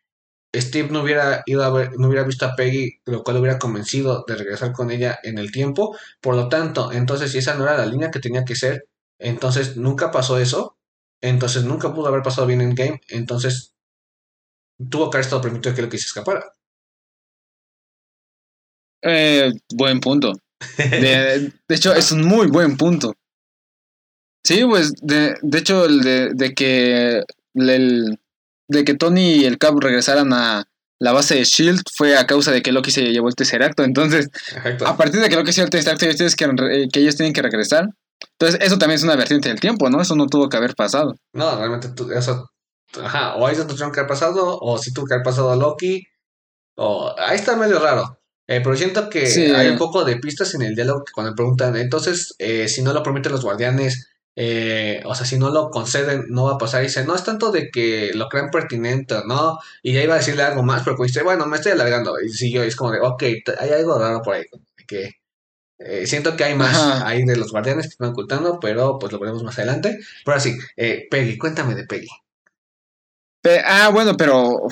Steve 0.61 0.89
no 0.91 1.01
hubiera 1.01 1.43
ido 1.45 1.63
a 1.63 1.69
ver, 1.69 1.91
no 1.97 2.07
hubiera 2.07 2.25
visto 2.25 2.45
a 2.45 2.55
Peggy, 2.55 2.99
lo 3.05 3.23
cual 3.23 3.37
hubiera 3.37 3.59
convencido 3.59 4.23
de 4.27 4.35
regresar 4.35 4.71
con 4.71 4.91
ella 4.91 5.19
en 5.23 5.37
el 5.37 5.51
tiempo. 5.51 5.97
Por 6.21 6.35
lo 6.35 6.49
tanto, 6.49 6.91
entonces 6.91 7.31
si 7.31 7.39
esa 7.39 7.55
no 7.55 7.63
era 7.63 7.77
la 7.77 7.85
línea 7.85 8.11
que 8.11 8.19
tenía 8.19 8.45
que 8.45 8.55
ser, 8.55 8.87
entonces 9.19 9.77
nunca 9.77 10.11
pasó 10.11 10.39
eso. 10.39 10.77
Entonces 11.21 11.63
nunca 11.63 11.93
pudo 11.93 12.07
haber 12.07 12.21
pasado 12.21 12.47
bien 12.47 12.61
en 12.61 12.75
game. 12.75 13.01
Entonces 13.09 13.73
tuvo 14.89 15.09
que 15.09 15.17
haber 15.17 15.25
estado 15.25 15.41
permitido 15.41 15.75
que 15.75 15.81
lo 15.81 15.89
quise 15.89 16.05
escapar. 16.05 16.43
Eh, 19.01 19.51
buen 19.73 19.99
punto. 19.99 20.33
De, 20.77 21.51
hecho, 21.69 21.93
es 21.93 22.11
un 22.11 22.25
muy 22.25 22.47
buen 22.47 22.77
punto. 22.77 23.13
Sí, 24.43 24.63
pues, 24.65 24.93
de, 25.01 25.35
de 25.41 25.57
hecho, 25.57 25.85
el 25.85 26.01
de, 26.01 26.33
de 26.33 26.53
que 26.53 27.23
el, 27.55 28.19
de 28.67 28.83
que 28.83 28.93
Tony 28.93 29.35
y 29.35 29.45
el 29.45 29.57
Cap 29.57 29.75
regresaran 29.79 30.33
a 30.33 30.65
la 30.99 31.11
base 31.11 31.35
de 31.35 31.43
Shield 31.43 31.81
fue 31.93 32.17
a 32.17 32.25
causa 32.25 32.51
de 32.51 32.61
que 32.61 32.71
Loki 32.71 32.91
se 32.91 33.11
llevó 33.11 33.27
el 33.27 33.35
tercer 33.35 33.61
acto. 33.63 33.83
Entonces, 33.83 34.29
a 34.85 34.97
partir 34.97 35.21
de 35.21 35.29
que 35.29 35.35
Loki 35.35 35.51
se 35.51 35.61
llevó 35.61 35.65
el 35.65 35.71
tercer 35.71 35.93
acto, 35.93 36.05
ellos 36.05 36.35
que, 36.35 36.87
que 36.91 36.99
ellos 36.99 37.15
tienen 37.15 37.33
que 37.33 37.41
regresar. 37.41 37.87
Entonces, 38.39 38.59
eso 38.61 38.77
también 38.77 38.95
es 38.95 39.03
una 39.03 39.15
vertiente 39.15 39.49
del 39.49 39.59
tiempo, 39.59 39.89
¿no? 39.89 40.01
Eso 40.01 40.15
no 40.15 40.27
tuvo 40.27 40.49
que 40.49 40.57
haber 40.57 40.73
pasado. 40.75 41.15
No, 41.33 41.57
realmente 41.57 41.89
eso. 42.15 42.49
Ajá, 43.01 43.35
o 43.35 43.45
ahí 43.45 43.55
se 43.55 43.65
tuvieron 43.65 43.91
que 43.91 43.99
haber 43.99 44.09
pasado, 44.09 44.57
o 44.59 44.77
si 44.77 44.93
tuvo 44.93 45.05
que 45.05 45.15
haber 45.15 45.25
pasado 45.25 45.51
a 45.51 45.55
Loki. 45.55 46.03
O 46.77 47.13
ahí 47.17 47.35
está 47.35 47.55
medio 47.55 47.79
raro. 47.79 48.19
Eh, 48.47 48.61
pero 48.63 48.75
siento 48.75 49.09
que 49.09 49.25
hay 49.55 49.69
un 49.69 49.77
poco 49.77 50.05
de 50.05 50.17
pistas 50.17 50.53
en 50.53 50.61
el 50.61 50.75
diálogo 50.75 51.03
que 51.03 51.11
cuando 51.13 51.33
preguntan, 51.33 51.75
entonces, 51.75 52.35
eh, 52.37 52.67
si 52.67 52.83
no 52.83 52.93
lo 52.93 53.01
prometen 53.01 53.31
los 53.31 53.43
guardianes, 53.43 54.07
eh, 54.35 55.01
o 55.05 55.15
sea, 55.15 55.25
si 55.25 55.37
no 55.37 55.49
lo 55.49 55.69
conceden, 55.69 56.25
no 56.29 56.45
va 56.45 56.53
a 56.53 56.57
pasar. 56.57 56.83
Y 56.83 56.87
dice, 56.87 57.05
no 57.05 57.15
es 57.15 57.23
tanto 57.23 57.51
de 57.51 57.69
que 57.71 58.11
lo 58.13 58.27
crean 58.29 58.49
pertinente, 58.49 59.15
¿no? 59.25 59.59
Y 59.83 59.93
ya 59.93 60.03
iba 60.03 60.15
a 60.15 60.17
decirle 60.17 60.43
algo 60.43 60.63
más, 60.63 60.83
pero 60.83 60.97
dice, 61.01 61.23
bueno, 61.23 61.45
me 61.45 61.57
estoy 61.57 61.73
alargando. 61.73 62.19
Y 62.21 62.29
siguió, 62.29 62.63
y 62.63 62.67
es 62.67 62.75
como 62.75 62.91
de, 62.91 62.99
ok, 63.01 63.23
hay 63.59 63.69
algo 63.71 63.97
raro 63.99 64.21
por 64.21 64.35
ahí. 64.35 64.45
Que 64.87 65.11
siento 66.05 66.35
que 66.35 66.43
hay 66.43 66.55
más 66.55 66.75
ahí 67.03 67.25
de 67.25 67.37
los 67.37 67.51
guardianes 67.51 67.85
que 67.85 67.89
están 67.91 68.09
ocultando, 68.09 68.59
pero 68.59 68.99
pues 68.99 69.11
lo 69.11 69.19
veremos 69.19 69.43
más 69.43 69.57
adelante. 69.57 69.99
Pero 70.23 70.37
así, 70.37 70.57
Peggy, 70.75 71.37
cuéntame 71.37 71.75
de 71.75 71.85
Peggy 71.85 72.07
ah, 73.65 73.89
bueno, 73.93 74.15
pero 74.17 74.67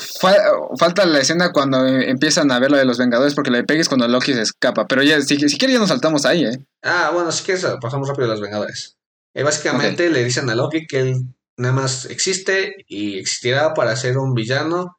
falta 0.77 1.05
la 1.05 1.19
escena 1.19 1.51
cuando 1.51 1.85
empiezan 1.85 2.51
a 2.51 2.59
ver 2.59 2.71
lo 2.71 2.77
de 2.77 2.85
los 2.85 2.97
Vengadores, 2.97 3.35
porque 3.35 3.51
la 3.51 3.57
de 3.57 3.63
Peggy 3.63 3.83
cuando 3.85 4.07
Loki 4.07 4.33
se 4.33 4.41
escapa. 4.41 4.87
Pero 4.87 5.03
ya, 5.03 5.21
si, 5.21 5.37
si 5.37 5.57
quieres, 5.57 5.75
ya 5.75 5.79
nos 5.79 5.89
saltamos 5.89 6.25
ahí, 6.25 6.45
¿eh? 6.45 6.57
Ah, 6.81 7.11
bueno, 7.13 7.31
si 7.31 7.43
quieres, 7.43 7.65
pasamos 7.81 8.07
rápido 8.07 8.25
a 8.25 8.31
los 8.31 8.41
Vengadores. 8.41 8.97
Básicamente 9.33 10.09
le 10.09 10.23
dicen 10.23 10.49
a 10.49 10.55
Loki 10.55 10.85
que 10.85 10.99
él 10.99 11.15
nada 11.57 11.73
más 11.73 12.05
existe 12.05 12.75
y 12.87 13.19
existirá 13.19 13.73
para 13.73 13.95
ser 13.95 14.17
un 14.17 14.33
villano 14.33 14.97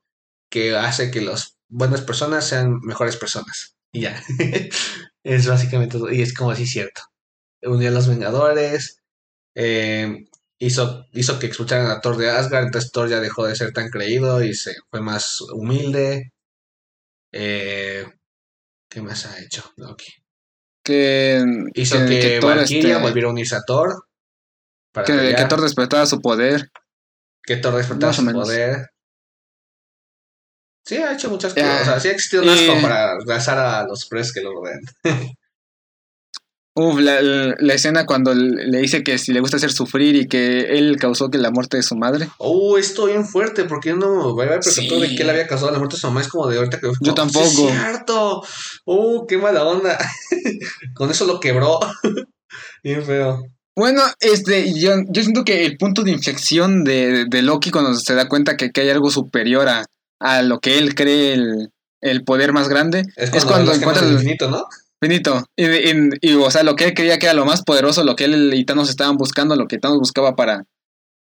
que 0.51 0.77
hace 0.77 1.11
que 1.11 1.21
las 1.21 1.57
buenas 1.69 2.03
personas 2.03 2.47
sean 2.47 2.81
mejores 2.81 3.17
personas. 3.17 3.77
Y 3.93 4.03
ya. 4.03 4.23
es 5.25 5.47
básicamente 5.47 5.99
todo. 5.99 6.13
Y 6.13 6.23
es 6.23 6.35
como 6.35 6.51
así 6.51 6.67
cierto. 6.67 7.03
Unió 7.63 7.89
a 7.89 7.93
los 7.93 8.09
Vengadores. 8.09 9.01
Eh, 9.55 10.27
hizo, 10.59 11.07
hizo 11.13 11.39
que 11.39 11.47
expulsaran 11.47 11.91
a 11.91 12.01
Thor 12.01 12.17
de 12.17 12.31
Asgard, 12.31 12.67
entonces 12.67 12.91
Thor 12.91 13.09
ya 13.09 13.21
dejó 13.21 13.47
de 13.47 13.57
ser 13.57 13.73
tan 13.73 13.89
creído 13.89 14.43
y 14.45 14.55
se 14.55 14.75
fue 14.91 15.01
más 15.01 15.41
humilde. 15.53 16.33
Eh, 17.33 18.07
¿Qué 18.89 19.03
más 19.03 19.27
ha 19.27 19.41
hecho 19.41 19.73
Loki? 19.77 20.13
Que 20.85 21.43
hizo 21.75 21.99
que, 22.07 22.41
Valkyria 22.41 22.97
este 22.97 23.03
volviera 23.03 23.29
a 23.29 23.33
unirse 23.33 23.57
a 23.57 23.63
Thor. 23.67 24.04
Que, 25.03 25.35
que, 25.37 25.45
Thor 25.47 25.61
despertara 25.61 26.07
su 26.07 26.21
poder. 26.21 26.71
Que 27.43 27.57
Thor 27.57 27.75
despertara 27.75 28.13
su 28.13 28.25
poder. 28.25 28.91
Sí, 30.87 30.97
ha 30.97 31.15
hecho 31.15 31.31
muchas 31.31 31.55
cosas. 31.55 31.83
O 31.83 31.85
sea, 31.85 32.01
sí 32.01 32.09
ha 32.09 32.13
existido 32.13 32.43
un 32.43 32.51
asco 32.51 32.81
para 32.83 33.15
lanzar 33.25 33.59
a 33.59 33.85
los 33.87 34.07
pres 34.07 34.33
que 34.33 34.43
lo 34.43 34.53
rodean. 34.53 34.81
Uf, 36.77 36.99
la, 36.99 37.23
la, 37.23 37.75
escena 37.75 38.05
cuando 38.05 38.35
le 38.35 38.79
dice 38.79 39.05
que 39.05 39.17
si 39.17 39.33
le 39.33 39.39
gusta 39.39 39.59
hacer 39.59 39.71
sufrir 39.71 40.17
y 40.17 40.27
que 40.27 40.77
él 40.77 40.97
causó 40.99 41.31
que 41.31 41.39
la 41.39 41.53
muerte 41.53 41.77
de 41.77 41.85
su 41.85 41.95
madre. 41.95 42.29
Oh, 42.39 42.77
esto 42.77 43.07
bien 43.07 43.25
fuerte, 43.25 43.63
porque 43.63 43.91
yo 43.91 43.97
no 43.97 44.35
me 44.35 44.43
había 44.43 44.59
percatado 44.59 45.01
de 45.01 45.15
que 45.15 45.23
él 45.23 45.31
había 45.31 45.47
causado 45.47 45.71
la 45.71 45.79
muerte 45.79 45.95
de 45.95 46.01
su 46.01 46.09
mamá. 46.09 46.21
Es 46.21 46.27
como 46.27 46.49
de 46.49 46.59
ahorita 46.59 46.81
que. 46.81 46.91
Yo 47.01 47.15
tampoco. 47.15 47.47
es 47.47 47.55
cierto. 47.55 48.43
Oh, 48.85 49.25
qué 49.25 49.39
mala 49.39 49.63
onda. 49.63 49.97
Con 50.95 51.13
eso 51.13 51.27
lo 51.27 51.39
quebró. 51.39 51.79
bien 52.83 53.05
feo. 53.05 53.54
Bueno, 53.77 54.03
este, 54.21 54.73
yo, 54.73 54.93
yo 55.09 55.23
siento 55.23 55.45
que 55.45 55.65
el 55.65 55.77
punto 55.77 56.05
de 56.05 56.13
inflexión 56.13 56.85
de, 56.85 57.25
de 57.29 57.43
Loki 57.43 57.71
cuando 57.71 57.95
se 57.95 58.15
da 58.15 58.29
cuenta 58.29 58.57
que, 58.57 58.71
que 58.71 58.83
hay 58.83 58.91
algo 58.91 59.11
superior 59.11 59.69
a, 59.69 59.85
a, 60.21 60.43
lo 60.43 60.61
que 60.61 60.79
él 60.79 60.95
cree 60.95 61.33
el, 61.33 61.71
el 62.01 62.23
poder 62.23 62.53
más 62.53 62.69
grande 62.69 63.05
es 63.17 63.31
cuando, 63.31 63.39
es 63.39 63.45
cuando 63.45 63.73
encuentra 63.73 64.07
el 64.07 64.13
infinito, 64.13 64.51
¿no? 64.51 64.65
Finito. 65.03 65.45
Y, 65.57 65.67
y, 66.21 66.35
o 66.35 66.51
sea, 66.51 66.63
lo 66.63 66.77
que 66.77 66.85
él 66.85 66.95
creía 66.95 67.19
que 67.19 67.27
era 67.27 67.35
lo 67.35 67.45
más 67.45 67.63
poderoso, 67.63 68.05
lo 68.05 68.15
que 68.15 68.25
él 68.25 68.55
y 68.55 68.65
Thanos 68.65 68.89
estaban 68.89 69.17
buscando, 69.17 69.57
lo 69.57 69.67
que 69.67 69.79
Thanos 69.79 69.99
buscaba 69.99 70.37
para, 70.37 70.65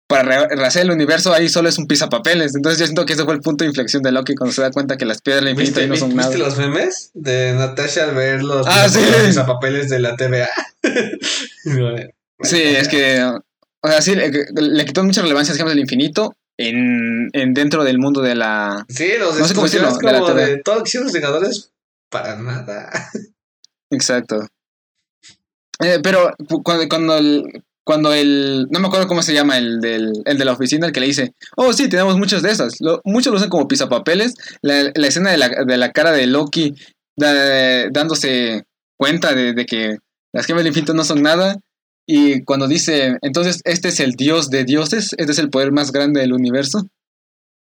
para 0.09 0.49
rehacer 0.49 0.83
el 0.83 0.91
universo, 0.91 1.33
ahí 1.33 1.49
solo 1.49 1.69
es 1.69 1.79
un 1.79 1.87
pisapapeles. 1.87 2.55
Entonces 2.57 2.81
yo 2.81 2.87
siento 2.87 3.07
que 3.07 3.13
ese 3.13 3.25
fue 3.25 3.35
el 3.35 3.41
punto 3.41 3.65
de 3.65 3.69
inflexión 3.69 4.03
de 4.03 4.11
Loki 4.11 4.35
cuando 4.35 4.53
se 4.53 4.61
da 4.61 4.71
cuenta 4.73 4.97
que 4.97 5.05
las 5.05 5.23
piedras 5.23 5.45
del 5.45 5.53
infinito 5.53 5.87
no 5.87 5.97
son 5.97 6.17
nada. 6.17 6.29
¿Viste 6.29 6.45
los 6.45 6.59
memes 6.59 7.11
de 7.15 7.55
Natasha 7.55 8.05
al 8.05 8.15
ver 8.17 8.43
los, 8.43 8.67
ah, 8.67 8.89
sí. 8.89 8.99
pisapapeles 9.25 9.89
de 9.89 10.01
la 10.01 10.17
TVA? 10.17 10.49
sí, 12.43 12.63
es 12.63 12.89
que, 12.89 13.23
o 13.23 13.89
sea, 13.89 14.03
sí, 14.03 14.15
le, 14.15 14.85
quitó 14.85 15.05
mucha 15.05 15.23
relevancia, 15.23 15.53
digamos, 15.55 15.73
del 15.73 15.81
infinito 15.81 16.35
en, 16.59 17.29
en, 17.33 17.55
dentro 17.55 17.85
del 17.85 17.99
mundo 17.99 18.21
de 18.21 18.35
la... 18.35 18.85
Sí, 18.89 19.13
los 19.19 19.39
no 19.39 19.47
sé 19.47 19.55
cómo 19.55 19.67
decirlo, 19.67 19.89
como 19.91 20.29
de, 20.29 20.35
la 20.35 20.47
de 20.49 20.59
todo 20.59 20.77
lo 20.77 20.85
que 20.85 20.99
los 20.99 21.13
Vengadores, 21.13 21.73
para 22.11 22.37
nada. 22.37 22.91
Exacto. 23.91 24.47
Eh, 25.81 26.01
pero 26.03 26.35
cuando, 26.63 26.89
cuando 26.89 27.17
el, 27.17 27.65
cuando 27.85 28.13
el, 28.13 28.69
no 28.71 28.81
me 28.81 28.87
acuerdo 28.87 29.09
cómo 29.09 29.23
se 29.23 29.33
llama 29.33 29.57
el, 29.57 29.81
del, 29.81 30.13
el 30.25 30.39
de 30.39 30.45
la 30.45 30.53
oficina, 30.53 30.87
el 30.87 30.93
que 30.93 31.01
le 31.01 31.07
dice, 31.07 31.35
oh 31.57 31.73
sí, 31.73 31.89
tenemos 31.89 32.19
muchas 32.19 32.43
de 32.43 32.51
esas. 32.51 32.77
muchos 33.05 33.33
lo 33.33 33.39
usan 33.39 33.49
como 33.49 33.67
pisapapeles. 33.67 34.35
La, 34.63 34.93
la 34.95 35.07
escena 35.07 35.31
de 35.31 35.39
la, 35.39 35.49
de 35.49 35.77
la, 35.77 35.91
cara 35.93 36.13
de 36.13 36.27
Loki 36.27 36.75
dándose 37.17 38.65
cuenta 38.97 39.35
de, 39.35 39.55
de, 39.55 39.67
que 39.67 39.97
las 40.33 40.47
gemas 40.47 40.61
del 40.63 40.69
infinito 40.69 40.95
no 40.95 41.05
son 41.05 41.23
nada. 41.23 41.57
Y 42.13 42.43
cuando 42.43 42.67
dice, 42.67 43.19
entonces 43.23 43.61
este 43.63 43.87
es 43.87 44.01
el 44.01 44.15
dios 44.15 44.51
de 44.51 44.65
dioses, 44.65 45.15
este 45.17 45.31
es 45.31 45.39
el 45.39 45.49
poder 45.49 45.71
más 45.71 45.93
grande 45.93 46.21
del 46.21 46.33
universo. 46.33 46.83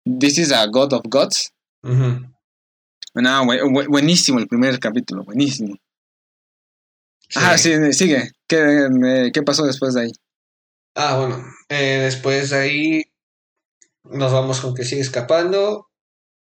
This 0.05 0.36
is 0.36 0.53
a 0.53 0.66
God 0.66 0.92
of 0.92 1.01
Gods. 1.09 1.55
buenísimo 3.88 4.38
el 4.38 4.47
primer 4.47 4.78
capítulo, 4.78 5.24
buenísimo. 5.24 5.76
Ah, 7.34 7.57
sí, 7.57 7.72
sigue. 7.95 8.32
¿Qué, 8.47 9.30
¿Qué, 9.32 9.42
pasó 9.42 9.64
después 9.64 9.95
de 9.95 10.03
ahí? 10.03 10.12
Ah, 10.95 11.16
bueno, 11.16 11.42
eh, 11.70 12.01
después 12.03 12.51
de 12.51 12.59
ahí 12.59 13.03
nos 14.03 14.30
vamos 14.30 14.61
con 14.61 14.74
que 14.74 14.84
sigue 14.84 15.01
escapando. 15.01 15.88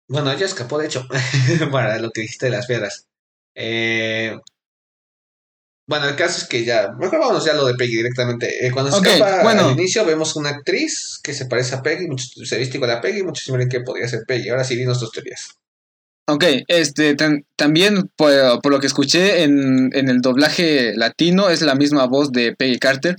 Bueno, 0.07 0.33
ya 0.37 0.45
escapó, 0.45 0.77
de 0.77 0.85
hecho, 0.85 1.05
para 1.69 1.99
lo 1.99 2.11
que 2.11 2.21
dijiste 2.21 2.45
de 2.45 2.53
las 2.53 2.65
piedras. 2.65 3.09
Eh, 3.55 4.39
bueno, 5.89 6.07
el 6.07 6.15
caso 6.15 6.41
es 6.43 6.47
que 6.47 6.63
ya, 6.63 6.93
mejor 6.99 7.19
vamos 7.19 7.43
ya 7.43 7.53
a 7.53 7.55
lo 7.55 7.65
de 7.65 7.73
Peggy 7.73 7.95
directamente. 7.95 8.63
Eh, 8.63 8.69
cuando 8.71 8.95
escapa 8.95 9.41
al 9.41 9.71
inicio 9.71 10.05
vemos 10.05 10.35
una 10.35 10.49
actriz 10.49 11.19
que 11.23 11.33
se 11.33 11.47
parece 11.47 11.73
a 11.73 11.81
Peggy, 11.81 12.05
se 12.15 12.59
viste 12.59 12.77
igual 12.77 12.91
a 12.91 13.01
Peggy, 13.01 13.23
muchos 13.23 13.51
que 13.71 13.79
podría 13.81 14.07
ser 14.07 14.19
Peggy. 14.27 14.49
Ahora 14.49 14.63
sí, 14.63 14.75
dinos 14.75 14.99
tus 14.99 15.11
teorías. 15.11 15.57
Ok, 16.27 16.43
este, 16.67 17.17
también 17.55 18.11
por, 18.15 18.69
lo 18.69 18.79
que 18.79 18.85
escuché 18.85 19.41
en, 19.41 19.89
el 19.91 20.21
doblaje 20.21 20.93
latino 20.95 21.49
es 21.49 21.63
la 21.63 21.73
misma 21.73 22.05
voz 22.05 22.31
de 22.31 22.55
Peggy 22.55 22.77
Carter. 22.77 23.15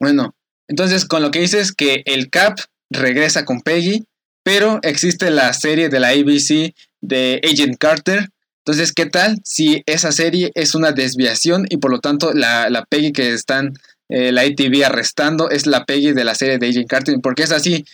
Bueno, 0.00 0.34
entonces 0.66 1.04
con 1.04 1.22
lo 1.22 1.30
que 1.30 1.38
dices 1.38 1.70
que 1.70 2.02
el 2.06 2.30
Cap 2.30 2.58
regresa 2.90 3.44
con 3.44 3.60
Peggy, 3.60 4.08
pero 4.42 4.80
existe 4.82 5.30
la 5.30 5.52
serie 5.52 5.88
de 5.88 6.00
la 6.00 6.08
ABC 6.08 6.74
de 7.00 7.40
Agent 7.44 7.78
Carter. 7.78 8.28
Entonces, 8.68 8.92
¿qué 8.92 9.06
tal 9.06 9.38
si 9.44 9.82
esa 9.86 10.12
serie 10.12 10.50
es 10.54 10.74
una 10.74 10.92
desviación 10.92 11.64
y 11.70 11.78
por 11.78 11.90
lo 11.90 12.00
tanto 12.00 12.34
la, 12.34 12.68
la 12.68 12.84
Peggy 12.84 13.12
que 13.12 13.32
están 13.32 13.72
eh, 14.10 14.30
la 14.30 14.42
ATV 14.42 14.84
arrestando 14.84 15.48
es 15.48 15.66
la 15.66 15.86
Peggy 15.86 16.12
de 16.12 16.22
la 16.22 16.34
serie 16.34 16.58
de 16.58 16.68
Agent 16.68 16.86
Carter? 16.86 17.14
Porque 17.22 17.44
es 17.44 17.50
así, 17.50 17.86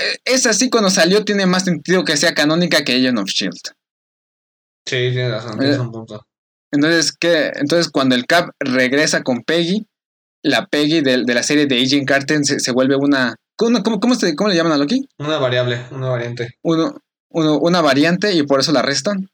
eh, 0.00 0.16
es 0.24 0.44
así 0.46 0.70
cuando 0.70 0.90
salió, 0.90 1.24
tiene 1.24 1.46
más 1.46 1.66
sentido 1.66 2.04
que 2.04 2.16
sea 2.16 2.34
canónica 2.34 2.82
que 2.82 2.96
Agent 2.96 3.16
of 3.16 3.28
Shield. 3.28 3.60
Sí, 4.84 5.12
tiene 5.12 5.30
razón, 5.30 5.62
es 5.62 5.78
un 5.78 5.92
punto. 5.92 6.26
Entonces, 6.72 7.12
¿qué? 7.12 7.52
Entonces, 7.54 7.88
cuando 7.88 8.16
el 8.16 8.26
Cap 8.26 8.50
regresa 8.58 9.22
con 9.22 9.44
Peggy, 9.44 9.86
la 10.42 10.66
Peggy 10.66 11.00
de, 11.00 11.18
la 11.18 11.44
serie 11.44 11.66
de 11.66 11.80
Agent 11.80 12.08
Carter 12.08 12.44
se, 12.44 12.72
vuelve 12.72 12.96
una. 12.96 13.36
¿cómo, 13.54 13.84
cómo, 13.84 14.16
le 14.48 14.56
llaman 14.56 14.72
a 14.72 14.78
Loki? 14.78 15.08
Una 15.18 15.38
variable, 15.38 15.80
una 15.92 16.08
variante. 16.08 16.56
Uno, 16.62 17.00
una 17.30 17.80
variante 17.82 18.32
y 18.32 18.42
por 18.42 18.58
eso 18.58 18.72
la 18.72 18.80
arrestan. 18.80 19.28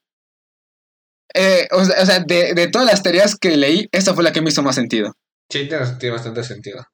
Eh, 1.35 1.69
o 1.71 1.85
sea, 1.85 2.21
de, 2.21 2.55
de 2.55 2.69
todas 2.69 2.87
las 2.87 3.03
teorías 3.03 3.37
que 3.37 3.57
leí, 3.57 3.89
esta 3.93 4.15
fue 4.15 4.25
la 4.25 4.33
que 4.33 4.43
me 4.43 4.51
hizo 4.51 4.63
más 4.63 4.75
sentido. 4.75 5.15
Sí, 5.49 5.69
tiene, 5.69 6.11
bastante 6.13 6.43
sentido. 6.45 6.85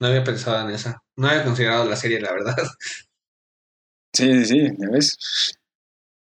No 0.00 0.08
había 0.08 0.24
pensado 0.24 0.68
en 0.68 0.74
esa. 0.74 1.02
No 1.16 1.28
había 1.28 1.44
considerado 1.44 1.84
la 1.84 1.96
serie, 1.96 2.20
la 2.20 2.32
verdad. 2.32 2.56
Sí, 4.12 4.44
sí, 4.44 4.44
sí, 4.44 4.68
¿ya 4.76 4.88
ves? 4.90 5.16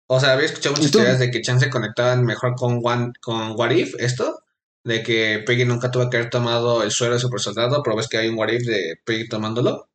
O 0.08 0.20
sea, 0.20 0.34
había 0.34 0.45
escuchado 0.45 0.76
¿Y 0.76 0.78
muchas 0.78 0.91
teorías 0.91 1.20
de 1.20 1.32
que 1.32 1.41
chance 1.41 1.70
conectaban 1.72 2.24
mejor 2.24 2.54
con 2.56 2.80
One, 2.84 3.14
con 3.20 3.54
What 3.58 3.72
If, 3.72 3.95
esto. 3.97 4.43
De 4.84 5.02
que 5.02 5.43
Peggy 5.45 5.66
nunca 5.66 5.89
tuvo 5.89 6.08
que 6.10 6.18
haber 6.18 6.30
tomado 6.30 6.84
el 6.84 6.91
suero 6.91 7.16
de 7.16 7.20
super 7.20 7.39
soldado, 7.39 7.82
pero 7.84 7.97
ves 7.97 8.08
que 8.08 8.18
hay 8.18 8.28
un 8.30 8.38
What 8.38 8.50
If 8.50 8.66
de 8.66 8.95
Peggy 9.04 9.28
tomándolo. 9.28 9.89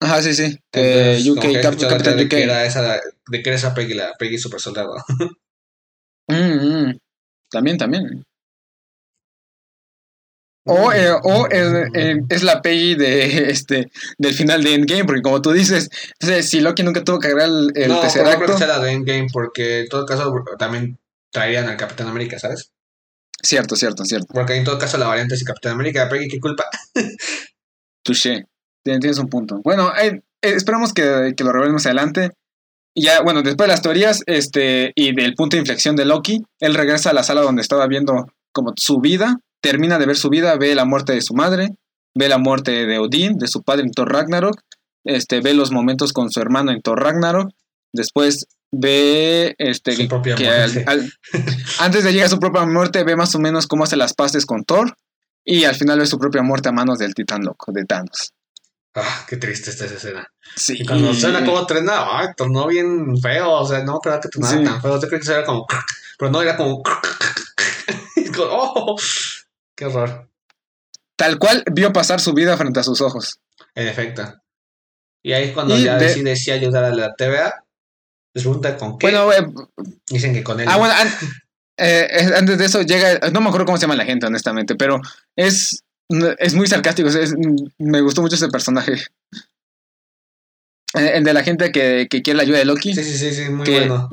Ajá, 0.00 0.22
sí, 0.22 0.34
sí. 0.34 0.58
Entonces, 0.72 1.26
UK, 1.26 1.62
Cap- 1.62 1.80
Capitán 1.88 2.16
de 2.18 2.28
que 2.28 2.42
era 2.42 2.64
esa, 2.66 3.00
de 3.28 3.42
que 3.42 3.48
era 3.48 3.56
esa 3.56 3.74
Peggy, 3.74 3.94
la 3.94 4.12
Peggy 4.18 4.36
super 4.38 4.60
soldado. 4.60 4.94
Mm, 6.32 6.88
mm. 6.88 6.98
También, 7.50 7.78
también. 7.78 8.24
O, 10.64 10.92
eh, 10.92 11.10
o 11.24 11.48
es, 11.48 11.90
eh, 11.94 12.20
es 12.28 12.42
la 12.44 12.62
Peggy 12.62 12.94
de 12.94 13.50
este 13.50 13.90
del 14.16 14.32
final 14.32 14.62
de 14.62 14.74
Endgame, 14.74 15.04
porque 15.04 15.22
como 15.22 15.42
tú 15.42 15.50
dices, 15.50 15.90
si 16.42 16.60
Loki 16.60 16.84
nunca 16.84 17.02
tuvo 17.02 17.18
que 17.18 17.28
agarrar 17.28 17.48
el, 17.48 17.72
el 17.74 17.88
no, 17.88 18.00
tercer 18.00 18.22
pero 18.22 18.30
no 18.38 18.44
creo 18.44 18.50
acto, 18.50 18.52
que 18.52 18.58
sea 18.64 18.78
la 18.78 18.84
de 18.84 18.92
Endgame, 18.92 19.26
porque 19.32 19.80
en 19.80 19.88
todo 19.88 20.06
caso 20.06 20.32
también 20.58 20.98
traerían 21.32 21.68
al 21.68 21.76
Capitán 21.76 22.06
América, 22.08 22.38
¿sabes? 22.38 22.70
cierto, 23.44 23.74
cierto, 23.74 24.04
cierto. 24.04 24.28
Porque 24.32 24.54
en 24.54 24.62
todo 24.62 24.78
caso 24.78 24.98
la 24.98 25.08
variante 25.08 25.34
es 25.34 25.40
el 25.40 25.48
Capitán 25.48 25.72
América, 25.72 26.08
Peggy, 26.08 26.28
¿qué 26.28 26.38
culpa? 26.38 26.64
Touché. 28.04 28.44
Tien- 28.84 29.00
Tienes 29.00 29.18
un 29.18 29.28
punto. 29.28 29.60
Bueno, 29.64 29.92
eh, 30.00 30.20
esperamos 30.42 30.92
que, 30.92 31.34
que 31.36 31.42
lo 31.42 31.52
revelen 31.52 31.74
más 31.74 31.86
adelante. 31.86 32.30
Ya, 32.94 33.22
bueno, 33.22 33.42
después 33.42 33.66
de 33.68 33.72
las 33.72 33.82
teorías 33.82 34.22
este, 34.26 34.92
y 34.94 35.14
del 35.14 35.34
punto 35.34 35.56
de 35.56 35.60
inflexión 35.60 35.96
de 35.96 36.04
Loki, 36.04 36.42
él 36.60 36.74
regresa 36.74 37.10
a 37.10 37.14
la 37.14 37.22
sala 37.22 37.40
donde 37.40 37.62
estaba 37.62 37.86
viendo 37.86 38.26
como 38.52 38.72
su 38.76 39.00
vida, 39.00 39.38
termina 39.62 39.98
de 39.98 40.06
ver 40.06 40.16
su 40.16 40.28
vida, 40.28 40.56
ve 40.56 40.74
la 40.74 40.84
muerte 40.84 41.12
de 41.14 41.22
su 41.22 41.34
madre, 41.34 41.70
ve 42.14 42.28
la 42.28 42.36
muerte 42.38 42.86
de 42.86 42.98
Odín, 42.98 43.38
de 43.38 43.48
su 43.48 43.62
padre 43.62 43.82
en 43.84 43.92
Thor 43.92 44.12
Ragnarok, 44.12 44.60
este, 45.04 45.40
ve 45.40 45.54
los 45.54 45.70
momentos 45.72 46.12
con 46.12 46.30
su 46.30 46.40
hermano 46.40 46.70
en 46.70 46.82
Thor 46.82 47.02
Ragnarok, 47.02 47.50
después 47.94 48.46
ve 48.70 49.54
este, 49.58 49.96
Su 49.96 50.08
propia 50.08 50.34
que 50.34 50.44
muerte. 50.44 50.84
al- 50.86 51.00
al- 51.00 51.12
antes 51.78 52.04
de 52.04 52.12
llegar 52.12 52.26
a 52.26 52.30
su 52.30 52.38
propia 52.38 52.64
muerte 52.66 53.04
ve 53.04 53.16
más 53.16 53.34
o 53.34 53.38
menos 53.38 53.66
cómo 53.66 53.84
hace 53.84 53.96
las 53.96 54.12
paces 54.14 54.44
con 54.46 54.64
Thor 54.64 54.96
y 55.44 55.64
al 55.64 55.74
final 55.74 55.98
ve 55.98 56.06
su 56.06 56.18
propia 56.18 56.42
muerte 56.42 56.68
a 56.68 56.72
manos 56.72 56.98
del 56.98 57.14
titán 57.14 57.42
loco, 57.42 57.72
de 57.72 57.84
Thanos. 57.84 58.32
Ah, 58.94 59.24
qué 59.26 59.36
triste 59.38 59.70
está 59.70 59.86
esa 59.86 59.94
escena. 59.94 60.26
Sí. 60.54 60.76
Y 60.80 60.84
cuando 60.86 61.14
suena 61.14 61.44
como 61.44 61.64
trena, 61.66 62.18
ay, 62.18 62.28
tornó 62.36 62.66
bien 62.66 63.16
feo, 63.22 63.50
o 63.52 63.66
sea, 63.66 63.82
no 63.82 63.94
esperaba 63.94 64.20
que 64.20 64.28
tornara 64.28 64.58
Sí. 64.58 64.64
tan 64.64 64.82
feo, 64.82 65.00
yo 65.00 65.08
creí 65.08 65.20
que 65.20 65.32
era 65.32 65.44
como, 65.44 65.66
pero 66.18 66.30
no, 66.30 66.42
era 66.42 66.56
como, 66.56 66.82
Y 68.16 68.26
como, 68.30 68.48
oh, 68.50 68.96
qué 69.74 69.86
horror, 69.86 70.28
Tal 71.16 71.38
cual 71.38 71.62
vio 71.72 71.92
pasar 71.92 72.20
su 72.20 72.32
vida 72.34 72.56
frente 72.56 72.80
a 72.80 72.82
sus 72.82 73.00
ojos. 73.00 73.38
en 73.74 73.88
efecto. 73.88 74.34
Y 75.22 75.32
ahí 75.32 75.44
es 75.44 75.52
cuando 75.52 75.78
Y 75.78 75.84
ya 75.84 75.96
de- 75.96 76.06
decide 76.06 76.36
sí 76.36 76.50
ayudar 76.50 76.84
a 76.84 76.90
la 76.94 77.14
TVA, 77.14 77.64
les 78.34 78.44
pregunta 78.44 78.76
con 78.76 78.98
qué, 78.98 79.06
Bueno, 79.06 79.32
eh, 79.32 79.46
dicen 80.10 80.34
que 80.34 80.42
con 80.42 80.58
él. 80.60 80.66
ah, 80.68 80.76
bueno, 80.76 80.92
an- 80.94 81.14
eh, 81.78 82.30
antes 82.36 82.58
de 82.58 82.64
eso 82.66 82.82
llega, 82.82 83.30
no 83.30 83.40
me 83.40 83.46
acuerdo 83.48 83.64
cómo 83.66 83.78
se 83.78 83.82
llama 83.82 83.94
la 83.96 84.04
gente, 84.04 84.26
honestamente, 84.26 84.74
pero 84.74 85.00
es, 85.36 85.82
es 86.38 86.54
muy 86.54 86.66
sarcástico, 86.66 87.08
es- 87.08 87.34
me 87.78 88.00
gustó 88.00 88.22
mucho 88.22 88.34
ese 88.36 88.48
personaje. 88.48 88.94
Eh, 90.94 91.12
El 91.14 91.24
de 91.24 91.32
la 91.32 91.42
gente 91.42 91.72
que, 91.72 92.06
que 92.10 92.22
quiere 92.22 92.36
la 92.36 92.42
ayuda 92.42 92.58
de 92.58 92.64
Loki. 92.66 92.94
Sí, 92.94 93.02
sí, 93.02 93.16
sí, 93.18 93.32
sí, 93.34 93.50
muy 93.50 93.64
que, 93.64 93.88
bueno. 93.88 94.08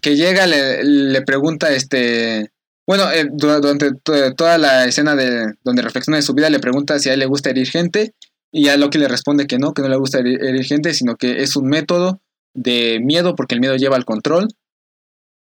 que 0.00 0.16
llega, 0.16 0.46
le, 0.46 0.82
le 0.84 1.22
pregunta, 1.22 1.70
este, 1.72 2.50
bueno, 2.86 3.10
eh, 3.12 3.26
du- 3.30 3.60
durante 3.60 3.90
to- 4.02 4.34
toda 4.34 4.56
la 4.58 4.86
escena 4.86 5.14
de 5.14 5.52
donde 5.62 5.82
reflexiona 5.82 6.16
de 6.16 6.22
su 6.22 6.34
vida, 6.34 6.48
le 6.50 6.60
pregunta 6.60 6.98
si 6.98 7.10
a 7.10 7.12
él 7.14 7.18
le 7.20 7.26
gusta 7.26 7.50
herir 7.50 7.68
gente, 7.68 8.14
y 8.50 8.68
a 8.68 8.76
Loki 8.76 8.98
le 8.98 9.08
responde 9.08 9.46
que 9.46 9.58
no, 9.58 9.72
que 9.74 9.82
no 9.82 9.88
le 9.88 9.96
gusta 9.96 10.18
herir, 10.20 10.42
herir 10.42 10.64
gente, 10.64 10.94
sino 10.94 11.16
que 11.16 11.42
es 11.42 11.56
un 11.56 11.68
método 11.68 12.20
de 12.54 13.00
miedo, 13.02 13.34
porque 13.34 13.54
el 13.54 13.60
miedo 13.60 13.76
lleva 13.76 13.96
al 13.96 14.04
control. 14.04 14.48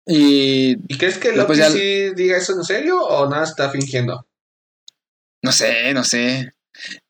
Y 0.06 0.76
¿Y 0.92 0.98
crees 0.98 1.18
que 1.18 1.32
Loki 1.32 1.56
ya- 1.56 1.70
sí 1.70 2.10
diga 2.16 2.36
eso 2.38 2.54
en 2.54 2.64
serio 2.64 3.00
o 3.00 3.28
nada 3.28 3.44
está 3.44 3.70
fingiendo? 3.70 4.26
No 5.42 5.52
sé, 5.52 5.92
no 5.94 6.04
sé. 6.04 6.52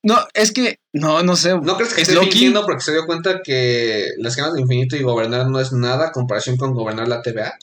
No, 0.03 0.19
es 0.35 0.53
que, 0.53 0.81
no, 0.93 1.23
no 1.23 1.37
sé. 1.37 1.57
¿No 1.59 1.77
crees 1.77 1.95
que 1.95 2.03
es 2.03 2.09
esté 2.09 2.15
Loki. 2.15 2.31
fingiendo 2.33 2.65
porque 2.65 2.83
se 2.83 2.93
dio 2.93 3.07
cuenta 3.07 3.41
que 3.43 4.07
las 4.19 4.35
gemas 4.35 4.55
de 4.55 4.61
infinito 4.61 4.97
y 4.97 5.03
gobernar 5.03 5.47
no 5.49 5.61
es 5.61 5.73
nada 5.73 6.09
a 6.09 6.13
comparación 6.13 6.57
con 6.57 6.73
gobernar 6.75 7.07
la 7.09 7.23
TVA? 7.23 7.57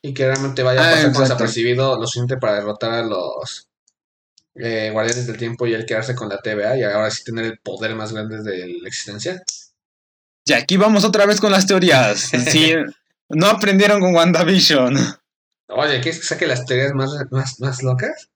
Y 0.00 0.14
que 0.14 0.26
realmente 0.26 0.62
vaya 0.62 0.80
a 0.80 0.84
Ah, 0.84 1.06
pasar 1.08 1.22
desapercibido 1.22 1.96
lo 1.98 2.06
suficiente 2.06 2.36
para 2.36 2.54
derrotar 2.54 2.92
a 2.92 3.02
los 3.02 3.68
eh, 4.54 4.90
guardianes 4.92 5.26
del 5.26 5.36
tiempo 5.38 5.66
y 5.66 5.74
él 5.74 5.86
quedarse 5.86 6.14
con 6.14 6.28
la 6.28 6.38
TVA 6.38 6.76
y 6.76 6.82
ahora 6.84 7.10
sí 7.10 7.24
tener 7.24 7.46
el 7.46 7.58
poder 7.58 7.94
más 7.96 8.12
grande 8.12 8.42
de 8.42 8.68
la 8.80 8.88
existencia. 8.88 9.42
Y 10.44 10.52
aquí 10.52 10.76
vamos 10.76 11.04
otra 11.04 11.26
vez 11.26 11.40
con 11.40 11.50
las 11.50 11.66
teorías. 11.66 12.30
Sí, 12.48 12.72
no 13.28 13.46
aprendieron 13.48 14.00
con 14.00 14.14
WandaVision. 14.14 14.96
Oye, 15.70 16.00
¿quieres 16.00 16.20
que 16.20 16.26
saque 16.26 16.46
las 16.46 16.64
teorías 16.64 16.92
más, 16.94 17.10
más, 17.30 17.58
más 17.60 17.82
locas? 17.82 18.30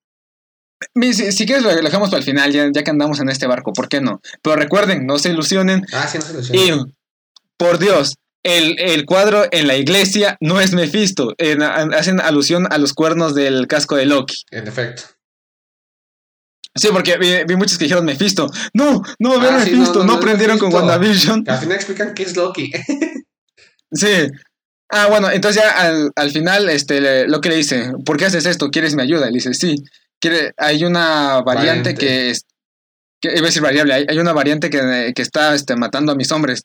Si, 0.95 1.33
si 1.33 1.47
quieres 1.47 1.63
lo 1.65 1.75
dejamos 1.75 2.11
para 2.11 2.19
el 2.19 2.25
final, 2.25 2.53
ya, 2.53 2.69
ya 2.73 2.83
que 2.83 2.91
andamos 2.91 3.21
en 3.21 3.29
este 3.29 3.47
barco, 3.47 3.73
¿por 3.73 3.89
qué 3.89 4.01
no? 4.01 4.21
Pero 4.43 4.57
recuerden, 4.57 5.07
no 5.07 5.19
se 5.19 5.31
ilusionen. 5.31 5.85
Ah, 5.93 6.07
sí, 6.07 6.19
no 6.19 6.43
se 6.43 6.53
lo 6.55 6.59
Y, 6.61 6.93
por 7.57 7.79
Dios, 7.79 8.17
el, 8.45 8.79
el 8.81 9.05
cuadro 9.07 9.45
en 9.51 9.67
la 9.69 9.77
iglesia 9.77 10.37
no 10.41 10.61
es 10.61 10.73
Mephisto. 10.73 11.35
En- 11.39 11.63
hacen 11.63 12.21
alusión 12.21 12.67
a 12.73 12.79
los 12.79 12.93
cuernos 12.93 13.35
del 13.35 13.67
casco 13.69 13.97
de 13.97 14.07
Loki. 14.07 14.37
En 14.51 14.67
efecto. 14.67 15.03
Sí, 16.75 16.89
porque 16.91 17.19
vi, 17.19 17.45
vi 17.47 17.55
muchos 17.57 17.77
que 17.77 17.85
dijeron 17.85 18.05
Mephisto. 18.07 18.49
No, 18.73 19.03
no, 19.19 19.35
Ah, 19.41 19.61
sí, 19.63 19.73
Mephisto. 19.73 19.99
no, 20.01 20.05
No, 20.05 20.05
no, 20.05 20.05
no 20.07 20.13
es 20.15 20.19
aprendieron 20.19 20.59
con 20.59 20.71
Mephisto. 20.71 20.87
WandaVision. 20.89 21.45
Al 21.47 21.59
final 21.59 21.77
explican 21.77 22.15
qué 22.15 22.23
es 22.25 22.37
Loki. 22.37 22.71
Sí. 23.95 24.27
Ah, 24.89 25.09
bueno, 25.09 25.31
entonces 25.31 25.63
ya 25.63 25.71
al, 25.71 26.11
al 26.17 26.31
final 26.31 26.71
este, 26.71 27.01
le- 27.03 27.29
Loki 27.29 27.51
le 27.51 27.57
dice, 27.57 27.93
¿por 28.07 28.17
qué 28.17 28.25
haces 28.25 28.47
esto? 28.47 28.71
¿Quieres 28.71 28.95
mi 28.95 29.03
ayuda? 29.03 29.27
Le 29.27 29.33
dice, 29.33 29.53
sí. 29.53 29.75
Quiere, 30.23 30.53
hay 30.57 30.85
una 30.85 31.43
variante, 31.43 31.91
Variante. 31.91 31.95
que 31.95 32.31
es... 32.31 32.45
Que, 33.21 33.31
iba 33.31 33.41
a 33.41 33.47
decir 33.47 33.61
variable, 33.61 33.93
hay, 33.93 34.07
hay 34.09 34.19
una 34.19 34.33
variante 34.33 34.71
que, 34.71 35.13
que 35.15 35.23
está 35.23 35.55
este, 35.55 35.75
matando 35.75 36.13
a 36.13 36.15
mis 36.15 36.31
hombres. 36.31 36.63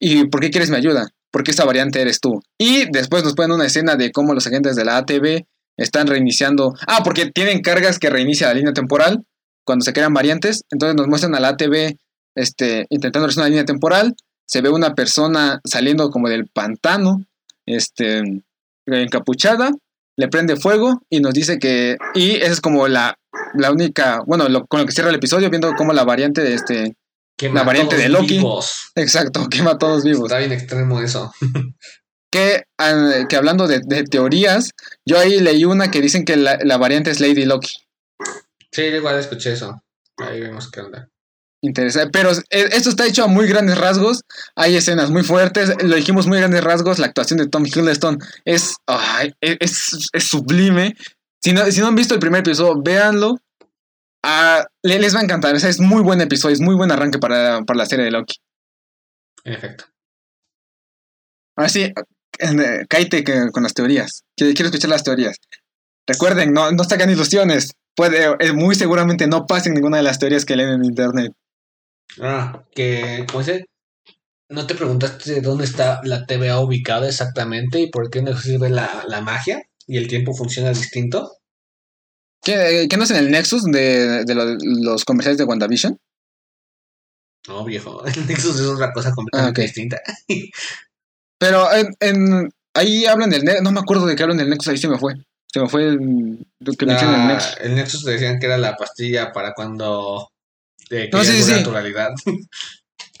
¿Y 0.00 0.24
por 0.24 0.40
qué 0.40 0.50
quieres 0.50 0.68
mi 0.68 0.76
ayuda? 0.76 1.08
Porque 1.30 1.52
esa 1.52 1.64
variante 1.64 2.00
eres 2.00 2.20
tú. 2.20 2.42
Y 2.58 2.90
después 2.90 3.22
nos 3.22 3.34
ponen 3.34 3.52
una 3.52 3.66
escena 3.66 3.94
de 3.94 4.10
cómo 4.10 4.34
los 4.34 4.46
agentes 4.48 4.74
de 4.74 4.84
la 4.84 4.96
ATV 4.96 5.44
están 5.76 6.08
reiniciando... 6.08 6.74
Ah, 6.88 7.02
porque 7.04 7.30
tienen 7.30 7.62
cargas 7.62 8.00
que 8.00 8.10
reinicia 8.10 8.48
la 8.48 8.54
línea 8.54 8.72
temporal 8.72 9.24
cuando 9.64 9.84
se 9.84 9.92
crean 9.92 10.12
variantes. 10.12 10.64
Entonces 10.70 10.96
nos 10.96 11.06
muestran 11.06 11.36
a 11.36 11.40
la 11.40 11.50
ATV 11.50 11.94
este, 12.34 12.86
intentando 12.90 13.26
realizar 13.26 13.42
una 13.42 13.50
línea 13.50 13.64
temporal. 13.64 14.16
Se 14.44 14.60
ve 14.60 14.70
una 14.70 14.94
persona 14.94 15.60
saliendo 15.64 16.10
como 16.10 16.28
del 16.28 16.48
pantano, 16.48 17.24
este, 17.64 18.22
encapuchada, 18.86 19.70
le 20.18 20.28
prende 20.28 20.56
fuego 20.56 21.00
y 21.08 21.20
nos 21.20 21.32
dice 21.32 21.58
que... 21.58 21.96
Y 22.14 22.32
esa 22.36 22.52
es 22.52 22.60
como 22.60 22.86
la, 22.88 23.14
la 23.54 23.70
única... 23.72 24.20
Bueno, 24.26 24.48
lo- 24.48 24.66
con 24.66 24.80
lo 24.80 24.86
que 24.86 24.92
cierra 24.92 25.08
el 25.10 25.16
episodio, 25.16 25.48
viendo 25.48 25.72
cómo 25.74 25.92
la 25.94 26.04
variante 26.04 26.42
de 26.42 26.54
este... 26.54 26.94
Quema 27.38 27.60
La 27.60 27.64
variante 27.64 27.94
a 27.94 27.98
todos 27.98 28.02
de 28.02 28.08
Loki. 28.10 28.34
vivos. 28.38 28.90
Exacto, 28.96 29.46
quema 29.50 29.70
a 29.72 29.78
todos 29.78 30.02
vivos. 30.04 30.24
Está 30.24 30.38
bien 30.38 30.50
extremo 30.52 31.00
eso. 31.00 31.32
que, 32.32 32.64
que 33.28 33.36
hablando 33.36 33.68
de, 33.68 33.80
de 33.84 34.02
teorías, 34.04 34.72
yo 35.06 35.18
ahí 35.18 35.38
leí 35.40 35.64
una 35.64 35.90
que 35.90 36.00
dicen 36.02 36.24
que 36.24 36.36
la, 36.36 36.58
la 36.62 36.76
variante 36.78 37.10
es 37.12 37.20
Lady 37.20 37.44
Loki. 37.44 37.70
Sí, 38.72 38.82
igual 38.82 39.18
escuché 39.18 39.52
eso. 39.52 39.80
Ahí 40.16 40.40
vemos 40.40 40.68
qué 40.70 40.80
onda. 40.80 41.08
Interesante. 41.60 42.10
Pero 42.12 42.30
eh, 42.32 42.68
esto 42.72 42.90
está 42.90 43.06
hecho 43.06 43.24
a 43.24 43.26
muy 43.26 43.48
grandes 43.48 43.76
rasgos. 43.78 44.22
Hay 44.54 44.76
escenas 44.76 45.10
muy 45.10 45.22
fuertes. 45.24 45.72
Lo 45.82 45.96
dijimos 45.96 46.26
muy 46.26 46.38
grandes 46.38 46.62
rasgos. 46.62 46.98
La 46.98 47.06
actuación 47.06 47.38
de 47.38 47.48
Tom 47.48 47.66
Hiddleston 47.66 48.18
es, 48.44 48.76
e, 49.40 49.56
es, 49.60 50.08
es 50.12 50.24
sublime. 50.24 50.94
Si 51.42 51.52
no, 51.52 51.66
si 51.70 51.80
no 51.80 51.88
han 51.88 51.94
visto 51.96 52.14
el 52.14 52.20
primer 52.20 52.40
episodio, 52.40 52.80
véanlo. 52.80 53.38
Ah, 54.24 54.64
le- 54.84 54.98
les 55.00 55.14
va 55.14 55.20
a 55.20 55.24
encantar. 55.24 55.54
O 55.54 55.58
sea, 55.58 55.68
es 55.70 55.80
muy 55.80 56.02
buen 56.02 56.20
episodio. 56.20 56.54
Es 56.54 56.60
muy 56.60 56.76
buen 56.76 56.92
arranque 56.92 57.18
para, 57.18 57.62
para 57.62 57.78
la 57.78 57.86
serie 57.86 58.04
de 58.04 58.10
Loki. 58.12 58.36
En 59.44 59.54
efecto. 59.54 59.84
Ahora 61.56 61.68
sí, 61.68 61.82
eh, 62.38 62.84
cállate 62.88 63.24
con 63.50 63.62
las 63.64 63.74
teorías. 63.74 64.22
Quiero, 64.36 64.54
quiero 64.54 64.66
escuchar 64.68 64.90
las 64.90 65.02
teorías. 65.02 65.36
Recuerden, 66.06 66.52
no, 66.52 66.70
no 66.70 66.84
sacan 66.84 67.10
ilusiones. 67.10 67.72
Puede, 67.96 68.36
eh, 68.38 68.52
muy 68.52 68.76
seguramente 68.76 69.26
no 69.26 69.44
pasen 69.46 69.74
ninguna 69.74 69.96
de 69.96 70.04
las 70.04 70.20
teorías 70.20 70.44
que 70.44 70.54
leen 70.56 70.68
en 70.70 70.84
internet. 70.84 71.32
Ah, 72.20 72.62
que, 72.74 73.24
¿cómo 73.28 73.40
dice? 73.40 73.66
¿No 74.50 74.66
te 74.66 74.74
preguntaste 74.74 75.40
dónde 75.42 75.64
está 75.64 76.00
la 76.04 76.24
TVA 76.26 76.60
ubicada 76.60 77.06
exactamente 77.08 77.80
y 77.80 77.90
por 77.90 78.10
qué 78.10 78.22
no 78.22 78.36
sirve 78.36 78.70
la, 78.70 79.04
la 79.06 79.20
magia 79.20 79.62
y 79.86 79.98
el 79.98 80.08
tiempo 80.08 80.34
funciona 80.34 80.70
distinto? 80.70 81.30
¿Qué, 82.42 82.86
qué 82.88 82.96
no 82.96 83.04
es 83.04 83.10
en 83.10 83.16
el 83.18 83.30
Nexus 83.30 83.64
de, 83.64 84.24
de 84.24 84.34
lo- 84.34 84.56
los 84.60 85.04
comerciales 85.04 85.38
de 85.38 85.44
WandaVision? 85.44 85.98
No, 87.46 87.64
viejo, 87.64 88.04
el 88.06 88.26
Nexus 88.26 88.58
es 88.60 88.66
otra 88.66 88.92
cosa 88.92 89.12
completamente 89.12 89.60
Ah, 89.60 89.64
distinta. 89.64 90.00
Pero 91.38 91.72
en, 91.72 91.94
en- 92.00 92.50
ahí 92.74 93.06
hablan 93.06 93.30
del 93.30 93.44
Nexus, 93.44 93.62
no 93.62 93.70
me 93.72 93.80
acuerdo 93.80 94.06
de 94.06 94.16
qué 94.16 94.22
hablan 94.22 94.38
del 94.38 94.50
Nexus, 94.50 94.68
ahí 94.68 94.78
se 94.78 94.88
me 94.88 94.98
fue. 94.98 95.14
Se 95.52 95.60
me 95.60 95.68
fue 95.68 95.88
el, 95.88 96.46
lo 96.60 96.72
que 96.72 96.86
mencionan 96.86 97.20
el 97.22 97.28
La- 97.28 97.34
Nexus. 97.34 97.56
el 97.60 97.74
Nexus 97.74 98.04
te 98.04 98.10
decían 98.12 98.38
que 98.38 98.46
era 98.46 98.58
la 98.58 98.76
pastilla 98.76 99.32
para 99.32 99.52
cuando 99.54 100.30
eh, 100.90 101.10
No, 101.12 101.24
sí, 101.24 101.42
sí, 101.42 101.52
realidad. 101.64 102.10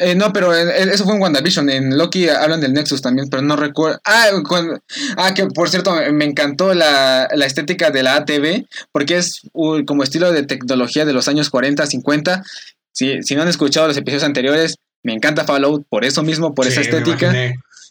Eh, 0.00 0.14
no, 0.14 0.32
pero 0.32 0.54
en- 0.56 0.70
en- 0.70 0.90
eso 0.90 1.02
fue 1.04 1.14
en 1.16 1.20
WandaVision. 1.20 1.68
En 1.70 1.98
Loki 1.98 2.28
hablan 2.28 2.60
del 2.60 2.72
Nexus 2.72 3.02
también, 3.02 3.28
pero 3.28 3.42
no 3.42 3.56
recuerdo. 3.56 3.98
Ah, 4.04 4.28
cuando- 4.46 4.78
ah 5.16 5.34
que 5.34 5.46
por 5.46 5.68
cierto, 5.70 5.92
me 6.12 6.24
encantó 6.24 6.72
la, 6.72 7.26
la 7.34 7.46
estética 7.46 7.90
de 7.90 8.04
la 8.04 8.14
ATV, 8.14 8.64
porque 8.92 9.16
es 9.16 9.40
como 9.52 10.04
estilo 10.04 10.30
de 10.30 10.44
tecnología 10.44 11.04
de 11.04 11.12
los 11.12 11.26
años 11.26 11.50
40, 11.50 11.84
50. 11.84 12.44
Si, 12.92 13.22
si 13.24 13.34
no 13.34 13.42
han 13.42 13.48
escuchado 13.48 13.88
los 13.88 13.96
episodios 13.96 14.22
anteriores, 14.22 14.76
me 15.02 15.14
encanta 15.14 15.44
Fallout 15.44 15.84
por 15.88 16.04
eso 16.04 16.22
mismo, 16.22 16.54
por 16.54 16.68
esa 16.68 16.80
Sí, 16.80 16.88
estética. 16.88 17.32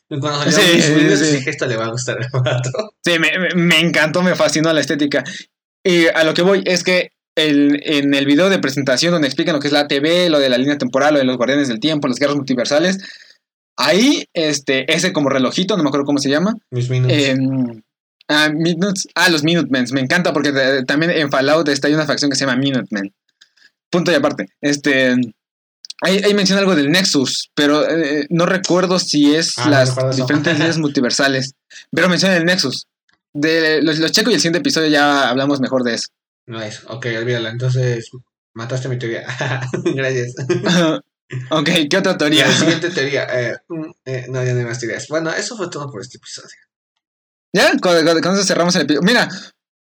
Cuando 0.07 0.49
Sí, 0.49 0.61
Willis, 0.95 1.19
sí. 1.19 1.43
esto 1.45 1.65
le 1.65 1.75
va 1.75 1.87
a 1.87 1.89
gustar. 1.91 2.17
Sí, 3.03 3.19
me- 3.19 3.53
me 3.53 3.79
encantó, 3.81 4.21
me 4.23 4.33
fascinó 4.35 4.71
la 4.71 4.79
estética. 4.79 5.25
Y 5.83 6.07
a 6.07 6.23
lo 6.23 6.33
que 6.33 6.41
voy 6.41 6.63
es 6.65 6.85
que 6.85 7.11
el- 7.37 7.79
en 7.85 8.13
el 8.13 8.25
video 8.25 8.49
de 8.49 8.59
presentación 8.59 9.11
donde 9.13 9.27
explican 9.27 9.53
lo 9.55 9.59
que 9.61 9.67
es 9.67 9.73
la 9.73 9.81
ATV, 9.81 10.29
lo 10.29 10.39
de 10.39 10.49
la 10.49 10.57
línea 10.57 10.77
temporal, 10.77 11.13
lo 11.13 11.19
de 11.19 11.25
los 11.25 11.37
guardianes 11.37 11.67
del 11.69 11.79
tiempo, 11.79 12.07
las 12.07 12.17
guerras 12.19 12.35
multiversales, 12.35 12.97
ahí, 13.77 14.25
este, 14.33 14.91
ese 14.93 15.13
como 15.13 15.29
relojito, 15.29 15.77
no 15.77 15.83
me 15.83 15.89
acuerdo 15.89 16.05
cómo 16.05 16.19
se 16.19 16.29
llama, 16.29 16.53
Mis 16.71 16.89
em, 17.29 17.81
ah, 18.27 18.49
Minutes- 18.49 19.07
ah, 19.15 19.29
los 19.29 19.43
Minutemen, 19.43 19.85
me 19.91 20.01
encanta 20.01 20.33
porque 20.33 20.49
eh, 20.49 20.83
también 20.85 21.11
en 21.11 21.29
Fallout 21.31 21.67
está, 21.69 21.87
hay 21.87 21.93
una 21.93 22.05
facción 22.05 22.29
que 22.31 22.35
se 22.37 22.45
llama 22.45 22.57
Minutemen. 22.57 23.13
Punto 23.89 24.11
y 24.11 24.15
aparte. 24.15 24.47
Este, 24.59 25.15
ahí, 26.01 26.21
ahí 26.25 26.33
menciona 26.33 26.59
algo 26.59 26.75
del 26.75 26.89
Nexus, 26.91 27.49
pero 27.55 27.87
eh, 27.89 28.25
no 28.29 28.45
recuerdo 28.45 28.99
si 28.99 29.33
es 29.33 29.53
Ah, 29.57 29.69
las 29.69 29.95
diferentes 30.17 30.53
líneas 30.59 30.77
multiversales, 30.77 31.53
pero 31.91 32.09
menciona 32.09 32.35
el 32.35 32.45
Nexus. 32.45 32.85
De 33.33 33.81
los, 33.83 33.99
los 33.99 34.11
checo 34.11 34.31
y 34.31 34.33
el 34.33 34.39
siguiente 34.39 34.59
episodio 34.59 34.87
ya 34.89 35.29
hablamos 35.29 35.59
mejor 35.61 35.83
de 35.83 35.93
eso. 35.93 36.07
Nice. 36.47 36.79
Ok, 36.87 37.05
olvídala. 37.17 37.49
Entonces, 37.49 38.09
mataste 38.53 38.89
mi 38.89 38.97
teoría. 38.97 39.23
Gracias. 39.95 40.33
ok, 41.49 41.69
¿qué 41.89 41.97
otra 41.97 42.17
teoría? 42.17 42.47
La 42.47 42.53
siguiente 42.53 42.89
teoría. 42.89 43.23
eh, 43.31 43.55
mm, 43.67 43.91
eh, 44.05 44.25
no, 44.29 44.43
ya 44.43 44.53
no 44.53 44.59
hay 44.59 44.65
más 44.65 44.79
teorías. 44.79 45.07
Bueno, 45.09 45.31
eso 45.31 45.55
fue 45.57 45.69
todo 45.69 45.89
por 45.91 46.01
este 46.01 46.17
episodio. 46.17 46.49
¿Ya? 47.53 47.71
Con, 47.79 48.05
con- 48.05 48.21
con 48.21 48.33
eso 48.35 48.43
cerramos 48.43 48.75
el 48.75 48.83
episodio. 48.83 49.01
Mira, 49.03 49.27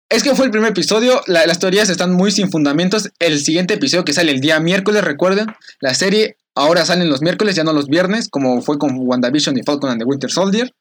es 0.10 0.24
que 0.24 0.36
fue 0.36 0.46
el 0.46 0.52
primer 0.52 0.72
episodio. 0.72 1.22
la- 1.28 1.46
las 1.46 1.60
teorías 1.60 1.90
están 1.90 2.14
muy 2.14 2.32
sin 2.32 2.50
fundamentos. 2.52 3.12
El 3.20 3.40
siguiente 3.40 3.76
episodio 3.76 4.06
que 4.06 4.14
sale 4.14 4.32
el 4.32 4.40
día 4.40 4.60
miércoles, 4.60 5.04
recuerden. 5.04 5.48
La 5.80 5.94
serie 5.94 6.38
ahora 6.56 6.86
salen 6.86 7.10
los 7.10 7.22
miércoles, 7.22 7.56
ya 7.56 7.64
no 7.64 7.74
los 7.74 7.88
viernes, 7.88 8.30
como 8.30 8.62
fue 8.62 8.78
con 8.80 8.92
WandaVision 8.98 9.58
y 9.58 9.64
Falcon 9.64 9.90
and 9.92 10.00
the 10.00 10.06
Winter 10.06 10.32
Soldier. 10.32 10.72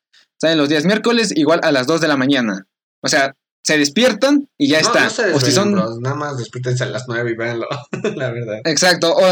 Salen 0.40 0.58
los 0.58 0.68
días 0.68 0.84
miércoles, 0.84 1.32
igual 1.36 1.60
a 1.62 1.72
las 1.72 1.86
2 1.86 2.00
de 2.00 2.08
la 2.08 2.16
mañana. 2.16 2.66
O 3.02 3.08
sea, 3.08 3.34
se 3.66 3.78
despiertan 3.78 4.48
y 4.58 4.68
ya 4.68 4.80
no, 4.82 4.86
está. 4.88 5.04
No 5.04 5.10
se 5.10 5.32
o 5.32 5.40
si 5.40 5.50
son. 5.50 5.72
bros, 5.72 5.98
Nada 6.00 6.14
más 6.14 6.36
despítense 6.36 6.84
a 6.84 6.86
las 6.86 7.04
9 7.08 7.30
y 7.30 7.34
véanlo. 7.34 7.66
la 8.14 8.30
verdad. 8.30 8.58
Exacto. 8.64 9.14
O, 9.14 9.24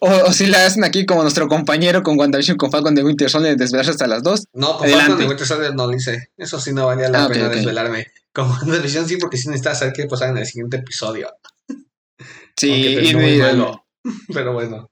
o- 0.00 0.24
o 0.28 0.32
si 0.32 0.46
la 0.46 0.64
hacen 0.64 0.82
aquí 0.82 1.04
como 1.04 1.22
nuestro 1.22 1.46
compañero 1.46 2.02
con 2.02 2.18
WandaVision 2.18 2.56
con 2.56 2.70
Falcon 2.70 2.94
de 2.94 3.04
Winter 3.04 3.28
Soldier, 3.28 3.56
desvelarse 3.56 3.90
hasta 3.90 4.06
las 4.06 4.22
2. 4.22 4.44
No, 4.54 4.78
con 4.78 4.86
Adelante. 4.86 5.02
Falcon 5.02 5.18
de 5.20 5.26
Winter 5.28 5.46
Soldier 5.46 5.74
no 5.74 5.86
lo 5.86 5.94
hice. 5.94 6.30
Eso 6.38 6.58
sí 6.58 6.72
no 6.72 6.86
valía 6.86 7.08
la 7.10 7.24
Ah, 7.24 7.28
pena 7.28 7.48
ok. 7.48 7.54
desvelarme. 7.54 8.06
Con 8.32 8.50
WandaVision 8.50 9.06
sí, 9.06 9.18
porque 9.18 9.36
sí 9.36 9.48
necesitas 9.48 9.78
saber 9.78 9.92
qué 9.94 10.06
pasar 10.06 10.30
en 10.30 10.38
el 10.38 10.46
siguiente 10.46 10.78
episodio. 10.78 11.28
Sí, 12.58 12.70
y- 12.72 13.14
muy 13.14 13.36
malo. 13.36 13.84
Pero 14.32 14.54
bueno. 14.54 14.88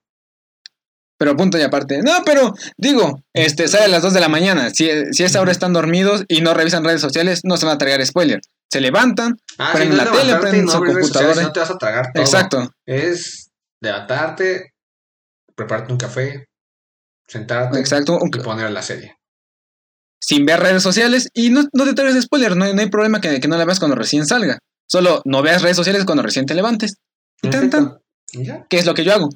Pero 1.17 1.37
punto 1.37 1.57
y 1.57 1.63
aparte. 1.63 2.03
No, 2.03 2.23
pero 2.27 2.53
digo, 2.77 3.23
este 3.33 3.69
sale 3.69 3.85
a 3.85 3.89
las 3.89 4.03
2 4.03 4.13
de 4.13 4.21
la 4.21 4.29
mañana. 4.29 4.69
Si, 4.71 4.91
si 5.13 5.23
a 5.23 5.27
esa 5.27 5.41
hora 5.41 5.53
están 5.53 5.73
dormidos 5.73 6.25
y 6.29 6.41
no 6.43 6.53
revisan 6.53 6.85
redes 6.85 7.01
sociales, 7.01 7.41
no 7.45 7.57
se 7.57 7.65
van 7.65 7.77
a 7.77 7.79
tragar 7.79 8.05
spoiler. 8.05 8.41
Se 8.75 8.81
levantan. 8.81 9.37
Ah, 9.59 9.71
Prenden 9.73 10.01
sí, 10.01 10.05
la 10.05 10.11
tele, 10.11 10.35
prenden 10.41 10.65
no 10.65 10.73
su 10.73 10.79
computadora. 10.83 11.43
no 11.43 11.53
te 11.53 11.61
vas 11.61 11.71
a 11.71 11.79
tragar 11.79 12.07
todo. 12.13 12.25
Exacto. 12.25 12.73
Es 12.85 13.51
levantarte, 13.81 14.73
prepararte 15.55 15.93
un 15.93 15.99
café, 15.99 16.47
sentarte 17.29 17.79
Exacto. 17.79 18.19
y 18.21 18.39
poner 18.41 18.73
la 18.73 18.83
serie. 18.83 19.17
Sin 20.21 20.45
ver 20.45 20.59
redes 20.59 20.83
sociales 20.83 21.29
y 21.35 21.51
no, 21.51 21.63
no 21.73 21.85
te 21.85 21.95
traes 21.95 22.21
spoiler. 22.21 22.57
No, 22.57 22.65
hay- 22.65 22.75
no 22.75 22.81
hay 22.81 22.91
problema 22.91 23.21
que, 23.21 23.39
que 23.39 23.47
no 23.47 23.57
la 23.57 23.65
veas 23.65 23.79
cuando 23.79 23.95
recién 23.95 24.27
salga. 24.27 24.59
Solo 24.91 25.23
no 25.25 25.41
veas 25.41 25.63
redes 25.63 25.77
sociales 25.77 26.05
cuando 26.05 26.25
recién 26.25 26.45
te 26.45 26.55
levantes. 26.55 26.97
Y 27.43 27.51
tan, 27.51 27.71
tan. 27.71 27.85
Perfecto. 27.91 28.03
¿Y 28.33 28.45
ya? 28.45 28.67
¿Qué 28.69 28.79
es 28.79 28.87
lo 28.87 28.95
que 28.95 29.05
yo 29.05 29.15
hago? 29.15 29.29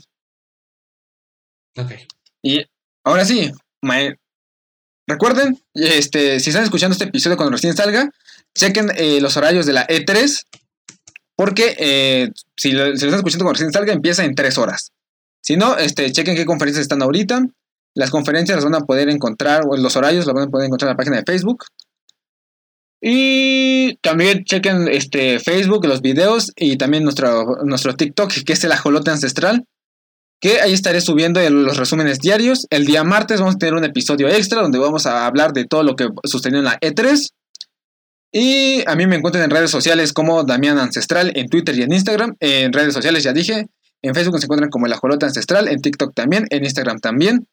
Ok. 1.76 1.92
Y 2.42 2.64
ahora 3.04 3.24
sí, 3.24 3.52
recuerden, 5.06 5.58
este, 5.74 6.40
si 6.40 6.50
están 6.50 6.64
escuchando 6.64 6.92
este 6.92 7.04
episodio 7.04 7.36
cuando 7.36 7.52
recién 7.52 7.76
salga, 7.76 8.10
chequen 8.58 8.90
eh, 8.96 9.20
los 9.20 9.36
horarios 9.36 9.66
de 9.66 9.72
la 9.72 9.86
E3, 9.86 10.44
porque 11.36 11.76
eh, 11.78 12.30
si, 12.56 12.72
lo, 12.72 12.86
están 12.86 13.14
escuchando 13.14 13.44
cuando 13.44 13.58
recién 13.58 13.72
salga, 13.72 13.92
empieza 13.92 14.24
en 14.24 14.34
3 14.34 14.58
horas. 14.58 14.90
Si 15.40 15.56
no, 15.56 15.76
este, 15.78 16.10
chequen 16.12 16.36
qué 16.36 16.44
conferencias 16.44 16.82
están 16.82 17.02
ahorita. 17.02 17.46
Las 17.94 18.10
conferencias 18.10 18.56
las 18.56 18.64
van 18.64 18.74
a 18.74 18.84
poder 18.84 19.08
encontrar, 19.08 19.62
o 19.68 19.76
los 19.76 19.96
horarios 19.96 20.26
las 20.26 20.34
van 20.34 20.48
a 20.48 20.50
poder 20.50 20.66
encontrar 20.66 20.88
en 20.88 20.92
la 20.94 20.96
página 20.96 21.16
de 21.16 21.24
Facebook. 21.24 21.64
Y 23.00 23.96
también 24.02 24.44
chequen 24.44 24.88
este, 24.88 25.38
Facebook, 25.38 25.86
los 25.86 26.02
videos 26.02 26.52
y 26.56 26.76
también 26.76 27.04
nuestro, 27.04 27.58
nuestro 27.64 27.94
TikTok, 27.94 28.32
que 28.44 28.52
es 28.52 28.64
el 28.64 28.72
ajolote 28.72 29.12
ancestral 29.12 29.64
que 30.40 30.60
ahí 30.60 30.72
estaré 30.72 31.00
subiendo 31.00 31.40
los 31.50 31.76
resúmenes 31.76 32.20
diarios. 32.20 32.66
El 32.70 32.84
día 32.84 33.04
martes 33.04 33.40
vamos 33.40 33.56
a 33.56 33.58
tener 33.58 33.74
un 33.74 33.84
episodio 33.84 34.28
extra 34.28 34.62
donde 34.62 34.78
vamos 34.78 35.06
a 35.06 35.26
hablar 35.26 35.52
de 35.52 35.64
todo 35.64 35.82
lo 35.82 35.96
que 35.96 36.08
sucedió 36.24 36.58
en 36.58 36.64
la 36.64 36.78
E3. 36.80 37.30
Y 38.32 38.82
a 38.86 38.94
mí 38.94 39.06
me 39.06 39.16
encuentran 39.16 39.44
en 39.44 39.50
redes 39.50 39.70
sociales 39.70 40.12
como 40.12 40.44
Damián 40.44 40.78
Ancestral, 40.78 41.32
en 41.34 41.48
Twitter 41.48 41.74
y 41.78 41.82
en 41.82 41.92
Instagram. 41.92 42.36
En 42.40 42.72
redes 42.72 42.94
sociales 42.94 43.22
ya 43.24 43.32
dije. 43.32 43.66
En 44.02 44.14
Facebook 44.14 44.38
se 44.38 44.44
encuentran 44.46 44.70
como 44.70 44.86
El 44.86 44.92
Ajolote 44.92 45.26
Ancestral, 45.26 45.66
en 45.68 45.80
TikTok 45.80 46.14
también, 46.14 46.46
en 46.50 46.64
Instagram 46.64 47.00
también. 47.00 47.48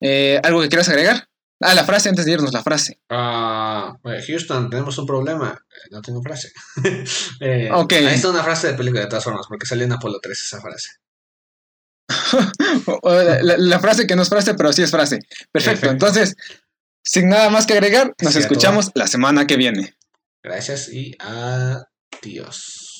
Eh, 0.00 0.40
¿Algo 0.44 0.60
que 0.60 0.68
quieras 0.68 0.88
agregar? 0.88 1.26
Ah, 1.62 1.74
la 1.74 1.84
frase 1.84 2.08
antes 2.08 2.24
de 2.24 2.32
irnos, 2.32 2.52
la 2.52 2.62
frase. 2.62 3.00
Ah, 3.10 3.96
eh, 4.04 4.22
Houston, 4.26 4.70
tenemos 4.70 4.96
un 4.98 5.06
problema. 5.06 5.58
Eh, 5.68 5.88
no 5.90 6.00
tengo 6.00 6.22
frase. 6.22 6.52
eh, 7.40 7.68
Ok. 7.72 7.92
Ahí 7.94 8.06
está 8.14 8.30
una 8.30 8.42
frase 8.44 8.68
de 8.68 8.74
película 8.74 9.02
de 9.02 9.08
todas 9.08 9.24
formas, 9.24 9.46
porque 9.48 9.66
salió 9.66 9.84
en 9.84 9.92
Apolo 9.92 10.18
3 10.22 10.38
esa 10.38 10.60
frase. 10.60 10.90
La, 13.02 13.42
la- 13.42 13.56
la 13.58 13.78
frase 13.80 14.06
que 14.06 14.16
no 14.16 14.22
es 14.22 14.28
frase, 14.28 14.54
pero 14.54 14.72
sí 14.72 14.82
es 14.82 14.90
frase. 14.90 15.18
Perfecto, 15.52 15.80
Perfecto. 15.80 15.90
entonces, 15.90 16.36
sin 17.02 17.28
nada 17.28 17.50
más 17.50 17.66
que 17.66 17.74
agregar, 17.74 18.14
nos 18.20 18.32
Sí, 18.32 18.38
escuchamos 18.38 18.90
la 18.94 19.06
semana 19.06 19.46
que 19.46 19.56
viene. 19.56 19.94
Gracias 20.42 20.88
y 20.92 21.16
adiós. 21.20 22.90